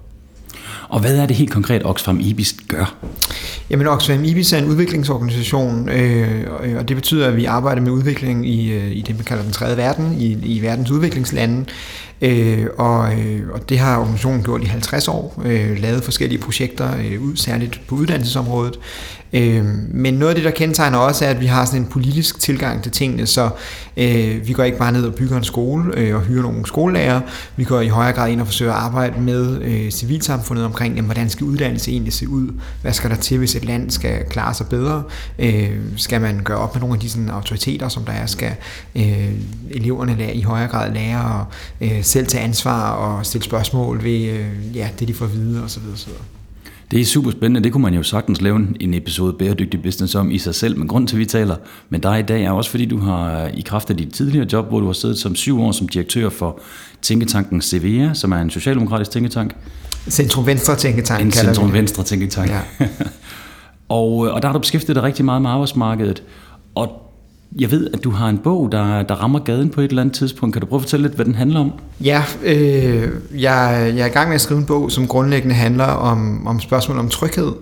Og 0.91 1.01
hvad 1.01 1.17
er 1.17 1.27
det 1.27 1.37
helt 1.37 1.51
konkret, 1.51 1.83
Oxfam 1.85 2.21
IBIS 2.21 2.55
gør? 2.69 2.95
Jamen, 3.71 3.87
Oxfam 3.87 4.25
IBIS 4.25 4.53
er 4.53 4.59
en 4.59 4.65
udviklingsorganisation, 4.65 5.89
øh, 5.89 6.47
og 6.79 6.89
det 6.89 6.97
betyder, 6.97 7.29
at 7.29 7.37
vi 7.37 7.45
arbejder 7.45 7.83
med 7.83 7.91
udvikling 7.91 8.49
i, 8.49 8.73
øh, 8.73 8.91
i 8.97 9.01
det, 9.01 9.17
man 9.17 9.25
kalder 9.25 9.43
den 9.43 9.53
tredje 9.53 9.77
verden, 9.77 10.17
i, 10.19 10.39
i 10.43 10.63
verdens 10.63 10.91
udviklingslande. 10.91 11.65
Øh, 12.23 12.67
og, 12.79 13.19
øh, 13.19 13.51
og 13.53 13.69
det 13.69 13.79
har 13.79 13.99
organisationen 13.99 14.43
gjort 14.43 14.63
i 14.63 14.67
50 14.67 15.09
år, 15.09 15.43
øh, 15.45 15.79
lavet 15.79 16.05
forskellige 16.05 16.39
projekter, 16.39 16.89
øh, 16.99 17.23
ud, 17.23 17.37
særligt 17.37 17.81
på 17.89 17.95
uddannelsesområdet. 17.95 18.79
Øh, 19.33 19.65
men 19.89 20.15
noget 20.15 20.31
af 20.31 20.35
det, 20.35 20.45
der 20.45 20.51
kendetegner 20.51 20.99
også, 20.99 21.25
er, 21.25 21.29
at 21.29 21.41
vi 21.41 21.47
har 21.47 21.65
sådan 21.65 21.81
en 21.81 21.87
politisk 21.87 22.41
tilgang 22.41 22.83
til 22.83 22.93
tingene, 22.93 23.27
så 23.27 23.51
øh, 23.97 24.47
vi 24.47 24.53
går 24.53 24.65
ikke 24.65 24.79
bare 24.79 24.93
ned 24.93 25.05
og 25.05 25.15
bygger 25.15 25.37
en 25.37 25.45
skole 25.45 25.93
øh, 25.97 26.17
og 26.17 26.23
hyrer 26.23 26.43
nogle 26.43 26.67
skolelærer. 26.67 27.21
Vi 27.57 27.65
går 27.65 27.81
i 27.81 27.89
højere 27.89 28.13
grad 28.13 28.31
ind 28.31 28.41
og 28.41 28.47
forsøger 28.47 28.73
at 28.73 28.79
arbejde 28.79 29.21
med 29.21 29.63
øh, 29.63 29.91
civilsamfundet 29.91 30.65
omkring, 30.65 30.95
jamen, 30.95 31.07
hvordan 31.07 31.31
skal 31.31 31.45
uddannelse 31.45 31.91
egentlig 31.91 32.13
se 32.13 32.29
ud? 32.29 32.49
Hvad 32.83 32.93
skal 32.93 33.11
der 33.11 33.17
til, 33.17 33.39
hvis 33.39 33.55
et 33.55 33.65
land 33.65 33.91
skal 33.91 34.25
klare 34.31 34.55
sig 34.55 34.67
bedre? 34.67 35.03
Øh, 35.39 35.71
skal 35.97 36.21
man 36.21 36.41
gøre 36.45 36.59
op 36.59 36.75
med 36.75 36.81
nogle 36.81 36.95
af 36.95 37.01
de 37.01 37.11
sådan, 37.11 37.29
autoriteter, 37.29 37.89
som 37.89 38.05
der 38.05 38.13
er? 38.13 38.27
Skal 38.27 38.53
øh, 38.97 39.33
eleverne 39.71 40.17
lære, 40.17 40.35
i 40.35 40.43
højere 40.43 40.69
grad 40.69 40.93
lære 40.93 41.47
at 41.81 41.93
øh, 41.93 42.05
selv 42.05 42.27
tage 42.27 42.45
ansvar 42.45 42.91
og 42.91 43.27
stille 43.27 43.45
spørgsmål 43.45 44.05
ved 44.05 44.29
øh, 44.31 44.77
ja, 44.77 44.89
det, 44.99 45.09
de 45.09 45.15
får 45.15 45.25
at 45.25 45.33
vide 45.33 45.65
osv. 45.65 45.83
osv. 45.95 46.11
Det 46.91 47.01
er 47.01 47.05
super 47.05 47.31
spændende. 47.31 47.61
Det 47.61 47.73
kunne 47.73 47.83
man 47.83 47.95
jo 47.95 48.03
sagtens 48.03 48.41
lave 48.41 48.57
en 48.81 48.95
episode 48.95 49.33
Bæredygtig 49.33 49.83
Business 49.83 50.15
om 50.15 50.31
i 50.31 50.39
sig 50.39 50.55
selv, 50.55 50.79
men 50.79 50.89
grund 50.89 51.09
til, 51.09 51.17
at 51.17 51.21
vi 51.21 51.27
taler 51.27 51.57
med 51.89 52.01
dig 52.01 52.21
i 52.21 52.23
dag 52.23 52.45
er 52.45 52.51
også, 52.51 52.71
fordi 52.71 52.85
du 52.85 52.99
har 52.99 53.47
i 53.47 53.61
kraft 53.61 53.91
af 53.91 53.97
dit 53.97 54.13
tidligere 54.15 54.47
job, 54.53 54.69
hvor 54.69 54.81
du 54.81 54.87
har 54.87 54.93
siddet 54.93 55.19
som 55.19 55.35
syv 55.35 55.61
år 55.61 55.73
som 55.73 55.89
direktør 55.89 56.29
for 56.29 56.61
tænketanken 57.03 57.63
CVA, 57.63 58.15
som 58.15 58.33
er 58.33 58.37
en 58.37 58.51
socialdemokratisk 58.51 59.11
tænketank. 59.11 59.57
Centrum 60.09 60.47
Venstre 60.47 60.77
Tænketank. 60.77 61.25
En 61.25 61.33
Centrum 61.33 61.73
Venstre 61.73 62.03
Tænketank. 62.03 62.51
Ja. 62.51 62.61
og, 63.89 64.17
og 64.17 64.43
der 64.43 64.49
har 64.49 64.53
du 64.53 64.59
beskæftiget 64.59 64.97
dig 64.97 65.03
rigtig 65.03 65.25
meget 65.25 65.43
med 65.43 65.51
arbejdsmarkedet. 65.51 66.23
Og 66.75 67.10
jeg 67.59 67.71
ved, 67.71 67.91
at 67.95 68.05
du 68.05 68.11
har 68.11 68.29
en 68.29 68.39
bog, 68.39 68.73
der, 68.73 69.03
der 69.03 69.15
rammer 69.15 69.39
gaden 69.39 69.71
på 69.71 69.81
et 69.81 69.89
eller 69.89 70.03
andet 70.03 70.15
tidspunkt. 70.15 70.53
Kan 70.53 70.61
du 70.61 70.67
prøve 70.67 70.79
at 70.79 70.83
fortælle 70.83 71.07
lidt, 71.07 71.15
hvad 71.15 71.25
den 71.25 71.35
handler 71.35 71.61
om? 71.61 71.73
Ja, 72.05 72.23
øh, 72.43 73.09
jeg, 73.35 73.93
jeg 73.97 74.03
er 74.03 74.07
i 74.07 74.09
gang 74.09 74.29
med 74.29 74.35
at 74.35 74.41
skrive 74.41 74.61
en 74.61 74.67
bog, 74.67 74.91
som 74.93 75.07
grundlæggende 75.07 75.55
handler 75.55 75.85
om, 75.85 76.47
om 76.47 76.61
spørgsmål 76.61 76.99
om 76.99 77.09
tryghed, 77.09 77.53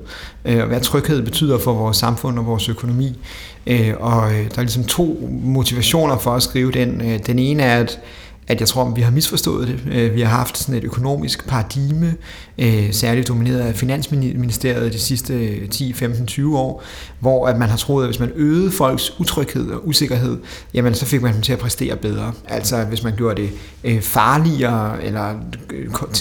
øh, 0.44 0.60
og 0.60 0.66
hvad 0.66 0.80
tryghed 0.80 1.22
betyder 1.22 1.58
for 1.58 1.72
vores 1.72 1.96
samfund 1.96 2.38
og 2.38 2.46
vores 2.46 2.68
økonomi. 2.68 3.18
Øh, 3.66 3.94
og 4.00 4.32
øh, 4.32 4.44
der 4.50 4.58
er 4.58 4.62
ligesom 4.62 4.84
to 4.84 5.30
motivationer 5.42 6.18
for 6.18 6.30
at 6.30 6.42
skrive 6.42 6.72
den. 6.72 7.00
Øh, 7.00 7.18
den 7.26 7.38
ene 7.38 7.62
er, 7.62 7.80
at 7.80 8.00
at 8.48 8.60
jeg 8.60 8.68
tror, 8.68 8.84
at 8.84 8.96
vi 8.96 9.02
har 9.02 9.10
misforstået 9.10 9.68
det. 9.68 9.80
Øh, 9.92 10.14
vi 10.14 10.20
har 10.20 10.36
haft 10.36 10.58
sådan 10.58 10.74
et 10.74 10.84
økonomisk 10.84 11.48
paradigme, 11.48 12.14
øh, 12.58 12.92
særligt 12.92 13.28
domineret 13.28 13.60
af 13.60 13.74
Finansministeriet 13.74 14.92
de 14.92 14.98
sidste 14.98 15.66
10, 15.66 15.92
15, 15.92 16.26
20 16.26 16.58
år, 16.58 16.82
hvor 17.20 17.46
at 17.46 17.58
man 17.58 17.68
har 17.68 17.76
troet, 17.76 18.04
at 18.04 18.08
hvis 18.08 18.20
man 18.20 18.32
øgede 18.34 18.70
folks 18.70 19.20
utryghed 19.20 19.70
og 19.70 19.88
usikkerhed, 19.88 20.38
jamen 20.74 20.94
så 20.94 21.06
fik 21.06 21.22
man 21.22 21.34
dem 21.34 21.42
til 21.42 21.52
at 21.52 21.58
præstere 21.58 21.96
bedre. 21.96 22.32
Altså 22.48 22.84
hvis 22.84 23.04
man 23.04 23.16
gjorde 23.16 23.42
det 23.42 23.50
øh, 23.84 24.00
farligere, 24.00 25.04
eller 25.04 25.34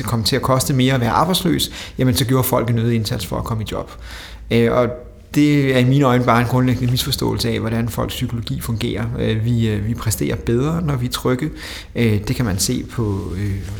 kom 0.03 0.23
til 0.23 0.35
at 0.35 0.41
koste 0.41 0.73
mere 0.73 0.93
at 0.93 1.01
være 1.01 1.11
arbejdsløs, 1.11 1.71
jamen 1.97 2.15
så 2.15 2.25
gjorde 2.25 2.43
folk 2.43 2.69
en 2.69 2.79
øget 2.79 2.93
indsats 2.93 3.25
for 3.25 3.37
at 3.37 3.43
komme 3.43 3.63
i 3.63 3.67
job. 3.71 3.91
Og 4.51 5.06
det 5.35 5.75
er 5.75 5.79
i 5.79 5.83
mine 5.83 6.05
øjne 6.05 6.23
bare 6.23 6.41
en 6.41 6.47
grundlæggende 6.47 6.91
misforståelse 6.91 7.49
af, 7.49 7.59
hvordan 7.59 7.89
folks 7.89 8.13
psykologi 8.13 8.61
fungerer. 8.61 9.05
Øh, 9.19 9.45
vi, 9.45 9.67
øh, 9.67 9.87
vi 9.87 9.93
præsterer 9.93 10.35
bedre, 10.35 10.81
når 10.81 10.95
vi 10.95 11.05
er 11.05 11.09
trygge. 11.09 11.49
Øh, 11.95 12.19
det 12.27 12.35
kan 12.35 12.45
man 12.45 12.59
se 12.59 12.83
på 12.91 13.21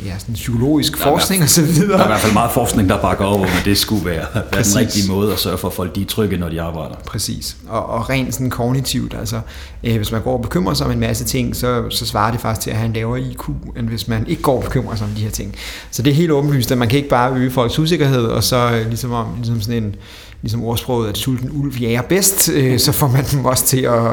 ja, 0.06 0.20
sådan 0.20 0.36
psykologisk 0.36 0.98
forskning 0.98 1.44
og 1.44 1.50
så 1.50 1.62
videre. 1.62 1.98
Der 1.98 1.98
er 1.98 2.04
i 2.04 2.08
hvert 2.08 2.20
fald 2.20 2.34
meget 2.34 2.52
forskning, 2.52 2.90
der 2.90 3.02
bakker 3.02 3.26
over, 3.26 3.46
at 3.46 3.62
det 3.66 3.78
skulle 3.78 4.06
være, 4.06 4.26
være 4.34 4.64
den 4.64 4.76
rigtige 4.76 5.12
måde 5.12 5.34
at 5.34 5.40
sørge 5.40 5.58
for, 5.58 5.68
at 5.68 5.74
folk 5.74 5.96
de 5.96 6.02
er 6.02 6.06
trygge, 6.06 6.38
når 6.38 6.50
de 6.50 6.62
arbejder. 6.62 6.96
Præcis. 7.06 7.58
Og, 7.68 7.86
og 7.86 8.10
rent 8.10 8.34
sådan 8.34 8.50
kognitivt, 8.50 9.14
altså 9.20 9.42
hvis 9.82 10.12
man 10.12 10.22
går 10.22 10.34
og 10.34 10.42
bekymrer 10.42 10.74
sig 10.74 10.86
om 10.86 10.92
en 10.92 11.00
masse 11.00 11.26
ting, 11.26 11.56
så, 11.56 11.90
så 11.90 12.06
svarer 12.06 12.32
det 12.32 12.42
faktisk 12.42 12.64
til 12.64 12.72
at 12.72 12.78
have 12.78 12.86
en 12.86 12.94
lavere 12.94 13.22
IQ, 13.22 13.50
end 13.78 13.88
hvis 13.90 14.08
man 14.08 14.28
ikke 14.28 14.42
går 14.42 14.58
og 14.58 14.64
bekymrer 14.64 14.96
sig 14.96 15.08
om 15.08 15.14
de 15.14 15.22
her 15.22 15.30
ting. 15.32 15.56
Så 15.92 16.02
det 16.02 16.12
er 16.12 16.16
helt 16.16 16.32
åbenlyst, 16.32 16.72
at 16.72 16.78
man 16.78 16.88
kan 16.88 16.98
ikke 16.98 17.10
bare 17.10 17.34
øge 17.34 17.52
folks 17.52 17.80
usikkerhed, 17.80 18.26
og 18.26 18.44
så 18.44 18.84
ligesom, 18.88 19.12
om, 19.12 19.28
ligesom 19.36 19.62
sådan 19.62 19.84
en 19.84 19.96
ligesom 20.42 20.64
ordsproget, 20.64 21.10
at 21.10 21.18
sulten 21.18 21.50
ulv 21.54 21.76
jager 21.76 22.02
bedst, 22.02 22.50
øh, 22.50 22.80
så 22.80 22.92
får 22.92 23.08
man 23.08 23.26
dem 23.32 23.46
også 23.46 23.66
til 23.66 23.82
at, 23.82 24.06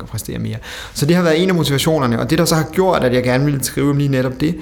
at 0.00 0.06
præstere 0.08 0.38
mere. 0.38 0.56
Så 0.94 1.06
det 1.06 1.16
har 1.16 1.22
været 1.22 1.42
en 1.42 1.48
af 1.48 1.54
motivationerne, 1.54 2.20
og 2.20 2.30
det 2.30 2.38
der 2.38 2.44
så 2.44 2.54
har 2.54 2.68
gjort, 2.72 3.04
at 3.04 3.14
jeg 3.14 3.22
gerne 3.22 3.44
ville 3.44 3.64
skrive 3.64 3.90
om 3.90 3.96
lige 3.96 4.08
netop 4.08 4.40
det, 4.40 4.54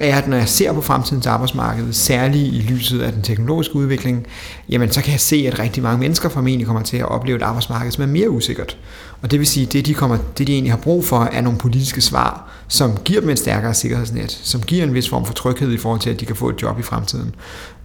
er, 0.00 0.16
at 0.16 0.28
når 0.28 0.36
jeg 0.36 0.48
ser 0.48 0.72
på 0.72 0.80
fremtidens 0.80 1.26
arbejdsmarked, 1.26 1.92
særligt 1.92 2.54
i 2.54 2.60
lyset 2.60 3.00
af 3.00 3.12
den 3.12 3.22
teknologiske 3.22 3.74
udvikling, 3.76 4.26
jamen 4.68 4.92
så 4.92 5.02
kan 5.02 5.12
jeg 5.12 5.20
se, 5.20 5.44
at 5.52 5.58
rigtig 5.58 5.82
mange 5.82 5.98
mennesker 5.98 6.28
formentlig 6.28 6.66
kommer 6.66 6.82
til 6.82 6.96
at 6.96 7.08
opleve 7.08 7.36
et 7.36 7.42
arbejdsmarked, 7.42 7.92
som 7.92 8.02
er 8.02 8.08
mere 8.08 8.30
usikkert. 8.30 8.76
Og 9.22 9.30
det 9.30 9.38
vil 9.38 9.46
sige, 9.46 9.66
at 9.66 9.72
det 9.72 9.86
de, 9.86 9.94
kommer, 9.94 10.18
det, 10.38 10.46
de 10.46 10.52
egentlig 10.52 10.72
har 10.72 10.78
brug 10.78 11.04
for, 11.04 11.28
er 11.32 11.40
nogle 11.40 11.58
politiske 11.58 12.00
svar, 12.00 12.50
som 12.68 12.96
giver 13.04 13.20
dem 13.20 13.30
et 13.30 13.38
stærkere 13.38 13.74
sikkerhedsnet, 13.74 14.40
som 14.42 14.62
giver 14.62 14.84
en 14.84 14.94
vis 14.94 15.08
form 15.08 15.26
for 15.26 15.32
tryghed 15.32 15.72
i 15.72 15.78
forhold 15.78 16.00
til, 16.00 16.10
at 16.10 16.20
de 16.20 16.26
kan 16.26 16.36
få 16.36 16.48
et 16.48 16.62
job 16.62 16.78
i 16.78 16.82
fremtiden. 16.82 17.34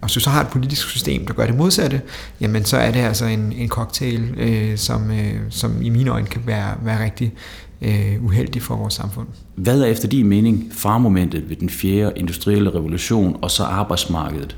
Og 0.02 0.08
hvis 0.08 0.14
du 0.14 0.20
så 0.20 0.30
har 0.30 0.42
et 0.42 0.48
politisk 0.48 0.88
system, 0.88 1.26
der 1.26 1.34
gør 1.34 1.46
det 1.46 1.56
modsatte, 1.56 2.02
jamen 2.42 2.66
så 2.66 2.78
er 2.78 2.92
det 2.92 3.00
altså 3.00 3.26
en, 3.26 3.54
en 3.58 3.70
cocktail, 3.70 4.34
øh, 4.38 4.78
som, 4.78 5.12
øh, 5.12 5.34
som 5.50 5.82
i 5.82 5.90
mine 5.90 6.12
øjne 6.12 6.28
kan 6.28 6.42
være, 6.46 6.74
være 6.84 7.04
rigtig 7.04 7.34
øh, 7.82 8.26
uheldig 8.26 8.62
for 8.62 8.76
vores 8.76 8.94
samfund. 8.94 9.28
Hvad 9.56 9.82
er 9.82 9.86
efter 9.86 10.08
din 10.08 10.28
mening 10.28 10.72
farmomentet 10.72 11.50
ved 11.50 11.56
den 11.56 11.70
fjerde 11.70 12.14
industrielle 12.16 12.70
revolution 12.70 13.38
og 13.42 13.52
så 13.52 13.64
arbejdsmarkedet? 13.64 14.56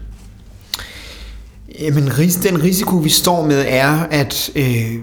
Jamen, 1.80 2.04
den 2.44 2.64
risiko, 2.64 2.96
vi 2.96 3.10
står 3.10 3.46
med, 3.46 3.66
er, 3.68 3.92
at 4.12 4.52
øh, 4.56 4.96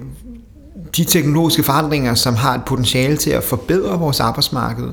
de 0.97 1.05
teknologiske 1.05 1.63
forandringer, 1.63 2.15
som 2.15 2.35
har 2.35 2.55
et 2.55 2.65
potentiale 2.67 3.17
til 3.17 3.31
at 3.31 3.45
forbedre 3.45 3.99
vores 3.99 4.21
arbejdsmarked, 4.21 4.89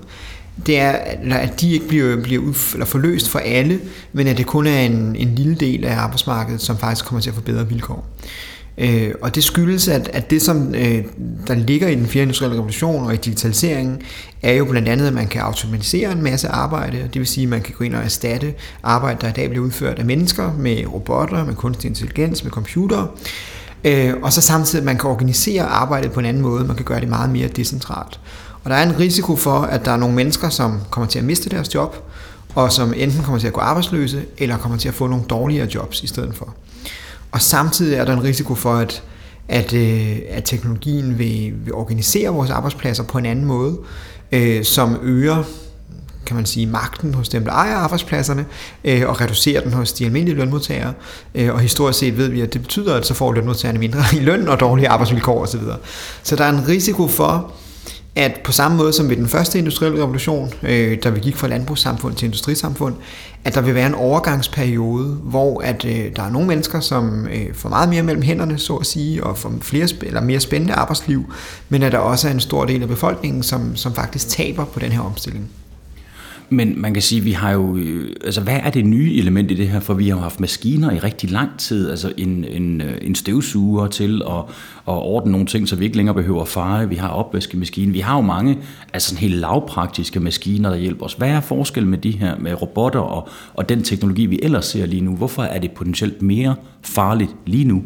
det 0.65 0.79
er, 0.79 0.91
at 1.31 1.61
de 1.61 1.73
ikke 1.73 1.87
bliver, 1.87 2.21
bliver 2.23 2.41
ud, 2.41 2.53
eller 2.73 2.85
forløst 2.85 3.29
for 3.29 3.39
alle, 3.39 3.79
men 4.13 4.27
at 4.27 4.37
det 4.37 4.45
kun 4.45 4.67
er 4.67 4.79
en, 4.79 5.15
en 5.15 5.35
lille 5.35 5.55
del 5.55 5.85
af 5.85 5.95
arbejdsmarkedet, 5.95 6.61
som 6.61 6.77
faktisk 6.77 7.05
kommer 7.05 7.21
til 7.21 7.29
at 7.29 7.35
få 7.35 7.41
bedre 7.41 7.67
vilkår. 7.67 8.05
Øh, 8.23 8.54
Øh, 8.77 9.11
og 9.21 9.35
det 9.35 9.43
skyldes, 9.43 9.87
at, 9.87 10.09
at 10.13 10.29
det, 10.29 10.41
som 10.41 10.75
øh, 10.75 11.03
der 11.47 11.53
ligger 11.53 11.87
i 11.87 11.95
den 11.95 12.07
fjerde 12.07 12.21
industrielle 12.21 12.55
revolution 12.57 13.05
og 13.05 13.13
i 13.13 13.17
digitaliseringen, 13.17 14.01
er 14.41 14.53
jo 14.53 14.65
blandt 14.65 14.87
andet, 14.87 15.07
at 15.07 15.13
man 15.13 15.27
kan 15.27 15.41
automatisere 15.41 16.11
en 16.11 16.23
masse 16.23 16.47
arbejde. 16.47 16.97
Det 16.97 17.19
vil 17.19 17.27
sige, 17.27 17.43
at 17.43 17.49
man 17.49 17.61
kan 17.61 17.73
gå 17.77 17.83
ind 17.83 17.95
og 17.95 18.03
erstatte 18.03 18.53
arbejde, 18.83 19.17
der 19.21 19.27
i 19.27 19.31
dag 19.31 19.49
bliver 19.49 19.65
udført 19.65 19.99
af 19.99 20.05
mennesker, 20.05 20.53
med 20.53 20.93
robotter, 20.93 21.45
med 21.45 21.55
kunstig 21.55 21.87
intelligens, 21.87 22.43
med 22.43 22.51
computere. 22.51 23.07
Øh, 23.83 24.13
og 24.21 24.33
så 24.33 24.41
samtidig, 24.41 24.81
at 24.81 24.85
man 24.85 24.97
kan 24.97 25.09
organisere 25.09 25.63
arbejdet 25.63 26.11
på 26.11 26.19
en 26.19 26.25
anden 26.25 26.43
måde. 26.43 26.65
Man 26.65 26.75
kan 26.75 26.85
gøre 26.85 26.99
det 26.99 27.09
meget 27.09 27.29
mere 27.29 27.47
decentralt. 27.47 28.19
Og 28.63 28.69
der 28.69 28.75
er 28.75 28.89
en 28.89 28.99
risiko 28.99 29.35
for, 29.35 29.59
at 29.59 29.85
der 29.85 29.91
er 29.91 29.97
nogle 29.97 30.15
mennesker, 30.15 30.49
som 30.49 30.79
kommer 30.89 31.07
til 31.07 31.19
at 31.19 31.25
miste 31.25 31.49
deres 31.49 31.75
job, 31.75 31.95
og 32.55 32.71
som 32.71 32.93
enten 32.97 33.23
kommer 33.23 33.39
til 33.39 33.47
at 33.47 33.53
gå 33.53 33.61
arbejdsløse, 33.61 34.21
eller 34.37 34.57
kommer 34.57 34.77
til 34.77 34.87
at 34.87 34.93
få 34.93 35.07
nogle 35.07 35.25
dårligere 35.29 35.67
jobs 35.75 36.03
i 36.03 36.07
stedet 36.07 36.35
for. 36.35 36.55
Og 37.35 37.41
samtidig 37.41 37.97
er 37.97 38.05
der 38.05 38.13
en 38.13 38.23
risiko 38.23 38.55
for, 38.55 38.73
at, 38.73 39.03
at, 39.47 39.73
øh, 39.73 40.17
at 40.29 40.43
teknologien 40.43 41.19
vil, 41.19 41.53
vil 41.65 41.73
organisere 41.73 42.29
vores 42.29 42.49
arbejdspladser 42.49 43.03
på 43.03 43.17
en 43.17 43.25
anden 43.25 43.45
måde, 43.45 43.77
øh, 44.31 44.63
som 44.63 44.97
øger 45.03 45.43
kan 46.25 46.35
man 46.35 46.45
sige, 46.45 46.65
magten 46.65 47.13
hos 47.13 47.29
dem, 47.29 47.43
der 47.43 47.51
ejer 47.51 47.75
arbejdspladserne, 47.75 48.45
øh, 48.83 49.09
og 49.09 49.21
reducerer 49.21 49.61
den 49.61 49.73
hos 49.73 49.93
de 49.93 50.05
almindelige 50.05 50.37
lønmodtagere. 50.37 50.93
Øh, 51.35 51.53
og 51.53 51.59
historisk 51.59 51.99
set 51.99 52.17
ved 52.17 52.27
vi, 52.27 52.41
at 52.41 52.53
det 52.53 52.61
betyder, 52.61 52.95
at 52.95 53.05
så 53.05 53.13
får 53.13 53.33
lønmodtagerne 53.33 53.79
mindre 53.79 53.99
i 54.13 54.19
løn 54.19 54.47
og 54.47 54.59
dårlige 54.59 54.89
arbejdsvilkår 54.89 55.43
osv. 55.43 55.61
Så 56.23 56.35
der 56.35 56.43
er 56.43 56.49
en 56.49 56.67
risiko 56.67 57.07
for, 57.07 57.53
at 58.15 58.41
på 58.43 58.51
samme 58.51 58.77
måde 58.77 58.93
som 58.93 59.09
ved 59.09 59.17
den 59.17 59.27
første 59.27 59.59
industrielle 59.59 60.03
revolution, 60.03 60.53
øh, 60.63 60.97
da 61.03 61.09
vi 61.09 61.19
gik 61.19 61.35
fra 61.35 61.47
landbrugssamfund 61.47 62.15
til 62.15 62.25
industrisamfund, 62.25 62.95
at 63.43 63.55
der 63.55 63.61
vil 63.61 63.75
være 63.75 63.87
en 63.87 63.95
overgangsperiode, 63.95 65.05
hvor 65.05 65.61
at 65.61 65.85
øh, 65.85 66.15
der 66.15 66.23
er 66.23 66.29
nogle 66.29 66.47
mennesker, 66.47 66.79
som 66.79 67.27
øh, 67.27 67.53
får 67.53 67.69
meget 67.69 67.89
mere 67.89 68.03
mellem 68.03 68.21
hænderne, 68.23 68.57
så 68.57 68.75
at 68.75 68.85
sige, 68.85 69.23
og 69.23 69.37
får 69.37 69.53
flere 69.61 69.87
eller 70.01 70.21
mere 70.21 70.39
spændende 70.39 70.73
arbejdsliv, 70.73 71.33
men 71.69 71.83
at 71.83 71.91
der 71.91 71.97
også 71.97 72.27
er 72.27 72.31
en 72.31 72.39
stor 72.39 72.65
del 72.65 72.81
af 72.81 72.87
befolkningen, 72.87 73.43
som, 73.43 73.75
som 73.75 73.93
faktisk 73.93 74.29
taber 74.29 74.65
på 74.65 74.79
den 74.79 74.91
her 74.91 75.01
omstilling. 75.01 75.49
Men 76.49 76.81
man 76.81 76.93
kan 76.93 77.01
sige, 77.01 77.21
vi 77.21 77.31
har 77.31 77.51
jo, 77.51 77.77
øh, 77.77 78.15
altså 78.25 78.41
hvad 78.41 78.59
er 78.63 78.69
det 78.69 78.85
nye 78.85 79.17
element 79.17 79.51
i 79.51 79.53
det 79.53 79.67
her? 79.67 79.79
For 79.79 79.93
vi 79.93 80.09
har 80.09 80.17
haft 80.17 80.39
maskiner 80.39 80.91
i 80.91 80.99
rigtig 80.99 81.31
lang 81.31 81.49
tid, 81.57 81.89
altså 81.89 82.13
en, 82.17 82.45
en, 82.45 82.81
øh, 82.81 82.97
en 83.01 83.15
støvsuger 83.15 83.87
til 83.87 84.21
at, 84.27 84.37
at 84.87 84.93
ordne 84.93 85.31
nogle 85.31 85.47
ting, 85.47 85.67
så 85.67 85.75
vi 85.75 85.85
ikke 85.85 85.97
længere 85.97 86.15
behøver 86.15 86.45
at. 86.45 86.89
Vi 86.89 86.95
har 86.95 87.09
opvaskemaskinen. 87.09 87.93
Vi 87.93 87.99
har 87.99 88.15
jo 88.15 88.21
mange 88.21 88.57
altså 88.93 89.09
sådan 89.09 89.21
helt 89.21 89.35
lavpraktiske 89.35 90.19
maskiner, 90.19 90.69
der 90.69 90.77
hjælper 90.77 91.05
os. 91.05 91.13
Hvad 91.13 91.29
er 91.29 91.41
forskellen 91.41 91.91
med 91.91 91.97
de 91.97 92.11
her, 92.11 92.35
med 92.39 92.61
robotter 92.61 92.99
og, 92.99 93.29
og 93.53 93.69
den 93.69 93.83
teknologi, 93.83 94.25
vi 94.25 94.39
ellers 94.43 94.65
ser 94.65 94.85
lige 94.85 95.01
nu? 95.01 95.15
Hvorfor 95.15 95.43
er 95.43 95.59
det 95.59 95.71
potentielt 95.71 96.21
mere 96.21 96.55
farligt 96.81 97.31
lige 97.45 97.65
nu? 97.65 97.83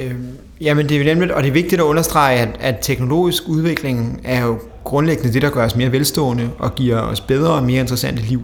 Øhm, 0.00 0.26
jamen 0.60 0.88
det 0.88 1.00
er 1.00 1.04
nemlig, 1.04 1.34
og 1.34 1.42
det 1.42 1.48
er 1.48 1.52
vigtigt 1.52 1.80
at 1.80 1.84
understrege, 1.84 2.38
at, 2.38 2.56
at 2.60 2.78
teknologisk 2.82 3.48
udvikling 3.48 4.20
er 4.24 4.44
jo 4.46 4.58
grundlæggende 4.86 5.32
det, 5.32 5.42
der 5.42 5.50
gør 5.50 5.64
os 5.64 5.76
mere 5.76 5.92
velstående 5.92 6.50
og 6.58 6.74
giver 6.74 7.00
os 7.00 7.20
bedre 7.20 7.52
og 7.52 7.62
mere 7.62 7.80
interessante 7.80 8.22
liv. 8.22 8.42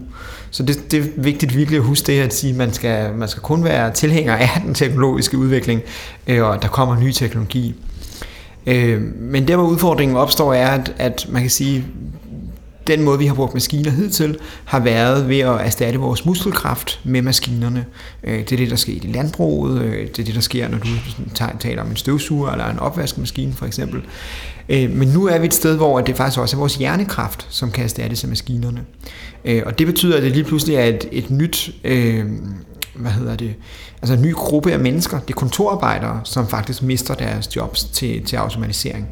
Så 0.50 0.62
det, 0.62 0.90
det 0.90 1.00
er 1.00 1.05
vigtigt 1.16 1.57
virkelig 1.57 1.78
at 1.78 1.85
huske 1.85 2.07
det 2.07 2.20
at 2.20 2.35
sige, 2.35 2.50
at 2.50 2.57
man 2.57 2.72
skal, 2.72 3.14
man 3.14 3.28
skal 3.28 3.42
kun 3.42 3.64
være 3.64 3.92
tilhænger 3.92 4.37
af 4.37 4.48
den 4.64 4.74
teknologiske 4.74 5.38
udvikling, 5.38 5.81
øh, 6.26 6.44
og 6.44 6.62
der 6.62 6.68
kommer 6.68 7.00
ny 7.00 7.12
teknologi. 7.12 7.74
Øh, 8.66 9.02
men 9.20 9.48
der, 9.48 9.57
hvor 9.57 9.66
udfordringen 9.66 10.16
opstår, 10.16 10.55
er, 10.55 10.70
at, 10.70 10.94
at 10.98 11.26
man 11.31 11.42
kan 11.42 11.50
sige, 11.50 11.85
den 12.86 13.02
måde, 13.02 13.18
vi 13.18 13.26
har 13.26 13.34
brugt 13.34 13.54
maskiner 13.54 13.90
hidtil, 13.90 14.38
har 14.64 14.80
været 14.80 15.28
ved 15.28 15.38
at 15.38 15.60
erstatte 15.60 15.98
vores 15.98 16.24
muskelkraft 16.24 17.00
med 17.04 17.22
maskinerne. 17.22 17.86
Øh, 18.24 18.38
det 18.38 18.52
er 18.52 18.56
det, 18.56 18.70
der 18.70 18.76
sker 18.76 18.92
i 18.92 19.12
landbruget. 19.12 19.82
Øh, 19.82 20.08
det 20.08 20.18
er 20.18 20.24
det, 20.24 20.34
der 20.34 20.40
sker, 20.40 20.68
når 20.68 20.78
du 20.78 20.88
taler 21.60 21.82
om 21.82 21.90
en 21.90 21.96
støvsuger 21.96 22.50
eller 22.50 22.70
en 22.70 22.78
opvaskemaskine 22.78 23.52
for 23.52 23.66
eksempel. 23.66 24.02
Øh, 24.68 24.90
men 24.90 25.08
nu 25.08 25.26
er 25.26 25.38
vi 25.38 25.46
et 25.46 25.54
sted, 25.54 25.76
hvor 25.76 26.00
det 26.00 26.16
faktisk 26.16 26.38
også 26.38 26.56
er 26.56 26.58
vores 26.58 26.74
hjernekraft, 26.74 27.46
som 27.50 27.70
kan 27.70 27.84
erstattes 27.84 28.24
af 28.24 28.28
maskinerne. 28.28 28.80
Og 29.66 29.78
det 29.78 29.86
betyder, 29.86 30.16
at 30.16 30.22
det 30.22 30.32
lige 30.32 30.44
pludselig 30.44 30.76
er 30.76 30.84
et, 30.84 31.08
et 31.12 31.30
nyt 31.30 31.70
hvad 32.94 33.11
hedder 33.11 33.37
det, 33.37 33.55
altså 34.02 34.14
en 34.14 34.22
ny 34.22 34.35
gruppe 34.35 34.72
af 34.72 34.78
mennesker, 34.78 35.18
det 35.18 35.31
er 35.31 35.38
kontorarbejdere, 35.38 36.20
som 36.24 36.48
faktisk 36.48 36.83
mister 36.83 37.14
deres 37.14 37.57
jobs 37.57 37.85
til, 37.85 38.24
til 38.24 38.37
automatisering. 38.37 39.09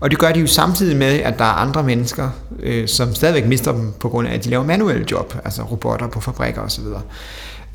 Og 0.00 0.10
det 0.10 0.18
gør 0.18 0.32
de 0.32 0.40
jo 0.40 0.46
samtidig 0.46 0.96
med, 0.96 1.20
at 1.20 1.38
der 1.38 1.44
er 1.44 1.52
andre 1.52 1.82
mennesker, 1.82 2.30
øh, 2.60 2.88
som 2.88 3.14
stadigvæk 3.14 3.46
mister 3.46 3.72
dem 3.72 3.92
på 4.00 4.08
grund 4.08 4.28
af, 4.28 4.34
at 4.34 4.44
de 4.44 4.50
laver 4.50 4.64
manuelle 4.64 5.06
job, 5.10 5.34
altså 5.44 5.62
robotter 5.62 6.06
på 6.06 6.20
fabrikker 6.20 6.62
osv. 6.62 6.84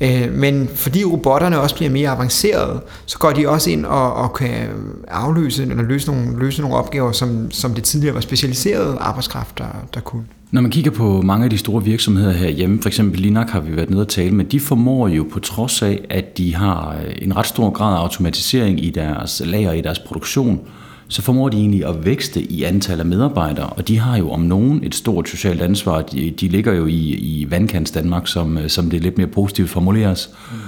Øh, 0.00 0.32
men 0.32 0.68
fordi 0.74 1.04
robotterne 1.04 1.60
også 1.60 1.74
bliver 1.76 1.90
mere 1.90 2.10
avancerede, 2.10 2.80
så 3.06 3.18
går 3.18 3.30
de 3.32 3.48
også 3.48 3.70
ind 3.70 3.86
og, 3.86 4.14
og 4.14 4.32
kan 4.32 4.68
afløse 5.08 5.62
eller 5.62 5.82
løse 5.82 6.06
nogle, 6.06 6.38
løse 6.38 6.60
nogle 6.60 6.76
opgaver, 6.76 7.12
som, 7.12 7.50
som 7.50 7.74
det 7.74 7.84
tidligere 7.84 8.14
var 8.14 8.20
specialiseret 8.20 8.96
arbejdskraft, 9.00 9.58
der, 9.58 9.86
der 9.94 10.00
kunne. 10.00 10.24
Når 10.50 10.60
man 10.60 10.70
kigger 10.70 10.90
på 10.90 11.22
mange 11.22 11.44
af 11.44 11.50
de 11.50 11.58
store 11.58 11.84
virksomheder 11.84 12.32
herhjemme, 12.32 12.82
for 12.82 12.88
eksempel 12.88 13.20
Linak 13.20 13.50
har 13.50 13.60
vi 13.60 13.76
været 13.76 13.90
nede 13.90 14.02
og 14.02 14.08
tale 14.08 14.30
med, 14.30 14.44
de 14.44 14.60
formår 14.60 15.08
jo 15.08 15.26
på 15.32 15.40
trods 15.40 15.82
af, 15.82 16.00
at 16.10 16.38
de 16.38 16.54
har 16.54 16.96
en 17.22 17.36
ret 17.36 17.46
stor 17.46 17.70
grad 17.70 17.94
af 17.94 18.00
automatisering 18.00 18.84
i 18.84 18.90
deres 18.90 19.42
lager, 19.44 19.72
i 19.72 19.80
deres 19.80 19.98
produktion, 19.98 20.60
så 21.08 21.22
formår 21.22 21.48
de 21.48 21.56
egentlig 21.56 21.86
at 21.86 22.04
vækste 22.04 22.42
i 22.42 22.62
antal 22.62 23.00
af 23.00 23.06
medarbejdere, 23.06 23.66
og 23.66 23.88
de 23.88 23.98
har 23.98 24.16
jo 24.16 24.30
om 24.30 24.40
nogen 24.40 24.84
et 24.84 24.94
stort 24.94 25.28
socialt 25.28 25.62
ansvar. 25.62 26.02
De, 26.02 26.30
de 26.30 26.48
ligger 26.48 26.72
jo 26.72 26.86
i, 26.86 27.14
i 27.14 27.46
vandkants 27.50 27.90
Danmark, 27.90 28.26
som, 28.26 28.58
som 28.68 28.90
det 28.90 29.02
lidt 29.02 29.18
mere 29.18 29.26
positivt 29.26 29.70
formuleres, 29.70 30.30
mm. 30.52 30.58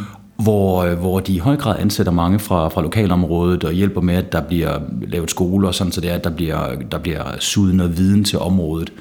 hvor, 0.44 0.94
hvor 0.94 1.20
de 1.20 1.32
i 1.32 1.38
høj 1.38 1.56
grad 1.56 1.76
ansætter 1.78 2.12
mange 2.12 2.38
fra, 2.38 2.68
fra 2.68 2.82
lokalområdet 2.82 3.64
og 3.64 3.72
hjælper 3.72 4.00
med, 4.00 4.14
at 4.14 4.32
der 4.32 4.40
bliver 4.40 4.80
lavet 5.02 5.30
skoler, 5.30 5.70
sådan 5.70 5.92
så 5.92 6.00
det 6.00 6.10
er, 6.10 6.14
at 6.14 6.24
der 6.24 6.30
bliver, 6.30 6.74
der 6.92 6.98
bliver 6.98 7.24
suget 7.38 7.74
noget 7.74 7.98
viden 7.98 8.24
til 8.24 8.38
området. 8.38 8.92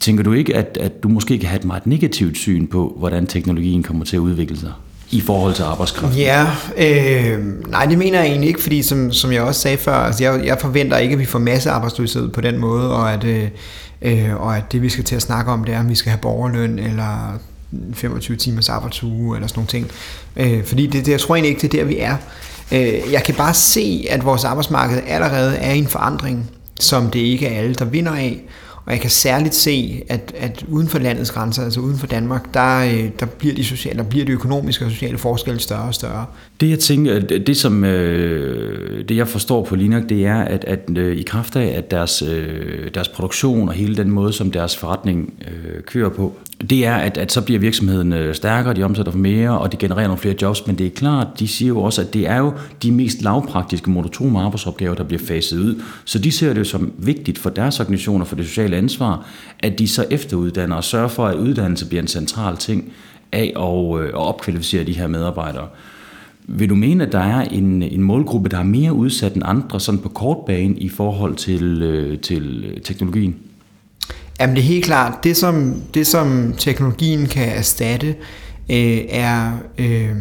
Tænker 0.00 0.24
du 0.24 0.32
ikke, 0.32 0.56
at, 0.56 0.78
at 0.80 1.02
du 1.02 1.08
måske 1.08 1.38
kan 1.38 1.48
have 1.48 1.58
et 1.58 1.64
meget 1.64 1.86
negativt 1.86 2.36
syn 2.36 2.66
på, 2.66 2.94
hvordan 2.98 3.26
teknologien 3.26 3.82
kommer 3.82 4.04
til 4.04 4.16
at 4.16 4.20
udvikle 4.20 4.56
sig? 4.56 4.72
I 5.10 5.20
forhold 5.20 5.54
til 5.54 5.62
arbejdskraft? 5.62 6.16
Ja, 6.16 6.46
øh, 6.76 7.38
nej, 7.70 7.86
det 7.86 7.98
mener 7.98 8.18
jeg 8.18 8.28
egentlig 8.28 8.48
ikke, 8.48 8.62
fordi 8.62 8.82
som, 8.82 9.12
som 9.12 9.32
jeg 9.32 9.42
også 9.42 9.60
sagde 9.60 9.76
før, 9.76 9.94
altså 9.94 10.24
jeg, 10.24 10.46
jeg 10.46 10.58
forventer 10.60 10.96
ikke, 10.96 11.12
at 11.12 11.18
vi 11.18 11.24
får 11.24 11.38
masse 11.38 11.70
arbejdsløshed 11.70 12.28
på 12.28 12.40
den 12.40 12.58
måde, 12.58 12.94
og 12.96 13.12
at, 13.12 13.24
øh, 13.24 13.48
øh, 14.02 14.40
og 14.40 14.56
at 14.56 14.72
det 14.72 14.82
vi 14.82 14.88
skal 14.88 15.04
til 15.04 15.16
at 15.16 15.22
snakke 15.22 15.52
om, 15.52 15.64
det 15.64 15.74
er, 15.74 15.80
om 15.80 15.88
vi 15.88 15.94
skal 15.94 16.10
have 16.10 16.20
borgerløn, 16.20 16.78
eller 16.78 17.38
25 17.94 18.36
timers 18.36 18.68
arbejdsuge, 18.68 19.36
eller 19.36 19.48
sådan 19.48 19.58
nogle 19.58 19.68
ting. 19.68 19.90
Øh, 20.36 20.64
fordi 20.64 20.86
det, 20.86 21.06
det, 21.06 21.12
jeg 21.12 21.20
tror 21.20 21.34
egentlig 21.34 21.50
ikke, 21.50 21.62
det 21.62 21.74
er 21.74 21.78
der, 21.78 21.88
vi 21.88 21.98
er. 21.98 22.16
Øh, 22.72 23.12
jeg 23.12 23.22
kan 23.24 23.34
bare 23.34 23.54
se, 23.54 24.06
at 24.10 24.24
vores 24.24 24.44
arbejdsmarked 24.44 25.02
allerede 25.06 25.56
er 25.56 25.72
i 25.72 25.78
en 25.78 25.86
forandring, 25.86 26.50
som 26.80 27.10
det 27.10 27.20
ikke 27.20 27.46
er 27.46 27.58
alle, 27.58 27.74
der 27.74 27.84
vinder 27.84 28.12
af, 28.12 28.42
og 28.88 28.94
jeg 28.94 29.00
kan 29.00 29.10
særligt 29.10 29.54
se, 29.54 30.02
at, 30.08 30.32
at 30.36 30.64
uden 30.68 30.88
for 30.88 30.98
landets 30.98 31.30
grænser, 31.30 31.64
altså 31.64 31.80
uden 31.80 31.98
for 31.98 32.06
Danmark, 32.06 32.54
der, 32.54 32.84
øh, 32.84 33.10
der, 33.20 33.26
bliver, 33.26 33.54
de 33.54 33.64
sociale, 33.64 33.98
der 33.98 34.04
bliver 34.04 34.24
de 34.24 34.32
økonomiske 34.32 34.84
og 34.84 34.90
sociale 34.90 35.18
forskelle 35.18 35.60
større 35.60 35.82
og 35.82 35.94
større. 35.94 36.26
Det 36.60 36.70
jeg 36.70 36.78
tænker, 36.78 37.18
det 37.20 37.56
som 37.56 37.84
øh, 37.84 39.08
det 39.08 39.16
jeg 39.16 39.28
forstår 39.28 39.64
på 39.64 39.76
Linak, 39.76 40.02
det 40.08 40.26
er, 40.26 40.40
at, 40.40 40.64
at 40.64 40.80
øh, 40.96 41.16
i 41.16 41.22
kraft 41.22 41.56
af, 41.56 41.74
at 41.76 41.90
deres, 41.90 42.22
øh, 42.22 42.90
deres 42.94 43.08
produktion 43.08 43.68
og 43.68 43.74
hele 43.74 43.96
den 43.96 44.10
måde, 44.10 44.32
som 44.32 44.50
deres 44.50 44.76
forretning 44.76 45.32
øh, 45.40 45.82
kører 45.82 46.08
på, 46.08 46.32
det 46.70 46.86
er, 46.86 46.94
at, 46.94 47.18
at 47.18 47.32
så 47.32 47.40
bliver 47.40 47.60
virksomheden 47.60 48.12
øh, 48.12 48.34
stærkere, 48.34 48.74
de 48.74 48.82
omsætter 48.82 49.12
for 49.12 49.18
mere, 49.18 49.58
og 49.58 49.72
de 49.72 49.76
genererer 49.76 50.06
nogle 50.06 50.20
flere 50.20 50.34
jobs, 50.42 50.66
men 50.66 50.78
det 50.78 50.86
er 50.86 50.90
klart, 50.90 51.26
de 51.38 51.48
siger 51.48 51.68
jo 51.68 51.82
også, 51.82 52.00
at 52.00 52.14
det 52.14 52.28
er 52.28 52.36
jo 52.36 52.52
de 52.82 52.92
mest 52.92 53.22
lavpraktiske 53.22 53.90
monotone 53.90 54.40
arbejdsopgaver, 54.40 54.94
der 54.94 55.04
bliver 55.04 55.22
faset 55.28 55.58
ud. 55.58 55.82
Så 56.04 56.18
de 56.18 56.32
ser 56.32 56.52
det 56.52 56.58
jo 56.58 56.64
som 56.64 56.92
vigtigt 56.98 57.38
for 57.38 57.50
deres 57.50 57.80
organisationer, 57.80 58.24
for 58.24 58.36
det 58.36 58.46
sociale 58.46 58.76
ansvar, 58.78 59.26
at 59.60 59.78
de 59.78 59.88
så 59.88 60.06
efteruddanner 60.10 60.76
og 60.76 60.84
sørger 60.84 61.08
for, 61.08 61.26
at 61.26 61.36
uddannelse 61.36 61.86
bliver 61.86 62.02
en 62.02 62.08
central 62.08 62.56
ting 62.56 62.92
af 63.32 63.52
at, 63.56 64.00
øh, 64.00 64.08
at 64.08 64.14
opkvalificere 64.14 64.84
de 64.84 64.92
her 64.92 65.06
medarbejdere. 65.06 65.68
Vil 66.46 66.68
du 66.68 66.74
mene, 66.74 67.06
at 67.06 67.12
der 67.12 67.18
er 67.18 67.40
en, 67.40 67.82
en 67.82 68.02
målgruppe, 68.02 68.48
der 68.48 68.58
er 68.58 68.62
mere 68.62 68.92
udsat 68.92 69.34
end 69.34 69.42
andre 69.46 69.80
sådan 69.80 70.00
på 70.00 70.08
kort 70.08 70.38
bane 70.46 70.74
i 70.74 70.88
forhold 70.88 71.36
til, 71.36 71.82
øh, 71.82 72.18
til 72.18 72.72
teknologien? 72.84 73.36
Jamen 74.40 74.56
det 74.56 74.62
er 74.62 74.66
helt 74.66 74.84
klart. 74.84 75.24
Det 75.24 75.36
som, 75.36 75.82
det, 75.94 76.06
som 76.06 76.54
teknologien 76.58 77.26
kan 77.26 77.48
erstatte, 77.48 78.08
øh, 78.70 78.98
er, 79.08 79.52
øh, 79.78 80.16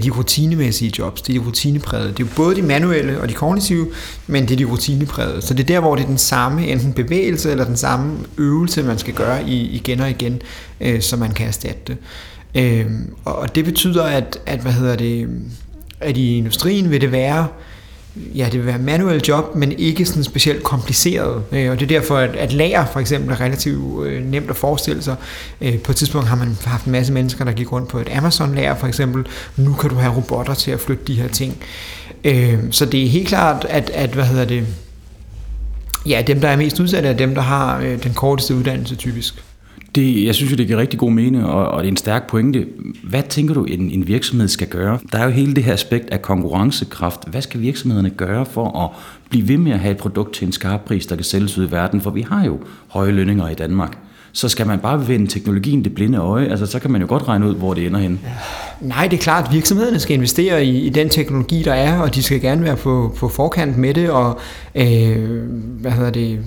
er 0.00 0.04
de 0.04 0.18
rutinemæssige 0.18 0.92
jobs. 0.98 1.22
Det 1.22 1.36
er 1.36 1.40
de 1.40 1.46
rutineprægede. 1.46 2.08
Det 2.08 2.20
er 2.20 2.24
jo 2.24 2.30
både 2.36 2.56
de 2.56 2.62
manuelle 2.62 3.20
og 3.20 3.28
de 3.28 3.34
kognitive, 3.34 3.86
men 4.26 4.42
det 4.42 4.50
er 4.50 4.56
de 4.56 4.64
rutineprægede. 4.64 5.42
Så 5.42 5.54
det 5.54 5.62
er 5.62 5.66
der, 5.66 5.80
hvor 5.80 5.96
det 5.96 6.02
er 6.02 6.08
den 6.08 6.18
samme 6.18 6.66
enten 6.66 6.92
bevægelse 6.92 7.50
eller 7.50 7.64
den 7.64 7.76
samme 7.76 8.18
øvelse, 8.38 8.82
man 8.82 8.98
skal 8.98 9.14
gøre 9.14 9.48
igen 9.48 10.00
og 10.00 10.10
igen, 10.10 10.42
øh, 10.80 11.02
så 11.02 11.16
man 11.16 11.30
kan 11.30 11.46
erstatte 11.46 11.80
det. 11.86 11.96
Øh, 12.54 12.86
og 13.24 13.54
det 13.54 13.64
betyder, 13.64 14.04
at, 14.04 14.38
at, 14.46 14.60
hvad 14.60 14.72
hedder 14.72 14.96
det, 14.96 15.28
at 16.00 16.16
i 16.16 16.36
industrien 16.36 16.90
vil 16.90 17.00
det 17.00 17.12
være 17.12 17.46
ja, 18.16 18.44
det 18.44 18.58
vil 18.58 18.66
være 18.66 18.78
manuel 18.78 19.22
job, 19.28 19.54
men 19.54 19.72
ikke 19.72 20.06
sådan 20.06 20.24
specielt 20.24 20.62
kompliceret. 20.62 21.42
Øh, 21.52 21.70
og 21.70 21.80
det 21.80 21.82
er 21.82 22.00
derfor, 22.00 22.16
at, 22.16 22.36
at 22.36 22.52
lager 22.52 22.86
for 22.86 23.00
eksempel 23.00 23.32
er 23.32 23.40
relativt 23.40 24.06
øh, 24.06 24.24
nemt 24.24 24.50
at 24.50 24.56
forestille 24.56 25.02
sig. 25.02 25.16
Øh, 25.60 25.78
på 25.78 25.92
et 25.92 25.96
tidspunkt 25.96 26.28
har 26.28 26.36
man 26.36 26.56
haft 26.64 26.84
en 26.84 26.92
masse 26.92 27.12
mennesker, 27.12 27.44
der 27.44 27.52
gik 27.52 27.72
rundt 27.72 27.88
på 27.88 27.98
et 27.98 28.08
Amazon-lager 28.08 28.74
for 28.74 28.86
eksempel. 28.86 29.26
Nu 29.56 29.72
kan 29.72 29.90
du 29.90 29.96
have 29.96 30.16
robotter 30.16 30.54
til 30.54 30.70
at 30.70 30.80
flytte 30.80 31.04
de 31.06 31.14
her 31.14 31.28
ting. 31.28 31.56
Øh, 32.24 32.58
så 32.70 32.86
det 32.86 33.04
er 33.04 33.08
helt 33.08 33.28
klart, 33.28 33.66
at, 33.68 33.90
at 33.90 34.10
hvad 34.10 34.24
hedder 34.24 34.44
det, 34.44 34.66
ja, 36.06 36.22
dem, 36.26 36.40
der 36.40 36.48
er 36.48 36.56
mest 36.56 36.80
udsatte, 36.80 37.08
er 37.08 37.12
dem, 37.12 37.34
der 37.34 37.42
har 37.42 37.80
øh, 37.80 38.02
den 38.02 38.14
korteste 38.14 38.54
uddannelse 38.54 38.94
typisk. 38.94 39.44
Det, 39.94 40.24
jeg 40.24 40.34
synes 40.34 40.52
jo, 40.52 40.56
det 40.56 40.66
giver 40.66 40.78
rigtig 40.78 40.98
god 40.98 41.12
mening, 41.12 41.44
og, 41.44 41.68
og 41.68 41.82
det 41.82 41.88
er 41.88 41.90
en 41.92 41.96
stærk 41.96 42.28
pointe. 42.28 42.66
Hvad 43.04 43.22
tænker 43.28 43.54
du, 43.54 43.64
en, 43.64 43.90
en 43.90 44.06
virksomhed 44.06 44.48
skal 44.48 44.68
gøre? 44.68 44.98
Der 45.12 45.18
er 45.18 45.24
jo 45.24 45.30
hele 45.30 45.54
det 45.54 45.64
her 45.64 45.72
aspekt 45.72 46.10
af 46.10 46.22
konkurrencekraft. 46.22 47.28
Hvad 47.28 47.42
skal 47.42 47.60
virksomhederne 47.60 48.10
gøre 48.10 48.46
for 48.46 48.78
at 48.78 48.90
blive 49.30 49.48
ved 49.48 49.58
med 49.58 49.72
at 49.72 49.78
have 49.78 49.92
et 49.92 49.98
produkt 49.98 50.34
til 50.34 50.46
en 50.46 50.52
skarp 50.52 50.80
pris, 50.80 51.06
der 51.06 51.16
kan 51.16 51.24
sælges 51.24 51.58
ud 51.58 51.68
i 51.68 51.70
verden? 51.70 52.00
For 52.00 52.10
vi 52.10 52.22
har 52.22 52.44
jo 52.44 52.58
høje 52.88 53.10
lønninger 53.10 53.48
i 53.48 53.54
Danmark 53.54 53.98
så 54.32 54.48
skal 54.48 54.66
man 54.66 54.78
bare 54.78 55.08
vende 55.08 55.26
teknologien 55.26 55.84
det 55.84 55.94
blinde 55.94 56.18
øje. 56.18 56.48
Altså, 56.48 56.66
så 56.66 56.78
kan 56.78 56.90
man 56.90 57.00
jo 57.00 57.06
godt 57.08 57.28
regne 57.28 57.48
ud, 57.48 57.54
hvor 57.54 57.74
det 57.74 57.86
ender 57.86 58.00
hen. 58.00 58.20
Nej, 58.80 59.08
det 59.08 59.16
er 59.16 59.22
klart, 59.22 59.44
at 59.44 59.52
virksomhederne 59.52 59.98
skal 59.98 60.16
investere 60.16 60.64
i, 60.64 60.80
i 60.80 60.88
den 60.88 61.08
teknologi, 61.08 61.62
der 61.62 61.74
er, 61.74 61.98
og 61.98 62.14
de 62.14 62.22
skal 62.22 62.40
gerne 62.40 62.62
være 62.62 62.76
på, 62.76 63.14
på 63.16 63.28
forkant 63.28 63.76
med 63.76 63.94
det, 63.94 64.10
og 64.10 64.40
øh, 64.74 65.42
hvad 65.80 65.90
hedder 65.90 66.10
det, 66.10 66.38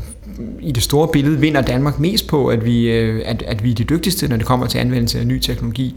i 0.61 0.71
det 0.71 0.83
store 0.83 1.07
billede 1.07 1.39
vinder 1.39 1.61
Danmark 1.61 1.99
mest 1.99 2.27
på, 2.27 2.47
at 2.47 2.65
vi, 2.65 2.91
øh, 2.91 3.21
at, 3.25 3.43
at 3.47 3.63
vi 3.63 3.71
er 3.71 3.75
de 3.75 3.83
dygtigste, 3.83 4.27
når 4.27 4.37
det 4.37 4.45
kommer 4.45 4.67
til 4.67 4.77
anvendelse 4.77 5.19
af 5.19 5.27
ny 5.27 5.39
teknologi. 5.39 5.95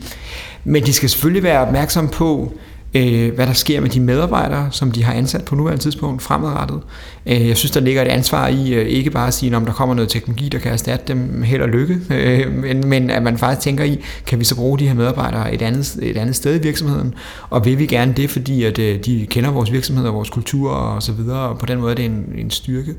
Men 0.65 0.83
de 0.83 0.93
skal 0.93 1.09
selvfølgelig 1.09 1.43
være 1.43 1.61
opmærksomme 1.61 2.11
på, 2.11 2.53
øh, 2.97 3.35
hvad 3.35 3.47
der 3.47 3.53
sker 3.53 3.81
med 3.81 3.91
de 3.91 4.01
medarbejdere, 4.01 4.69
som 4.71 4.93
de 4.93 5.05
har 5.05 5.13
ansat 5.13 5.45
på 5.45 5.55
nuværende 5.55 5.83
tidspunkt 5.83 6.23
fremadrettet. 6.23 6.81
Øh, 7.27 7.49
jeg 7.49 7.57
synes, 7.57 7.71
der 7.71 7.81
ligger 7.81 8.03
et 8.03 8.09
ansvar 8.09 8.49
i 8.49 8.75
øh, 8.75 8.87
ikke 8.87 9.11
bare 9.11 9.27
at 9.27 9.35
sige, 9.35 9.57
om 9.57 9.67
der 9.67 9.73
kommer 9.73 9.95
noget 9.95 10.09
teknologi, 10.09 10.49
der 10.49 10.59
kan 10.59 10.73
erstatte 10.73 11.05
dem 11.09 11.43
held 11.43 11.63
og 11.63 11.69
lykke, 11.69 11.99
øh, 12.15 12.53
men, 12.53 12.89
men 12.89 13.11
at 13.11 13.23
man 13.23 13.39
faktisk 13.39 13.65
tænker 13.65 13.85
i, 13.85 14.01
kan 14.27 14.39
vi 14.39 14.45
så 14.45 14.57
bruge 14.57 14.79
de 14.79 14.87
her 14.87 14.95
medarbejdere 14.95 15.55
et 15.55 15.63
andet, 15.63 15.99
et 16.03 16.17
andet 16.17 16.37
sted 16.37 16.61
i 16.61 16.63
virksomheden, 16.63 17.15
og 17.51 17.65
vil 17.65 17.79
vi 17.79 17.87
gerne 17.87 18.13
det, 18.17 18.31
fordi 18.31 18.65
at, 18.65 18.79
øh, 18.79 19.05
de 19.05 19.27
kender 19.31 19.51
vores 19.51 19.73
virksomhed 19.73 20.07
og 20.07 20.15
vores 20.15 20.31
kultur 20.31 20.71
og 20.71 21.03
så 21.03 21.13
videre, 21.13 21.39
og 21.39 21.59
på 21.59 21.67
den 21.67 21.81
måde 21.81 21.91
er 21.91 21.97
det 21.97 22.05
en, 22.05 22.25
en 22.39 22.51
styrke. 22.51 22.95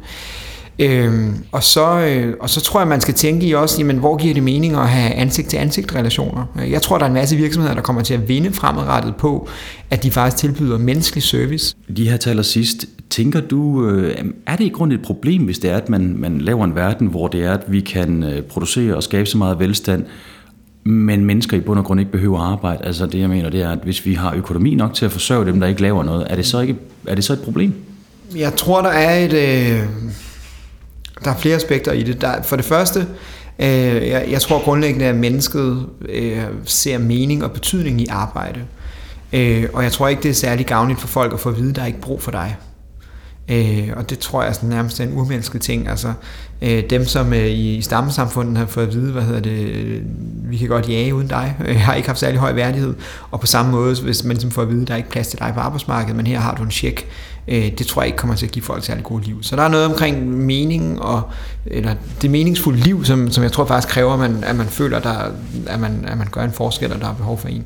Øhm, 0.79 1.33
og, 1.51 1.63
så, 1.63 1.99
øh, 1.99 2.33
og 2.39 2.49
så 2.49 2.61
tror 2.61 2.79
jeg, 2.79 2.87
man 2.87 3.01
skal 3.01 3.13
tænke 3.13 3.47
i 3.47 3.53
også, 3.53 3.81
jamen, 3.81 3.97
hvor 3.97 4.17
giver 4.17 4.33
det 4.33 4.43
mening 4.43 4.75
at 4.75 4.89
have 4.89 5.13
ansigt-til-ansigt 5.13 5.95
relationer? 5.95 6.45
Jeg 6.69 6.81
tror, 6.81 6.97
der 6.97 7.05
er 7.05 7.07
en 7.07 7.13
masse 7.13 7.35
virksomheder, 7.35 7.75
der 7.75 7.81
kommer 7.81 8.01
til 8.01 8.13
at 8.13 8.29
vinde 8.29 8.53
fremadrettet 8.53 9.15
på, 9.15 9.49
at 9.89 10.03
de 10.03 10.11
faktisk 10.11 10.37
tilbyder 10.37 10.77
menneskelig 10.77 11.23
service. 11.23 11.75
De 11.97 12.09
her 12.09 12.17
taler 12.17 12.43
sidst, 12.43 12.85
tænker 13.09 13.41
du, 13.41 13.89
øh, 13.89 14.15
er 14.45 14.55
det 14.55 14.65
i 14.65 14.69
grund 14.69 14.93
et 14.93 15.01
problem, 15.01 15.43
hvis 15.43 15.59
det 15.59 15.69
er, 15.69 15.77
at 15.77 15.89
man, 15.89 16.15
man 16.17 16.41
laver 16.41 16.65
en 16.65 16.75
verden, 16.75 17.07
hvor 17.07 17.27
det 17.27 17.43
er, 17.43 17.53
at 17.53 17.63
vi 17.67 17.79
kan 17.79 18.23
øh, 18.23 18.41
producere 18.41 18.95
og 18.95 19.03
skabe 19.03 19.29
så 19.29 19.37
meget 19.37 19.59
velstand, 19.59 20.05
men 20.83 21.25
mennesker 21.25 21.57
i 21.57 21.59
bund 21.59 21.79
og 21.79 21.85
grund 21.85 21.99
ikke 21.99 22.11
behøver 22.11 22.39
arbejde. 22.39 22.85
Altså 22.85 23.05
det, 23.05 23.19
jeg 23.19 23.29
mener, 23.29 23.49
det 23.49 23.61
er, 23.61 23.69
at 23.69 23.79
hvis 23.83 24.05
vi 24.05 24.13
har 24.13 24.33
økonomi 24.33 24.75
nok 24.75 24.93
til 24.93 25.05
at 25.05 25.11
forsørge 25.11 25.45
dem, 25.45 25.59
der 25.59 25.67
ikke 25.67 25.81
laver 25.81 26.03
noget, 26.03 26.27
er 26.29 26.35
det 26.35 26.45
så, 26.45 26.59
ikke, 26.59 26.75
er 27.07 27.15
det 27.15 27.23
så 27.23 27.33
et 27.33 27.41
problem? 27.41 27.73
Jeg 28.35 28.55
tror, 28.55 28.81
der 28.81 28.89
er 28.89 29.25
et... 29.25 29.33
Øh 29.33 29.87
der 31.25 31.31
er 31.31 31.37
flere 31.37 31.55
aspekter 31.55 31.91
i 31.91 32.03
det. 32.03 32.21
Der, 32.21 32.41
for 32.41 32.55
det 32.55 32.65
første, 32.65 33.07
øh, 33.59 34.07
jeg, 34.07 34.27
jeg 34.29 34.41
tror 34.41 34.63
grundlæggende, 34.63 35.05
at 35.05 35.15
mennesket 35.15 35.85
øh, 36.09 36.43
ser 36.65 36.97
mening 36.97 37.43
og 37.43 37.51
betydning 37.51 38.01
i 38.01 38.07
arbejde. 38.09 38.59
Øh, 39.33 39.65
og 39.73 39.83
jeg 39.83 39.91
tror 39.91 40.07
ikke, 40.07 40.23
det 40.23 40.29
er 40.29 40.33
særlig 40.33 40.65
gavnligt 40.65 40.99
for 40.99 41.07
folk 41.07 41.33
at 41.33 41.39
få 41.39 41.49
at 41.49 41.57
vide, 41.57 41.69
at 41.69 41.75
der 41.75 41.81
er 41.81 41.85
ikke 41.85 42.01
brug 42.01 42.21
for 42.21 42.31
dig. 42.31 42.57
Øh, 43.49 43.89
og 43.95 44.09
det 44.09 44.19
tror 44.19 44.43
jeg 44.43 44.55
sådan 44.55 44.69
nærmest 44.69 44.99
er 44.99 45.03
en 45.03 45.13
umenneskelig 45.13 45.61
ting. 45.61 45.87
Altså, 45.87 46.13
øh, 46.61 46.83
dem, 46.89 47.05
som 47.05 47.33
øh, 47.33 47.49
i 47.49 47.81
stammesamfundet 47.81 48.57
har 48.57 48.65
fået 48.65 48.87
at 48.87 48.93
vide, 48.93 49.11
hvad 49.11 49.21
hedder 49.21 49.39
det, 49.39 49.59
øh, 49.59 50.01
vi 50.49 50.57
kan 50.57 50.67
godt 50.67 50.89
jage 50.89 51.15
uden 51.15 51.27
dig, 51.27 51.55
øh, 51.67 51.75
har 51.75 51.93
ikke 51.93 52.07
haft 52.07 52.19
særlig 52.19 52.39
høj 52.39 52.53
værdighed. 52.53 52.95
Og 53.31 53.39
på 53.39 53.47
samme 53.47 53.71
måde, 53.71 54.01
hvis 54.01 54.23
man 54.23 54.33
ligesom 54.33 54.51
får 54.51 54.61
at 54.61 54.69
vide, 54.69 54.81
at 54.81 54.87
der 54.87 54.93
er 54.93 54.97
ikke 54.97 55.09
plads 55.09 55.27
til 55.27 55.39
dig 55.39 55.51
på 55.53 55.59
arbejdsmarkedet, 55.59 56.15
men 56.15 56.27
her 56.27 56.39
har 56.39 56.55
du 56.55 56.63
en 56.63 56.71
check, 56.71 57.07
øh, 57.47 57.71
det 57.77 57.87
tror 57.87 58.01
jeg 58.01 58.07
ikke 58.07 58.17
kommer 58.17 58.35
til 58.35 58.45
at 58.45 58.51
give 58.51 58.63
folk 58.63 58.85
særlig 58.85 59.03
gode 59.03 59.23
liv. 59.23 59.43
Så 59.43 59.55
der 59.55 59.63
er 59.63 59.67
noget 59.67 59.85
omkring 59.85 60.27
mening, 60.27 61.01
og, 61.01 61.21
eller 61.65 61.95
det 62.21 62.31
meningsfulde 62.31 62.79
liv, 62.79 63.05
som, 63.05 63.31
som 63.31 63.43
jeg 63.43 63.51
tror 63.51 63.65
faktisk 63.65 63.93
kræver, 63.93 64.13
at 64.13 64.19
man, 64.19 64.43
at 64.43 64.55
man 64.55 64.67
føler, 64.67 64.99
der, 64.99 65.15
at, 65.67 65.79
man, 65.79 66.05
at 66.07 66.17
man 66.17 66.27
gør 66.31 66.41
en 66.43 66.51
forskel, 66.51 66.93
og 66.93 67.01
der 67.01 67.09
er 67.09 67.13
behov 67.13 67.37
for 67.37 67.47
en. 67.47 67.65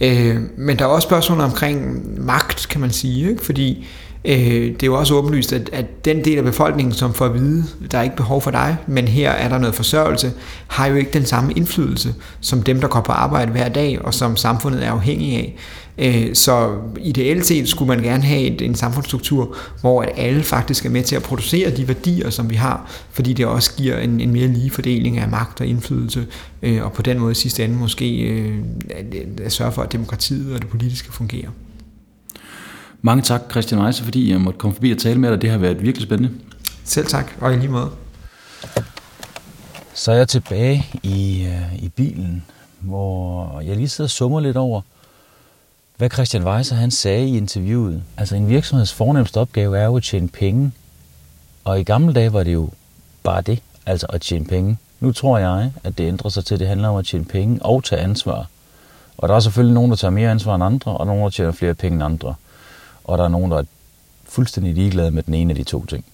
Øh, 0.00 0.36
men 0.56 0.78
der 0.78 0.84
er 0.84 0.88
også 0.88 1.06
spørgsmål 1.06 1.40
omkring 1.40 2.02
magt, 2.24 2.68
kan 2.70 2.80
man 2.80 2.90
sige, 2.90 3.30
ikke? 3.30 3.44
fordi 3.44 3.86
Øh, 4.28 4.72
det 4.72 4.82
er 4.82 4.86
jo 4.86 4.94
også 4.94 5.14
åbenlyst, 5.14 5.52
at, 5.52 5.70
at 5.72 6.04
den 6.04 6.24
del 6.24 6.38
af 6.38 6.44
befolkningen, 6.44 6.94
som 6.94 7.14
får 7.14 7.24
at 7.24 7.34
vide, 7.34 7.64
der 7.90 7.98
er 7.98 8.02
ikke 8.02 8.16
behov 8.16 8.42
for 8.42 8.50
dig, 8.50 8.76
men 8.86 9.08
her 9.08 9.30
er 9.30 9.48
der 9.48 9.58
noget 9.58 9.74
forsørgelse, 9.74 10.32
har 10.66 10.86
jo 10.86 10.94
ikke 10.94 11.10
den 11.12 11.26
samme 11.26 11.52
indflydelse 11.52 12.14
som 12.40 12.62
dem, 12.62 12.80
der 12.80 12.88
går 12.88 13.00
på 13.00 13.12
arbejde 13.12 13.52
hver 13.52 13.68
dag, 13.68 14.04
og 14.04 14.14
som 14.14 14.36
samfundet 14.36 14.84
er 14.84 14.90
afhængig 14.90 15.36
af. 15.36 15.56
Øh, 15.98 16.34
så 16.34 16.78
ideelt 17.00 17.46
set 17.46 17.68
skulle 17.68 17.88
man 17.88 18.02
gerne 18.02 18.22
have 18.22 18.62
en 18.62 18.74
samfundsstruktur, 18.74 19.56
hvor 19.80 20.02
at 20.02 20.12
alle 20.16 20.42
faktisk 20.42 20.86
er 20.86 20.90
med 20.90 21.02
til 21.02 21.16
at 21.16 21.22
producere 21.22 21.70
de 21.70 21.88
værdier, 21.88 22.30
som 22.30 22.50
vi 22.50 22.54
har, 22.54 22.90
fordi 23.10 23.32
det 23.32 23.46
også 23.46 23.76
giver 23.76 23.98
en, 23.98 24.20
en 24.20 24.32
mere 24.32 24.48
lige 24.48 24.70
fordeling 24.70 25.18
af 25.18 25.28
magt 25.28 25.60
og 25.60 25.66
indflydelse, 25.66 26.26
øh, 26.62 26.84
og 26.84 26.92
på 26.92 27.02
den 27.02 27.18
måde 27.18 27.32
i 27.32 27.34
sidste 27.34 27.64
ende 27.64 27.76
måske 27.76 28.20
øh, 28.20 28.58
at, 28.90 29.06
at 29.40 29.52
sørge 29.52 29.72
for, 29.72 29.82
at 29.82 29.92
demokratiet 29.92 30.54
og 30.54 30.60
det 30.60 30.68
politiske 30.68 31.12
fungerer. 31.12 31.50
Mange 33.02 33.22
tak, 33.22 33.40
Christian 33.50 33.80
Weisse, 33.80 34.04
fordi 34.04 34.30
jeg 34.30 34.40
måtte 34.40 34.58
komme 34.58 34.74
forbi 34.74 34.90
og 34.90 34.98
tale 34.98 35.20
med 35.20 35.30
dig. 35.30 35.42
Det 35.42 35.50
har 35.50 35.58
været 35.58 35.82
virkelig 35.82 36.06
spændende. 36.06 36.32
Selv 36.84 37.06
tak, 37.06 37.32
og 37.40 37.54
i 37.54 37.56
lige 37.56 37.68
måde. 37.68 37.90
Så 39.94 40.12
er 40.12 40.16
jeg 40.16 40.28
tilbage 40.28 40.86
i, 41.02 41.48
i 41.78 41.88
bilen, 41.96 42.44
hvor 42.80 43.60
jeg 43.60 43.76
lige 43.76 43.88
sidder 43.88 44.06
og 44.06 44.10
summer 44.10 44.40
lidt 44.40 44.56
over, 44.56 44.80
hvad 45.96 46.10
Christian 46.10 46.44
Weiser 46.44 46.76
han 46.76 46.90
sagde 46.90 47.28
i 47.28 47.36
interviewet. 47.36 48.02
Altså 48.16 48.36
en 48.36 48.48
virksomheds 48.48 48.92
fornemmeste 48.92 49.40
opgave 49.40 49.78
er 49.78 49.84
jo 49.84 49.96
at 49.96 50.02
tjene 50.02 50.28
penge. 50.28 50.72
Og 51.64 51.80
i 51.80 51.82
gamle 51.82 52.14
dage 52.14 52.32
var 52.32 52.42
det 52.42 52.52
jo 52.52 52.70
bare 53.22 53.42
det, 53.42 53.62
altså 53.86 54.06
at 54.06 54.20
tjene 54.20 54.44
penge. 54.44 54.78
Nu 55.00 55.12
tror 55.12 55.38
jeg, 55.38 55.72
at 55.84 55.98
det 55.98 56.08
ændrer 56.08 56.30
sig 56.30 56.44
til, 56.44 56.54
at 56.54 56.60
det 56.60 56.68
handler 56.68 56.88
om 56.88 56.96
at 56.96 57.06
tjene 57.06 57.24
penge 57.24 57.58
og 57.62 57.84
tage 57.84 58.00
ansvar. 58.00 58.46
Og 59.18 59.28
der 59.28 59.34
er 59.34 59.40
selvfølgelig 59.40 59.74
nogen, 59.74 59.90
der 59.90 59.96
tager 59.96 60.10
mere 60.10 60.30
ansvar 60.30 60.54
end 60.54 60.64
andre, 60.64 60.96
og 60.96 61.06
nogen, 61.06 61.22
der 61.22 61.30
tjener 61.30 61.52
flere 61.52 61.74
penge 61.74 61.94
end 61.94 62.04
andre 62.04 62.34
og 63.06 63.18
der 63.18 63.24
er 63.24 63.28
nogen, 63.28 63.50
der 63.50 63.58
er 63.58 63.64
fuldstændig 64.24 64.74
ligeglade 64.74 65.10
med 65.10 65.22
den 65.22 65.34
ene 65.34 65.50
af 65.50 65.56
de 65.56 65.64
to 65.64 65.86
ting. 65.86 66.04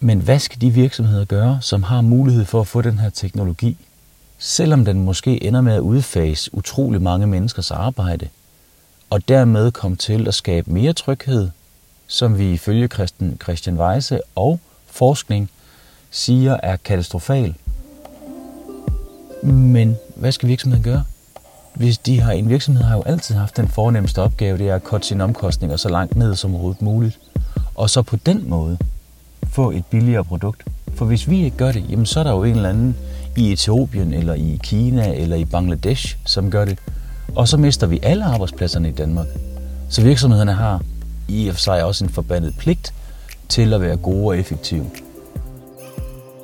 Men 0.00 0.20
hvad 0.20 0.38
skal 0.38 0.60
de 0.60 0.70
virksomheder 0.70 1.24
gøre, 1.24 1.58
som 1.60 1.82
har 1.82 2.00
mulighed 2.00 2.44
for 2.44 2.60
at 2.60 2.66
få 2.66 2.82
den 2.82 2.98
her 2.98 3.10
teknologi, 3.10 3.76
selvom 4.38 4.84
den 4.84 5.04
måske 5.04 5.44
ender 5.44 5.60
med 5.60 5.72
at 5.72 5.80
udfase 5.80 6.54
utrolig 6.54 7.02
mange 7.02 7.26
menneskers 7.26 7.70
arbejde, 7.70 8.28
og 9.10 9.28
dermed 9.28 9.72
komme 9.72 9.96
til 9.96 10.28
at 10.28 10.34
skabe 10.34 10.70
mere 10.70 10.92
tryghed, 10.92 11.50
som 12.06 12.38
vi 12.38 12.52
ifølge 12.52 12.88
Christian, 12.88 13.38
Christian 13.42 13.78
Weise 13.78 14.20
og 14.34 14.60
forskning 14.86 15.50
siger 16.10 16.56
er 16.62 16.76
katastrofal. 16.76 17.54
Men 19.42 19.96
hvad 20.16 20.32
skal 20.32 20.48
virksomheden 20.48 20.84
gøre? 20.84 21.04
hvis 21.76 21.98
de 21.98 22.20
har, 22.20 22.32
en 22.32 22.48
virksomhed 22.48 22.84
har 22.84 22.96
jo 22.96 23.02
altid 23.02 23.34
haft 23.34 23.56
den 23.56 23.68
fornemmeste 23.68 24.22
opgave, 24.22 24.58
det 24.58 24.68
er 24.68 24.74
at 24.74 24.84
korte 24.84 25.06
sine 25.06 25.24
omkostninger 25.24 25.76
så 25.76 25.88
langt 25.88 26.16
ned 26.16 26.34
som 26.34 26.50
overhovedet 26.50 26.82
muligt. 26.82 27.18
Og 27.74 27.90
så 27.90 28.02
på 28.02 28.16
den 28.16 28.48
måde 28.48 28.78
få 29.50 29.70
et 29.70 29.86
billigere 29.86 30.24
produkt. 30.24 30.64
For 30.94 31.04
hvis 31.04 31.30
vi 31.30 31.44
ikke 31.44 31.56
gør 31.56 31.72
det, 31.72 31.84
jamen 31.90 32.06
så 32.06 32.20
er 32.20 32.24
der 32.24 32.30
jo 32.30 32.44
en 32.44 32.56
eller 32.56 32.68
anden 32.68 32.96
i 33.36 33.52
Etiopien, 33.52 34.14
eller 34.14 34.34
i 34.34 34.60
Kina, 34.62 35.14
eller 35.14 35.36
i 35.36 35.44
Bangladesh, 35.44 36.16
som 36.24 36.50
gør 36.50 36.64
det. 36.64 36.78
Og 37.34 37.48
så 37.48 37.56
mister 37.56 37.86
vi 37.86 38.00
alle 38.02 38.24
arbejdspladserne 38.24 38.88
i 38.88 38.92
Danmark. 38.92 39.26
Så 39.88 40.02
virksomhederne 40.02 40.52
har 40.52 40.82
i 41.28 41.48
og 41.48 41.54
for 41.54 41.60
sig 41.60 41.84
også 41.84 42.04
en 42.04 42.10
forbandet 42.10 42.54
pligt 42.58 42.94
til 43.48 43.74
at 43.74 43.80
være 43.80 43.96
gode 43.96 44.26
og 44.26 44.38
effektive. 44.38 44.86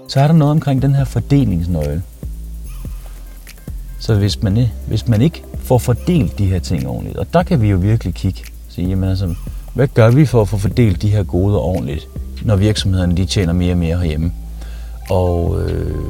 så 0.09 0.21
er 0.21 0.27
der 0.27 0.35
noget 0.35 0.51
omkring 0.51 0.83
den 0.83 0.95
her 0.95 1.05
fordelingsnøgle. 1.05 2.03
Så 3.99 4.15
hvis 4.15 4.43
man, 4.43 4.69
hvis 4.87 5.09
man 5.09 5.23
ikke 5.23 5.43
får 5.59 5.79
fordelt 5.79 6.39
de 6.39 6.47
her 6.47 6.59
ting 6.59 6.89
ordentligt, 6.89 7.17
og 7.17 7.27
der 7.33 7.43
kan 7.43 7.63
vi 7.63 7.69
jo 7.69 7.77
virkelig 7.77 8.15
kigge 8.15 8.41
og 8.41 8.73
sige, 8.73 8.89
jamen 8.89 9.09
altså, 9.09 9.35
hvad 9.75 9.89
gør 9.89 10.11
vi 10.11 10.27
for 10.27 10.43
at 10.43 10.49
få 10.49 10.57
fordelt 10.57 11.03
de 11.03 11.11
her 11.11 11.23
goder 11.23 11.59
ordentligt, 11.59 12.09
når 12.43 12.57
virksomhederne 12.57 13.17
de 13.17 13.25
tjener 13.25 13.53
mere 13.53 13.73
og 13.73 13.79
mere 13.79 13.99
herhjemme? 13.99 14.33
Og 15.11 15.61
øh, 15.61 16.05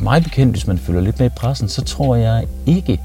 meget 0.00 0.24
bekendt, 0.24 0.52
hvis 0.52 0.66
man 0.66 0.78
følger 0.78 1.00
lidt 1.00 1.18
med 1.18 1.26
i 1.26 1.34
pressen, 1.36 1.68
så 1.68 1.82
tror 1.82 2.16
jeg 2.16 2.44
ikke, 2.66 2.98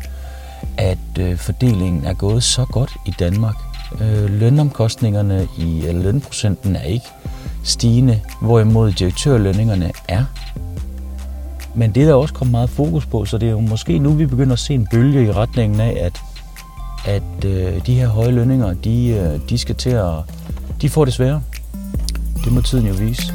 at 0.78 0.98
øh, 1.20 1.38
fordelingen 1.38 2.06
er 2.06 2.14
gået 2.14 2.44
så 2.44 2.66
godt 2.66 2.92
i 3.06 3.14
Danmark. 3.20 3.56
Øh, 4.02 4.30
lønomkostningerne 4.30 5.48
i 5.58 5.86
eller 5.86 6.04
lønprocenten 6.04 6.76
er 6.76 6.84
ikke 6.84 7.06
stigende, 7.64 8.22
hvorimod 8.42 8.92
direktørlønningerne 8.92 9.92
er. 10.08 10.26
Men 11.76 11.92
det 11.92 12.04
er 12.04 12.08
der 12.08 12.14
også 12.14 12.34
kommet 12.34 12.52
meget 12.52 12.70
fokus 12.70 13.06
på, 13.06 13.26
så 13.26 13.38
det 13.38 13.48
er 13.48 13.52
jo 13.52 13.60
måske 13.60 14.00
nu, 14.00 14.14
vi 14.14 14.26
begynder 14.26 14.54
at 14.54 14.60
se 14.60 14.74
en 14.74 14.88
bølge 14.92 15.24
i 15.24 15.32
retningen 15.32 15.80
af, 15.80 15.98
at, 16.02 16.22
at 17.06 17.46
øh, 17.46 17.86
de 17.86 17.94
her 17.94 18.08
høje 18.08 18.32
lønninger, 18.32 18.74
de, 18.74 19.08
øh, 19.08 19.50
de 19.50 19.58
skal 19.58 19.76
til 19.76 19.90
at... 19.90 20.14
De 20.82 20.90
får 20.90 21.06
det 21.06 21.14
sværere. 21.14 21.42
Det 22.44 22.52
må 22.52 22.62
tiden 22.62 22.88
jo 22.88 22.94
vise. 22.94 23.34